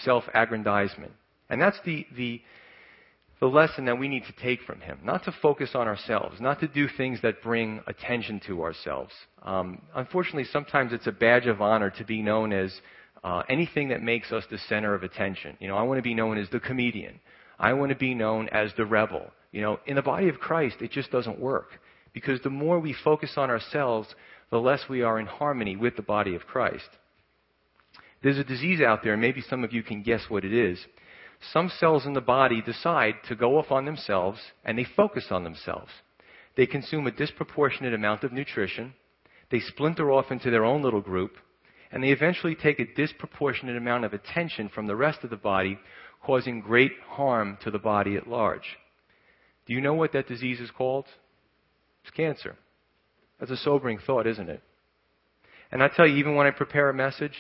self 0.04 0.26
aggrandizement. 0.34 1.14
And 1.50 1.62
that's 1.62 1.78
the, 1.86 2.06
the, 2.18 2.42
the 3.40 3.48
lesson 3.48 3.86
that 3.86 3.98
we 3.98 4.10
need 4.10 4.26
to 4.26 4.34
take 4.44 4.64
from 4.64 4.82
him. 4.82 5.00
Not 5.02 5.24
to 5.24 5.32
focus 5.42 5.70
on 5.76 5.88
ourselves, 5.88 6.42
not 6.42 6.60
to 6.60 6.68
do 6.68 6.90
things 6.98 7.22
that 7.22 7.42
bring 7.42 7.80
attention 7.88 8.42
to 8.48 8.64
ourselves. 8.64 9.14
Um, 9.44 9.82
unfortunately, 9.96 10.44
sometimes 10.52 10.92
it's 10.92 11.08
a 11.08 11.14
badge 11.14 11.48
of 11.48 11.62
honor 11.62 11.92
to 11.92 12.04
be 12.04 12.22
known 12.22 12.52
as 12.52 12.82
uh, 13.24 13.44
anything 13.48 13.88
that 13.90 14.04
makes 14.04 14.34
us 14.34 14.44
the 14.52 14.58
center 14.68 14.94
of 14.94 15.04
attention. 15.04 15.56
You 15.62 15.70
know, 15.70 15.78
I 15.78 15.84
want 15.84 16.00
to 16.00 16.04
be 16.04 16.14
known 16.14 16.38
as 16.38 16.50
the 16.50 16.60
comedian. 16.60 17.22
I 17.58 17.72
want 17.72 17.92
to 17.92 17.98
be 17.98 18.14
known 18.14 18.50
as 18.50 18.74
the 18.76 18.86
rebel. 18.86 19.32
You 19.54 19.62
know, 19.62 19.80
in 19.86 19.96
the 19.96 20.02
body 20.02 20.28
of 20.28 20.38
Christ, 20.42 20.82
it 20.82 20.92
just 20.92 21.12
doesn't 21.12 21.40
work. 21.40 21.80
Because 22.20 22.42
the 22.42 22.50
more 22.50 22.82
we 22.82 22.92
focus 22.92 23.36
on 23.38 23.50
ourselves, 23.50 24.14
the 24.52 24.60
less 24.60 24.90
we 24.90 25.04
are 25.04 25.22
in 25.22 25.26
harmony 25.26 25.78
with 25.78 25.96
the 25.96 26.02
body 26.02 26.36
of 26.36 26.46
Christ. 26.46 26.90
There's 28.22 28.38
a 28.38 28.44
disease 28.44 28.82
out 28.82 29.04
there, 29.04 29.14
and 29.14 29.22
maybe 29.22 29.40
some 29.40 29.64
of 29.64 29.72
you 29.72 29.84
can 29.84 30.04
guess 30.04 30.26
what 30.28 30.44
it 30.44 30.52
is. 30.52 30.86
Some 31.54 31.70
cells 31.70 32.06
in 32.06 32.12
the 32.12 32.20
body 32.20 32.62
decide 32.62 33.14
to 33.30 33.38
go 33.38 33.58
off 33.58 33.72
on 33.72 33.86
themselves, 33.86 34.38
and 34.66 34.78
they 34.78 34.84
focus 34.98 35.28
on 35.32 35.46
themselves. 35.46 35.92
They 36.58 36.66
consume 36.66 37.08
a 37.08 37.12
disproportionate 37.12 37.94
amount 37.94 38.26
of 38.26 38.34
nutrition. 38.34 38.96
They 39.50 39.62
splinter 39.62 40.12
off 40.12 40.30
into 40.30 40.52
their 40.52 40.66
own 40.66 40.82
little 40.82 41.00
group, 41.00 41.38
and 41.90 42.04
they 42.04 42.10
eventually 42.10 42.54
take 42.54 42.82
a 42.82 42.96
disproportionate 42.96 43.78
amount 43.78 44.04
of 44.04 44.14
attention 44.14 44.68
from 44.68 44.88
the 44.88 44.96
rest 44.98 45.20
of 45.24 45.30
the 45.30 45.38
body, 45.38 45.80
causing 46.22 46.60
great 46.60 46.92
harm 47.08 47.58
to 47.64 47.72
the 47.72 47.80
body 47.80 48.18
at 48.18 48.28
large. 48.28 48.76
Do 49.68 49.74
you 49.74 49.80
know 49.80 49.94
what 49.94 50.12
that 50.12 50.28
disease 50.28 50.60
is 50.60 50.70
called? 50.70 51.06
It's 52.04 52.12
cancer. 52.12 52.56
That's 53.40 53.52
a 53.52 53.58
sobering 53.58 54.00
thought, 54.06 54.28
isn't 54.28 54.50
it? 54.50 54.62
And 55.72 55.84
I 55.84 55.88
tell 55.88 56.08
you, 56.08 56.18
even 56.18 56.36
when 56.36 56.48
I 56.48 56.52
prepare 56.52 56.90
a 56.90 56.94
message, 56.94 57.34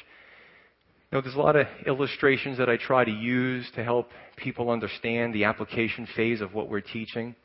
you 1.11 1.17
know, 1.17 1.21
there's 1.21 1.35
a 1.35 1.39
lot 1.39 1.55
of 1.55 1.65
illustrations 1.87 2.59
that 2.59 2.69
I 2.69 2.77
try 2.77 3.03
to 3.03 3.11
use 3.11 3.69
to 3.75 3.83
help 3.83 4.09
people 4.37 4.69
understand 4.69 5.33
the 5.33 5.45
application 5.45 6.07
phase 6.15 6.39
of 6.39 6.53
what 6.53 6.69
we're 6.69 6.81
teaching. 6.81 7.35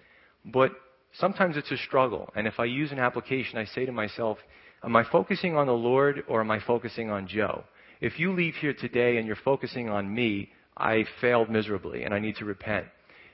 But 0.45 0.73
sometimes 1.19 1.57
it's 1.57 1.71
a 1.71 1.79
struggle. 1.79 2.31
And 2.37 2.47
if 2.47 2.61
I 2.61 2.67
use 2.67 2.93
an 2.93 2.99
application, 2.99 3.59
I 3.59 3.65
say 3.65 3.87
to 3.87 3.93
myself, 3.93 4.39
Am 4.85 4.95
I 4.97 5.05
focusing 5.11 5.57
on 5.57 5.67
the 5.67 5.73
Lord 5.73 6.25
or 6.29 6.43
am 6.43 6.51
I 6.51 6.61
focusing 6.61 7.11
on 7.11 7.27
Joe? 7.27 7.65
If 8.03 8.19
you 8.19 8.35
leave 8.35 8.55
here 8.57 8.75
today 8.75 9.17
and 9.17 9.27
you're 9.27 9.37
focusing 9.37 9.89
on 9.89 10.15
me, 10.15 10.51
I 10.77 11.07
failed 11.23 11.49
miserably 11.49 12.05
and 12.05 12.13
I 12.13 12.19
need 12.19 12.37
to 12.37 12.45
repent. 12.45 12.87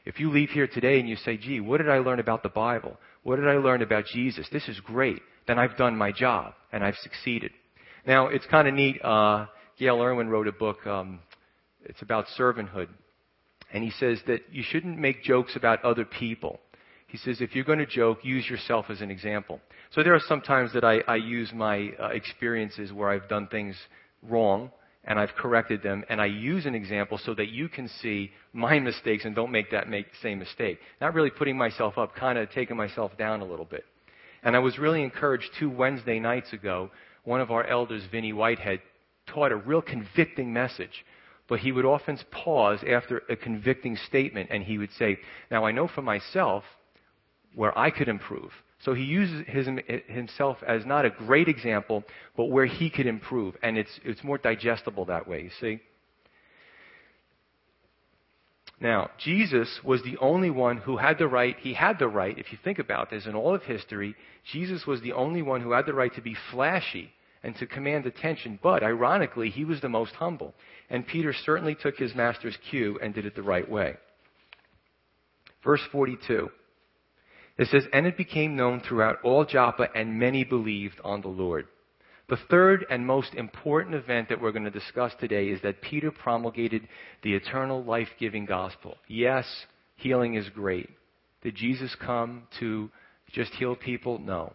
If 0.05 0.19
you 0.19 0.31
leave 0.31 0.51
here 0.51 0.67
today 0.67 0.99
and 0.99 1.09
you 1.09 1.17
say, 1.17 1.37
gee, 1.37 1.61
what 1.61 1.79
did 1.79 1.89
I 1.89 1.99
learn 1.99 2.21
about 2.21 2.43
the 2.43 2.49
Bible? 2.49 2.97
What 3.23 3.37
did 3.37 3.49
I 3.49 3.55
learn 3.55 3.83
about 3.83 4.07
Jesus? 4.07 4.49
This 4.51 4.69
is 4.69 4.81
great. 4.81 5.21
Then 5.47 5.59
I've 5.59 5.77
done 5.77 5.97
my 5.97 6.13
job 6.13 6.55
and 6.73 6.83
I've 6.83 6.97
succeeded. 6.97 7.53
Now, 8.07 8.29
it's 8.29 8.47
kind 8.47 8.67
of 8.67 8.75
neat. 8.75 9.05
Uh, 9.05 9.47
Gayle 9.79 10.03
Erwin 10.03 10.29
wrote 10.29 10.49
a 10.49 10.53
book. 10.53 10.87
Um, 10.87 11.21
it's 11.85 12.03
about 12.03 12.27
servanthood. 12.39 12.89
And 13.73 13.85
he 13.85 13.91
says 13.91 14.21
that 14.27 14.41
you 14.51 14.63
shouldn't 14.63 14.99
make 14.99 15.23
jokes 15.23 15.55
about 15.55 15.85
other 15.85 16.05
people. 16.05 16.61
He 17.07 17.19
says, 17.19 17.41
if 17.41 17.55
you're 17.55 17.65
going 17.65 17.79
to 17.79 17.87
joke, 17.87 18.19
use 18.23 18.49
yourself 18.49 18.87
as 18.89 19.01
an 19.01 19.11
example. 19.11 19.61
So 19.91 20.03
there 20.03 20.15
are 20.15 20.21
some 20.29 20.41
times 20.41 20.73
that 20.75 20.85
I, 20.85 21.01
I 21.09 21.17
use 21.17 21.51
my 21.53 21.91
uh, 22.01 22.07
experiences 22.09 22.93
where 22.93 23.11
I've 23.11 23.29
done 23.29 23.49
things 23.49 23.77
wrong 24.23 24.71
and 25.05 25.19
I've 25.19 25.35
corrected 25.35 25.83
them, 25.83 26.05
and 26.09 26.21
I 26.21 26.27
use 26.27 26.67
an 26.67 26.75
example 26.75 27.19
so 27.19 27.35
that 27.35 27.49
you 27.49 27.69
can 27.69 27.89
see 27.89 28.31
my 28.53 28.79
mistakes 28.79 29.25
and 29.25 29.35
don't 29.35 29.51
make 29.51 29.71
that 29.71 29.89
make, 29.89 30.07
same 30.23 30.39
mistake. 30.39 30.79
Not 31.01 31.15
really 31.15 31.31
putting 31.31 31.57
myself 31.57 31.97
up, 31.97 32.15
kind 32.15 32.39
of 32.39 32.51
taking 32.51 32.77
myself 32.77 33.17
down 33.17 33.41
a 33.41 33.45
little 33.47 33.65
bit. 33.65 33.85
And 34.43 34.55
I 34.55 34.59
was 34.59 34.79
really 34.79 35.03
encouraged 35.03 35.51
two 35.59 35.71
Wednesday 35.71 36.19
nights 36.19 36.53
ago. 36.53 36.91
One 37.25 37.41
of 37.41 37.51
our 37.51 37.65
elders, 37.65 38.05
Vinny 38.11 38.33
Whitehead, 38.33 38.81
taught 39.27 39.53
a 39.53 39.57
real 39.57 39.83
convicting 39.83 40.53
message. 40.53 41.05
But 41.49 41.61
he 41.61 41.73
would 41.73 41.85
often 41.85 42.19
pause 42.31 42.81
after 42.89 43.23
a 43.29 43.37
convicting 43.37 43.97
statement 44.07 44.51
and 44.53 44.63
he 44.63 44.79
would 44.79 44.93
say, 44.93 45.19
Now 45.51 45.65
I 45.65 45.73
know 45.73 45.89
for 45.89 46.03
myself 46.03 46.65
where 47.55 47.77
I 47.77 47.91
could 47.91 48.09
improve. 48.09 48.53
So 48.85 48.95
he 48.95 49.05
uses 49.05 49.45
his, 49.47 49.69
himself 50.07 50.59
as 50.67 50.87
not 50.87 51.05
a 51.05 51.11
great 51.11 51.49
example, 51.49 52.03
but 52.37 52.47
where 52.47 52.67
he 52.67 52.89
could 52.89 53.07
improve. 53.07 53.57
And 53.63 53.77
it's, 53.77 54.01
it's 54.05 54.25
more 54.25 54.39
digestible 54.39 55.05
that 55.07 55.29
way, 55.29 55.43
you 55.43 55.51
see? 55.61 55.81
Now, 58.81 59.11
Jesus 59.19 59.81
was 59.85 60.03
the 60.03 60.17
only 60.19 60.49
one 60.49 60.79
who 60.79 60.97
had 60.97 61.19
the 61.19 61.29
right, 61.29 61.55
he 61.61 61.75
had 61.75 61.99
the 61.99 62.09
right, 62.09 62.39
if 62.39 62.51
you 62.51 62.59
think 62.65 62.79
about 62.79 63.11
this, 63.11 63.27
in 63.27 63.35
all 63.35 63.55
of 63.55 63.63
history, 63.63 64.17
Jesus 64.51 64.87
was 64.87 65.03
the 65.03 65.13
only 65.13 65.43
one 65.43 65.61
who 65.61 65.73
had 65.73 65.85
the 65.85 65.93
right 65.93 66.15
to 66.15 66.23
be 66.23 66.35
flashy 66.51 67.11
and 67.43 67.55
to 67.57 67.67
command 67.67 68.07
attention. 68.07 68.59
But, 68.63 68.83
ironically, 68.83 69.51
he 69.51 69.67
was 69.67 69.83
the 69.83 69.91
most 69.91 70.15
humble. 70.15 70.55
And 70.89 71.07
Peter 71.07 71.35
certainly 71.35 71.75
took 71.75 71.97
his 71.97 72.15
master's 72.15 72.57
cue 72.71 72.99
and 73.03 73.13
did 73.13 73.27
it 73.27 73.35
the 73.35 73.43
right 73.43 73.71
way. 73.71 73.97
Verse 75.63 75.83
42. 75.93 76.51
It 77.61 77.69
says, 77.69 77.87
And 77.93 78.07
it 78.07 78.17
became 78.17 78.57
known 78.57 78.81
throughout 78.81 79.19
all 79.23 79.45
Joppa, 79.45 79.89
and 79.95 80.19
many 80.19 80.45
believed 80.45 80.99
on 81.05 81.21
the 81.21 81.29
Lord. 81.29 81.67
The 82.31 82.39
third 82.49 82.87
and 82.89 83.07
most 83.07 83.35
important 83.35 83.95
event 83.95 84.31
that 84.31 84.41
we're 84.41 84.53
going 84.53 84.65
to 84.65 84.71
discuss 84.71 85.13
today 85.21 85.49
is 85.49 85.61
that 85.61 85.83
Peter 85.83 86.11
promulgated 86.11 86.89
the 87.23 87.35
eternal 87.35 87.85
life 87.85 88.09
giving 88.19 88.47
gospel. 88.47 88.97
Yes, 89.09 89.45
healing 89.97 90.37
is 90.37 90.49
great. 90.49 90.89
Did 91.43 91.55
Jesus 91.55 91.95
come 92.01 92.45
to 92.61 92.91
just 93.31 93.53
heal 93.53 93.77
people? 93.77 94.19
No. 94.19 94.55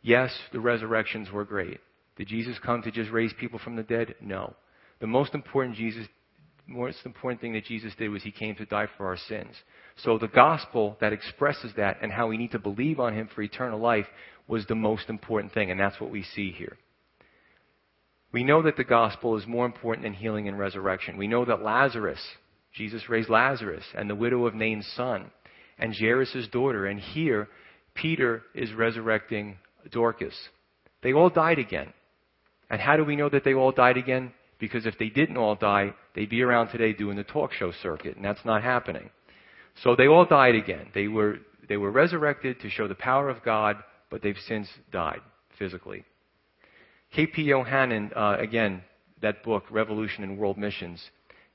Yes, 0.00 0.34
the 0.50 0.60
resurrections 0.60 1.30
were 1.30 1.44
great. 1.44 1.80
Did 2.16 2.28
Jesus 2.28 2.58
come 2.64 2.80
to 2.80 2.90
just 2.90 3.10
raise 3.10 3.34
people 3.38 3.58
from 3.62 3.76
the 3.76 3.82
dead? 3.82 4.14
No. 4.22 4.54
The 5.00 5.06
most 5.06 5.34
important 5.34 5.76
Jesus 5.76 6.06
most 6.68 6.98
important 7.06 7.40
thing 7.40 7.54
that 7.54 7.64
Jesus 7.64 7.94
did 7.98 8.10
was 8.10 8.22
he 8.22 8.30
came 8.30 8.54
to 8.56 8.66
die 8.66 8.86
for 8.96 9.06
our 9.06 9.16
sins. 9.16 9.54
So 10.04 10.18
the 10.18 10.28
gospel 10.28 10.96
that 11.00 11.12
expresses 11.12 11.72
that 11.76 11.98
and 12.02 12.12
how 12.12 12.28
we 12.28 12.36
need 12.36 12.52
to 12.52 12.58
believe 12.58 13.00
on 13.00 13.14
him 13.14 13.28
for 13.34 13.42
eternal 13.42 13.80
life 13.80 14.06
was 14.46 14.64
the 14.66 14.74
most 14.74 15.08
important 15.08 15.52
thing, 15.52 15.70
and 15.70 15.78
that's 15.78 16.00
what 16.00 16.10
we 16.10 16.22
see 16.22 16.52
here. 16.52 16.76
We 18.32 18.44
know 18.44 18.62
that 18.62 18.76
the 18.76 18.84
gospel 18.84 19.36
is 19.36 19.46
more 19.46 19.66
important 19.66 20.04
than 20.04 20.12
healing 20.12 20.48
and 20.48 20.58
resurrection. 20.58 21.16
We 21.16 21.28
know 21.28 21.44
that 21.44 21.62
Lazarus, 21.62 22.20
Jesus 22.74 23.08
raised 23.08 23.28
Lazarus, 23.28 23.84
and 23.96 24.08
the 24.08 24.14
widow 24.14 24.46
of 24.46 24.54
Nain's 24.54 24.86
son, 24.96 25.30
and 25.78 25.94
Jairus' 25.94 26.48
daughter, 26.52 26.86
and 26.86 27.00
here 27.00 27.48
Peter 27.94 28.42
is 28.54 28.72
resurrecting 28.72 29.56
Dorcas. 29.90 30.36
They 31.02 31.12
all 31.12 31.30
died 31.30 31.58
again. 31.58 31.92
And 32.70 32.80
how 32.80 32.96
do 32.96 33.04
we 33.04 33.16
know 33.16 33.28
that 33.30 33.44
they 33.44 33.54
all 33.54 33.72
died 33.72 33.96
again? 33.96 34.32
Because 34.58 34.86
if 34.86 34.98
they 34.98 35.08
didn't 35.08 35.36
all 35.36 35.54
die, 35.54 35.94
they'd 36.14 36.28
be 36.28 36.42
around 36.42 36.68
today 36.68 36.92
doing 36.92 37.16
the 37.16 37.24
talk 37.24 37.52
show 37.52 37.72
circuit, 37.82 38.16
and 38.16 38.24
that's 38.24 38.44
not 38.44 38.62
happening. 38.62 39.10
So 39.82 39.94
they 39.96 40.08
all 40.08 40.24
died 40.24 40.54
again. 40.54 40.88
They 40.94 41.08
were, 41.08 41.36
they 41.68 41.76
were 41.76 41.90
resurrected 41.90 42.60
to 42.60 42.70
show 42.70 42.88
the 42.88 42.94
power 42.94 43.28
of 43.28 43.44
God, 43.44 43.76
but 44.10 44.22
they've 44.22 44.38
since 44.46 44.68
died 44.90 45.20
physically. 45.58 46.04
K.P. 47.14 47.44
Yohannan, 47.48 48.12
uh, 48.16 48.36
again, 48.38 48.82
that 49.22 49.42
book, 49.42 49.64
Revolution 49.70 50.24
in 50.24 50.36
World 50.36 50.58
Missions, 50.58 51.02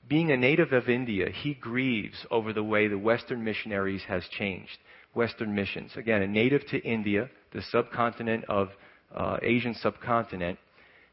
being 0.08 0.30
a 0.30 0.36
native 0.36 0.72
of 0.72 0.88
India, 0.88 1.28
he 1.30 1.54
grieves 1.54 2.26
over 2.30 2.52
the 2.52 2.62
way 2.62 2.88
the 2.88 2.98
Western 2.98 3.42
missionaries 3.42 4.02
has 4.06 4.24
changed. 4.28 4.78
Western 5.14 5.54
missions. 5.54 5.92
Again, 5.96 6.22
a 6.22 6.26
native 6.26 6.66
to 6.66 6.78
India, 6.82 7.30
the 7.52 7.62
subcontinent 7.62 8.44
of 8.48 8.70
uh, 9.14 9.38
Asian 9.42 9.74
subcontinent, 9.74 10.58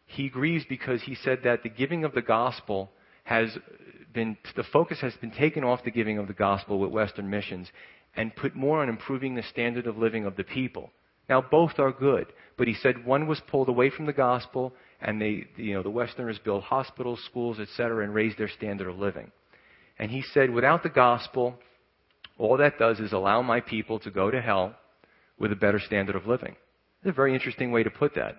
he 0.07 0.27
grieves 0.27 0.65
because 0.67 1.01
he 1.03 1.15
said 1.15 1.39
that 1.43 1.63
the 1.63 1.69
giving 1.69 2.03
of 2.03 2.13
the 2.13 2.21
gospel 2.21 2.91
has 3.23 3.57
been, 4.13 4.37
the 4.55 4.63
focus 4.63 4.99
has 5.01 5.13
been 5.15 5.31
taken 5.31 5.63
off 5.63 5.83
the 5.83 5.91
giving 5.91 6.17
of 6.17 6.27
the 6.27 6.33
gospel 6.33 6.79
with 6.79 6.91
Western 6.91 7.29
missions 7.29 7.69
and 8.15 8.35
put 8.35 8.55
more 8.55 8.81
on 8.81 8.89
improving 8.89 9.35
the 9.35 9.43
standard 9.43 9.87
of 9.87 9.97
living 9.97 10.25
of 10.25 10.35
the 10.35 10.43
people. 10.43 10.91
Now, 11.29 11.41
both 11.41 11.79
are 11.79 11.91
good, 11.91 12.27
but 12.57 12.67
he 12.67 12.73
said 12.73 13.05
one 13.05 13.27
was 13.27 13.39
pulled 13.47 13.69
away 13.69 13.89
from 13.89 14.05
the 14.05 14.13
gospel, 14.13 14.73
and 14.99 15.21
they, 15.21 15.45
you 15.55 15.73
know, 15.73 15.83
the 15.83 15.89
Westerners 15.89 16.39
built 16.39 16.63
hospitals, 16.63 17.23
schools, 17.25 17.59
etc., 17.59 18.03
and 18.03 18.13
raised 18.13 18.37
their 18.37 18.49
standard 18.49 18.89
of 18.89 18.99
living. 18.99 19.31
And 19.97 20.11
he 20.11 20.23
said, 20.33 20.49
without 20.49 20.83
the 20.83 20.89
gospel, 20.89 21.57
all 22.37 22.57
that 22.57 22.79
does 22.79 22.99
is 22.99 23.13
allow 23.13 23.41
my 23.41 23.61
people 23.61 23.99
to 23.99 24.11
go 24.11 24.29
to 24.29 24.41
hell 24.41 24.75
with 25.39 25.51
a 25.51 25.55
better 25.55 25.79
standard 25.79 26.15
of 26.15 26.27
living. 26.27 26.55
It's 27.01 27.09
a 27.09 27.13
very 27.13 27.33
interesting 27.33 27.71
way 27.71 27.83
to 27.83 27.89
put 27.89 28.15
that. 28.15 28.35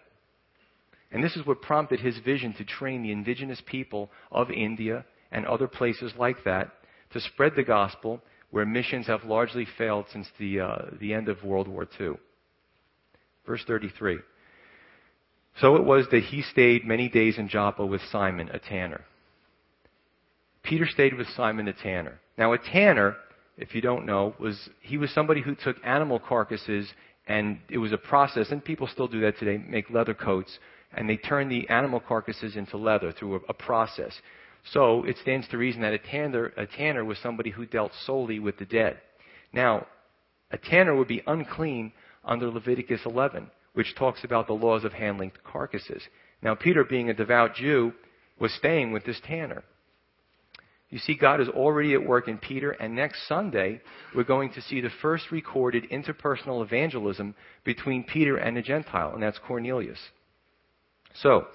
And 1.11 1.23
this 1.23 1.37
is 1.37 1.47
what 1.47 1.63
prompted 1.63 2.01
his 2.01 2.19
vision 2.19 2.53
to 2.55 2.65
train 2.65 3.03
the 3.03 3.13
indigenous 3.13 3.63
people 3.65 4.11
of 4.31 4.51
India 4.51 5.05
and 5.33 5.47
other 5.47 5.67
places 5.67 6.13
like 6.17 6.45
that 6.45 6.71
to 7.13 7.21
spread 7.21 7.53
the 7.57 7.65
gospel 7.65 8.21
where 8.51 8.67
missions 8.67 9.07
have 9.07 9.25
largely 9.25 9.67
failed 9.79 10.07
since 10.13 10.29
the, 10.39 10.61
uh, 10.61 10.77
the 11.01 11.13
end 11.13 11.29
of 11.29 11.43
World 11.43 11.69
War 11.69 11.89
II. 11.99 12.13
Verse 13.47 13.65
33. 13.67 14.19
So 15.61 15.77
it 15.77 15.85
was 15.85 16.07
that 16.11 16.23
he 16.25 16.43
stayed 16.43 16.87
many 16.87 17.09
days 17.09 17.39
in 17.39 17.49
Joppa 17.49 17.85
with 17.85 18.01
Simon, 18.11 18.49
a 18.51 18.59
tanner. 18.59 19.03
Peter 20.63 20.87
stayed 20.87 21.15
with 21.15 21.27
Simon 21.37 21.67
the 21.67 21.73
tanner. 21.73 22.21
Now, 22.39 22.53
a 22.53 22.59
tanner, 22.59 23.17
if 23.59 23.75
you 23.75 23.81
don't 23.81 24.07
know, 24.07 24.35
was 24.39 24.69
he 24.81 24.97
was 24.97 25.11
somebody 25.11 25.43
who 25.43 25.55
took 25.55 25.77
animal 25.85 26.19
carcasses 26.19 26.89
and 27.27 27.59
it 27.69 27.79
was 27.79 27.93
a 27.93 27.99
process, 27.99 28.51
and 28.51 28.65
people 28.65 28.87
still 28.87 29.09
do 29.09 29.21
that 29.21 29.39
today, 29.39 29.63
make 29.69 29.91
leather 29.91 30.15
coats 30.15 30.59
and 30.95 31.09
they 31.09 31.17
turn 31.17 31.49
the 31.49 31.69
animal 31.69 32.01
carcasses 32.01 32.57
into 32.57 32.77
leather 32.77 33.13
through 33.13 33.37
a, 33.37 33.41
a 33.49 33.55
process. 33.55 34.13
So 34.65 35.05
it 35.05 35.17
stands 35.19 35.49
to 35.49 35.59
reason 35.59 35.83
that 35.83 35.93
a 35.93 35.99
tanner, 35.99 36.53
a 36.57 36.67
tanner 36.67 37.05
was 37.05 37.19
somebody 37.19 37.51
who 37.51 37.67
dealt 37.67 37.93
solely 38.07 38.39
with 38.39 38.59
the 38.59 38.65
dead. 38.65 39.01
Now, 39.53 39.87
a 40.51 40.59
tanner 40.59 40.95
would 40.95 41.09
be 41.09 41.23
unclean 41.27 41.93
under 42.25 42.49
Leviticus 42.49 43.01
11, 43.05 43.51
which 43.75 43.95
talks 43.97 44.23
about 44.25 44.47
the 44.47 44.53
laws 44.53 44.85
of 44.85 44.93
handling 44.93 45.33
carcasses. 45.45 46.03
Now, 46.43 46.55
Peter, 46.55 46.85
being 46.85 47.11
a 47.11 47.15
devout 47.15 47.55
Jew, 47.55 47.93
was 48.39 48.53
staying 48.53 48.93
with 48.93 49.05
this 49.05 49.21
tanner. 49.25 49.65
You 50.91 50.99
see, 50.99 51.15
God 51.15 51.41
is 51.41 51.49
already 51.49 51.95
at 51.95 52.07
work 52.07 52.29
in 52.29 52.37
Peter, 52.37 52.73
and 52.73 52.95
next 52.95 53.27
Sunday, 53.27 53.81
we're 54.15 54.25
going 54.25 54.53
to 54.53 54.61
see 54.61 54.83
the 54.83 54.91
first 55.01 55.31
recorded 55.31 55.89
interpersonal 55.91 56.63
evangelism 56.63 57.35
between 57.65 58.05
Peter 58.05 58.37
and 58.37 58.59
a 58.59 58.63
Gentile, 58.63 59.15
and 59.15 59.23
that's 59.23 59.39
Cornelius. 59.39 59.99
So, 61.15 61.47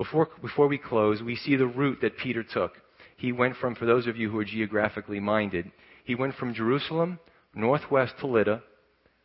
before, 0.00 0.30
before 0.40 0.66
we 0.66 0.78
close, 0.78 1.20
we 1.20 1.36
see 1.36 1.56
the 1.56 1.66
route 1.66 1.98
that 2.00 2.16
Peter 2.16 2.42
took. 2.42 2.72
He 3.18 3.32
went 3.32 3.56
from, 3.56 3.74
for 3.74 3.84
those 3.84 4.06
of 4.06 4.16
you 4.16 4.30
who 4.30 4.38
are 4.38 4.46
geographically 4.46 5.20
minded, 5.20 5.70
he 6.04 6.14
went 6.14 6.36
from 6.36 6.54
Jerusalem, 6.54 7.18
northwest 7.54 8.14
to 8.20 8.26
Lydda, 8.26 8.62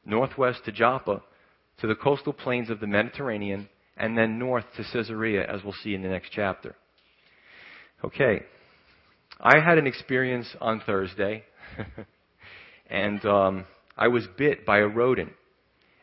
northwest 0.06 0.66
to 0.66 0.74
Joppa, 0.74 1.24
to 1.80 1.88
the 1.88 1.96
coastal 1.96 2.34
plains 2.34 2.70
of 2.70 2.82
the 2.82 2.88
Mediterranean, 2.88 3.70
and 3.96 4.18
then 4.18 4.38
north 4.38 4.66
to 4.76 4.84
Caesarea, 4.92 5.50
as 5.50 5.64
we'll 5.64 5.74
see 5.82 5.96
in 5.96 6.02
the 6.02 6.10
next 6.10 6.32
chapter. 6.34 6.76
Okay. 8.04 8.44
I 9.40 9.62
had 9.66 9.78
an 9.78 9.88
experience 9.88 10.58
on 10.60 10.82
Thursday, 10.86 11.46
and 12.90 13.26
um, 13.26 13.66
I 13.96 14.10
was 14.10 14.28
bit 14.38 14.66
by 14.66 14.80
a 14.80 14.88
rodent. 14.88 15.32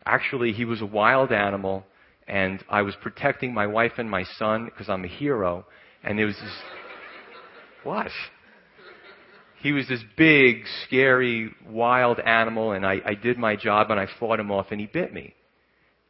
Actually, 0.07 0.53
he 0.53 0.65
was 0.65 0.81
a 0.81 0.87
wild 0.87 1.31
animal 1.31 1.85
and 2.29 2.63
I 2.69 2.83
was 2.83 2.95
protecting 3.01 3.53
my 3.53 3.67
wife 3.67 3.93
and 3.99 4.11
my 4.11 4.25
son 4.39 4.65
because 4.67 4.89
I'm 4.89 5.05
a 5.05 5.09
hero. 5.09 5.67
And 6.05 6.19
there 6.19 6.27
was 6.27 6.37
this, 6.37 6.57
what? 7.85 8.11
He 9.61 9.73
was 9.73 9.87
this 9.89 10.03
big, 10.17 10.65
scary, 10.85 11.55
wild 11.69 12.19
animal, 12.19 12.73
and 12.73 12.85
I, 12.85 13.01
I 13.05 13.15
did 13.15 13.39
my 13.39 13.55
job 13.55 13.91
and 13.91 14.01
I 14.01 14.09
fought 14.19 14.41
him 14.41 14.51
off, 14.51 14.67
and 14.71 14.81
he 14.81 14.87
bit 14.87 15.13
me. 15.13 15.35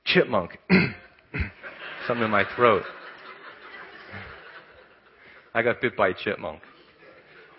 Chipmunk. 0.07 0.59
Something 2.07 2.25
in 2.25 2.31
my 2.31 2.45
throat. 2.57 2.83
I 5.55 5.63
got 5.63 5.83
bit 5.83 5.97
by 5.97 6.09
a 6.09 6.15
chipmunk. 6.15 6.63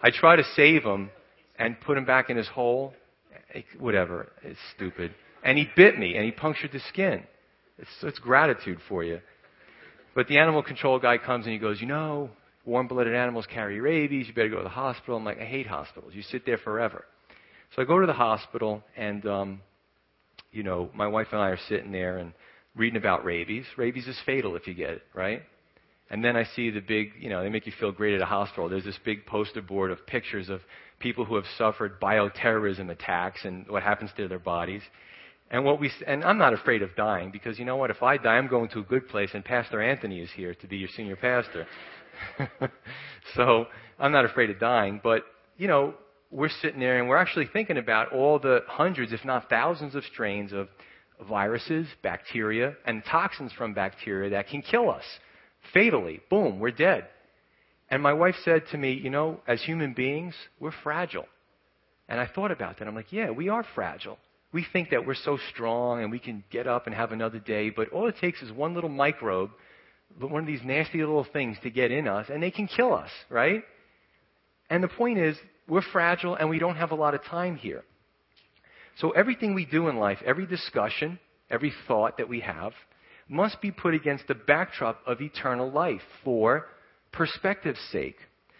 I 0.01 0.09
tried 0.09 0.37
to 0.37 0.43
save 0.55 0.83
him 0.83 1.11
and 1.59 1.79
put 1.79 1.97
him 1.97 2.05
back 2.05 2.29
in 2.29 2.37
his 2.37 2.47
hole. 2.47 2.93
Whatever. 3.79 4.31
It's 4.41 4.59
stupid. 4.75 5.13
And 5.43 5.57
he 5.57 5.67
bit 5.75 5.99
me, 5.99 6.15
and 6.15 6.25
he 6.25 6.31
punctured 6.31 6.71
the 6.71 6.79
skin. 6.89 7.23
It's, 7.77 7.89
it's 8.03 8.19
gratitude 8.19 8.79
for 8.87 9.03
you. 9.03 9.19
But 10.15 10.27
the 10.27 10.37
animal 10.37 10.63
control 10.63 10.99
guy 10.99 11.17
comes 11.17 11.45
and 11.45 11.53
he 11.53 11.59
goes, 11.59 11.81
You 11.81 11.87
know, 11.87 12.29
warm 12.65 12.87
blooded 12.87 13.15
animals 13.15 13.45
carry 13.47 13.79
rabies. 13.79 14.27
You 14.27 14.33
better 14.33 14.49
go 14.49 14.57
to 14.57 14.63
the 14.63 14.69
hospital. 14.69 15.17
I'm 15.17 15.25
like, 15.25 15.39
I 15.39 15.45
hate 15.45 15.67
hospitals. 15.67 16.13
You 16.13 16.21
sit 16.21 16.45
there 16.45 16.57
forever. 16.57 17.05
So 17.75 17.81
I 17.81 17.85
go 17.85 17.99
to 17.99 18.05
the 18.05 18.13
hospital, 18.13 18.83
and, 18.95 19.25
um, 19.25 19.61
you 20.51 20.61
know, 20.61 20.91
my 20.93 21.07
wife 21.07 21.27
and 21.31 21.41
I 21.41 21.49
are 21.49 21.59
sitting 21.67 21.91
there 21.91 22.19
and 22.19 22.33
reading 22.75 22.97
about 22.97 23.25
rabies. 23.25 23.65
Rabies 23.77 24.07
is 24.07 24.19
fatal 24.25 24.55
if 24.55 24.67
you 24.67 24.75
get 24.75 24.91
it, 24.91 25.01
right? 25.15 25.41
And 26.11 26.23
then 26.23 26.35
I 26.35 26.43
see 26.55 26.69
the 26.69 26.81
big, 26.81 27.13
you 27.19 27.29
know, 27.29 27.41
they 27.41 27.49
make 27.49 27.65
you 27.65 27.73
feel 27.79 27.91
great 27.91 28.13
at 28.13 28.21
a 28.21 28.25
hospital. 28.25 28.69
There's 28.69 28.83
this 28.83 28.99
big 29.03 29.25
poster 29.25 29.63
board 29.63 29.89
of 29.89 30.05
pictures 30.05 30.49
of 30.49 30.61
people 30.99 31.25
who 31.25 31.35
have 31.35 31.45
suffered 31.57 31.99
bioterrorism 31.99 32.91
attacks 32.91 33.45
and 33.45 33.67
what 33.67 33.81
happens 33.81 34.11
to 34.17 34.27
their 34.27 34.37
bodies. 34.37 34.83
And 35.53 35.63
what 35.63 35.79
we 35.79 35.91
and 36.07 36.23
I'm 36.23 36.39
not 36.39 36.53
afraid 36.53 36.81
of 36.81 36.95
dying 36.95 37.29
because 37.29 37.59
you 37.59 37.63
know 37.63 37.75
what? 37.75 37.91
If 37.91 38.01
I 38.01 38.17
die, 38.17 38.37
I'm 38.37 38.47
going 38.47 38.69
to 38.69 38.79
a 38.79 38.83
good 38.83 39.07
place, 39.07 39.29
and 39.35 39.45
Pastor 39.45 39.83
Anthony 39.83 40.19
is 40.19 40.31
here 40.35 40.55
to 40.55 40.67
be 40.67 40.77
your 40.77 40.89
senior 40.89 41.15
pastor. 41.15 41.67
so 43.35 43.67
I'm 43.99 44.11
not 44.11 44.25
afraid 44.25 44.49
of 44.49 44.59
dying. 44.59 44.99
But 45.03 45.21
you 45.57 45.67
know, 45.67 45.93
we're 46.31 46.49
sitting 46.49 46.79
there 46.79 46.97
and 46.97 47.07
we're 47.07 47.17
actually 47.17 47.47
thinking 47.53 47.77
about 47.77 48.11
all 48.11 48.39
the 48.39 48.61
hundreds, 48.67 49.13
if 49.13 49.23
not 49.23 49.47
thousands, 49.47 49.93
of 49.93 50.03
strains 50.05 50.53
of 50.53 50.69
viruses, 51.29 51.85
bacteria, 52.01 52.73
and 52.87 53.03
toxins 53.05 53.51
from 53.53 53.75
bacteria 53.75 54.31
that 54.31 54.47
can 54.47 54.63
kill 54.63 54.89
us 54.89 55.05
fatally. 55.71 56.19
Boom, 56.31 56.59
we're 56.59 56.71
dead. 56.71 57.05
And 57.91 58.01
my 58.01 58.13
wife 58.13 58.35
said 58.43 58.63
to 58.71 58.77
me, 58.79 58.93
you 58.93 59.11
know, 59.11 59.39
as 59.47 59.61
human 59.61 59.93
beings, 59.93 60.33
we're 60.59 60.73
fragile. 60.83 61.27
And 62.09 62.19
I 62.19 62.25
thought 62.25 62.49
about 62.49 62.79
that. 62.79 62.87
I'm 62.87 62.95
like, 62.95 63.13
yeah, 63.13 63.29
we 63.29 63.49
are 63.49 63.63
fragile 63.75 64.17
we 64.53 64.65
think 64.71 64.91
that 64.91 65.05
we're 65.05 65.15
so 65.15 65.37
strong 65.51 66.03
and 66.03 66.11
we 66.11 66.19
can 66.19 66.43
get 66.51 66.67
up 66.67 66.85
and 66.85 66.95
have 66.95 67.11
another 67.11 67.39
day, 67.39 67.71
but 67.71 67.89
all 67.89 68.07
it 68.07 68.15
takes 68.21 68.41
is 68.41 68.51
one 68.51 68.75
little 68.75 68.89
microbe, 68.89 69.49
one 70.19 70.41
of 70.41 70.47
these 70.47 70.61
nasty 70.63 70.99
little 70.99 71.25
things 71.33 71.57
to 71.63 71.71
get 71.71 71.91
in 71.91 72.07
us, 72.07 72.27
and 72.29 72.41
they 72.41 72.51
can 72.51 72.67
kill 72.67 72.93
us, 72.93 73.09
right? 73.29 73.63
And 74.69 74.83
the 74.83 74.87
point 74.87 75.17
is, 75.17 75.35
we're 75.67 75.81
fragile 75.81 76.35
and 76.35 76.49
we 76.49 76.59
don't 76.59 76.75
have 76.75 76.91
a 76.91 76.95
lot 76.95 77.15
of 77.15 77.23
time 77.23 77.55
here. 77.55 77.83
So 78.99 79.09
everything 79.11 79.55
we 79.55 79.65
do 79.65 79.87
in 79.87 79.97
life, 79.97 80.19
every 80.23 80.45
discussion, 80.45 81.19
every 81.49 81.73
thought 81.87 82.17
that 82.17 82.29
we 82.29 82.41
have, 82.41 82.73
must 83.27 83.59
be 83.59 83.71
put 83.71 83.95
against 83.95 84.27
the 84.27 84.35
backdrop 84.35 84.99
of 85.07 85.19
eternal 85.19 85.71
life 85.71 86.01
for 86.23 86.67
perspective's 87.11 87.79
sake. 87.91 88.17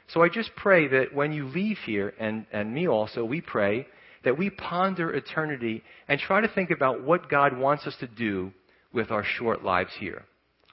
So 0.07 0.23
I 0.23 0.29
just 0.29 0.55
pray 0.55 0.87
that 0.87 1.13
when 1.13 1.31
you 1.31 1.45
leave 1.45 1.77
here, 1.85 2.13
and, 2.19 2.45
and 2.51 2.73
me 2.73 2.87
also, 2.87 3.23
we 3.23 3.41
pray 3.41 3.85
that 4.23 4.37
we 4.37 4.49
ponder 4.49 5.13
eternity 5.13 5.83
and 6.07 6.19
try 6.19 6.41
to 6.41 6.47
think 6.47 6.71
about 6.71 7.03
what 7.03 7.29
God 7.29 7.57
wants 7.57 7.85
us 7.87 7.95
to 7.99 8.07
do 8.07 8.51
with 8.93 9.11
our 9.11 9.23
short 9.23 9.63
lives 9.63 9.91
here. 9.99 10.23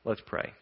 Let's 0.04 0.22
pray. 0.26 0.52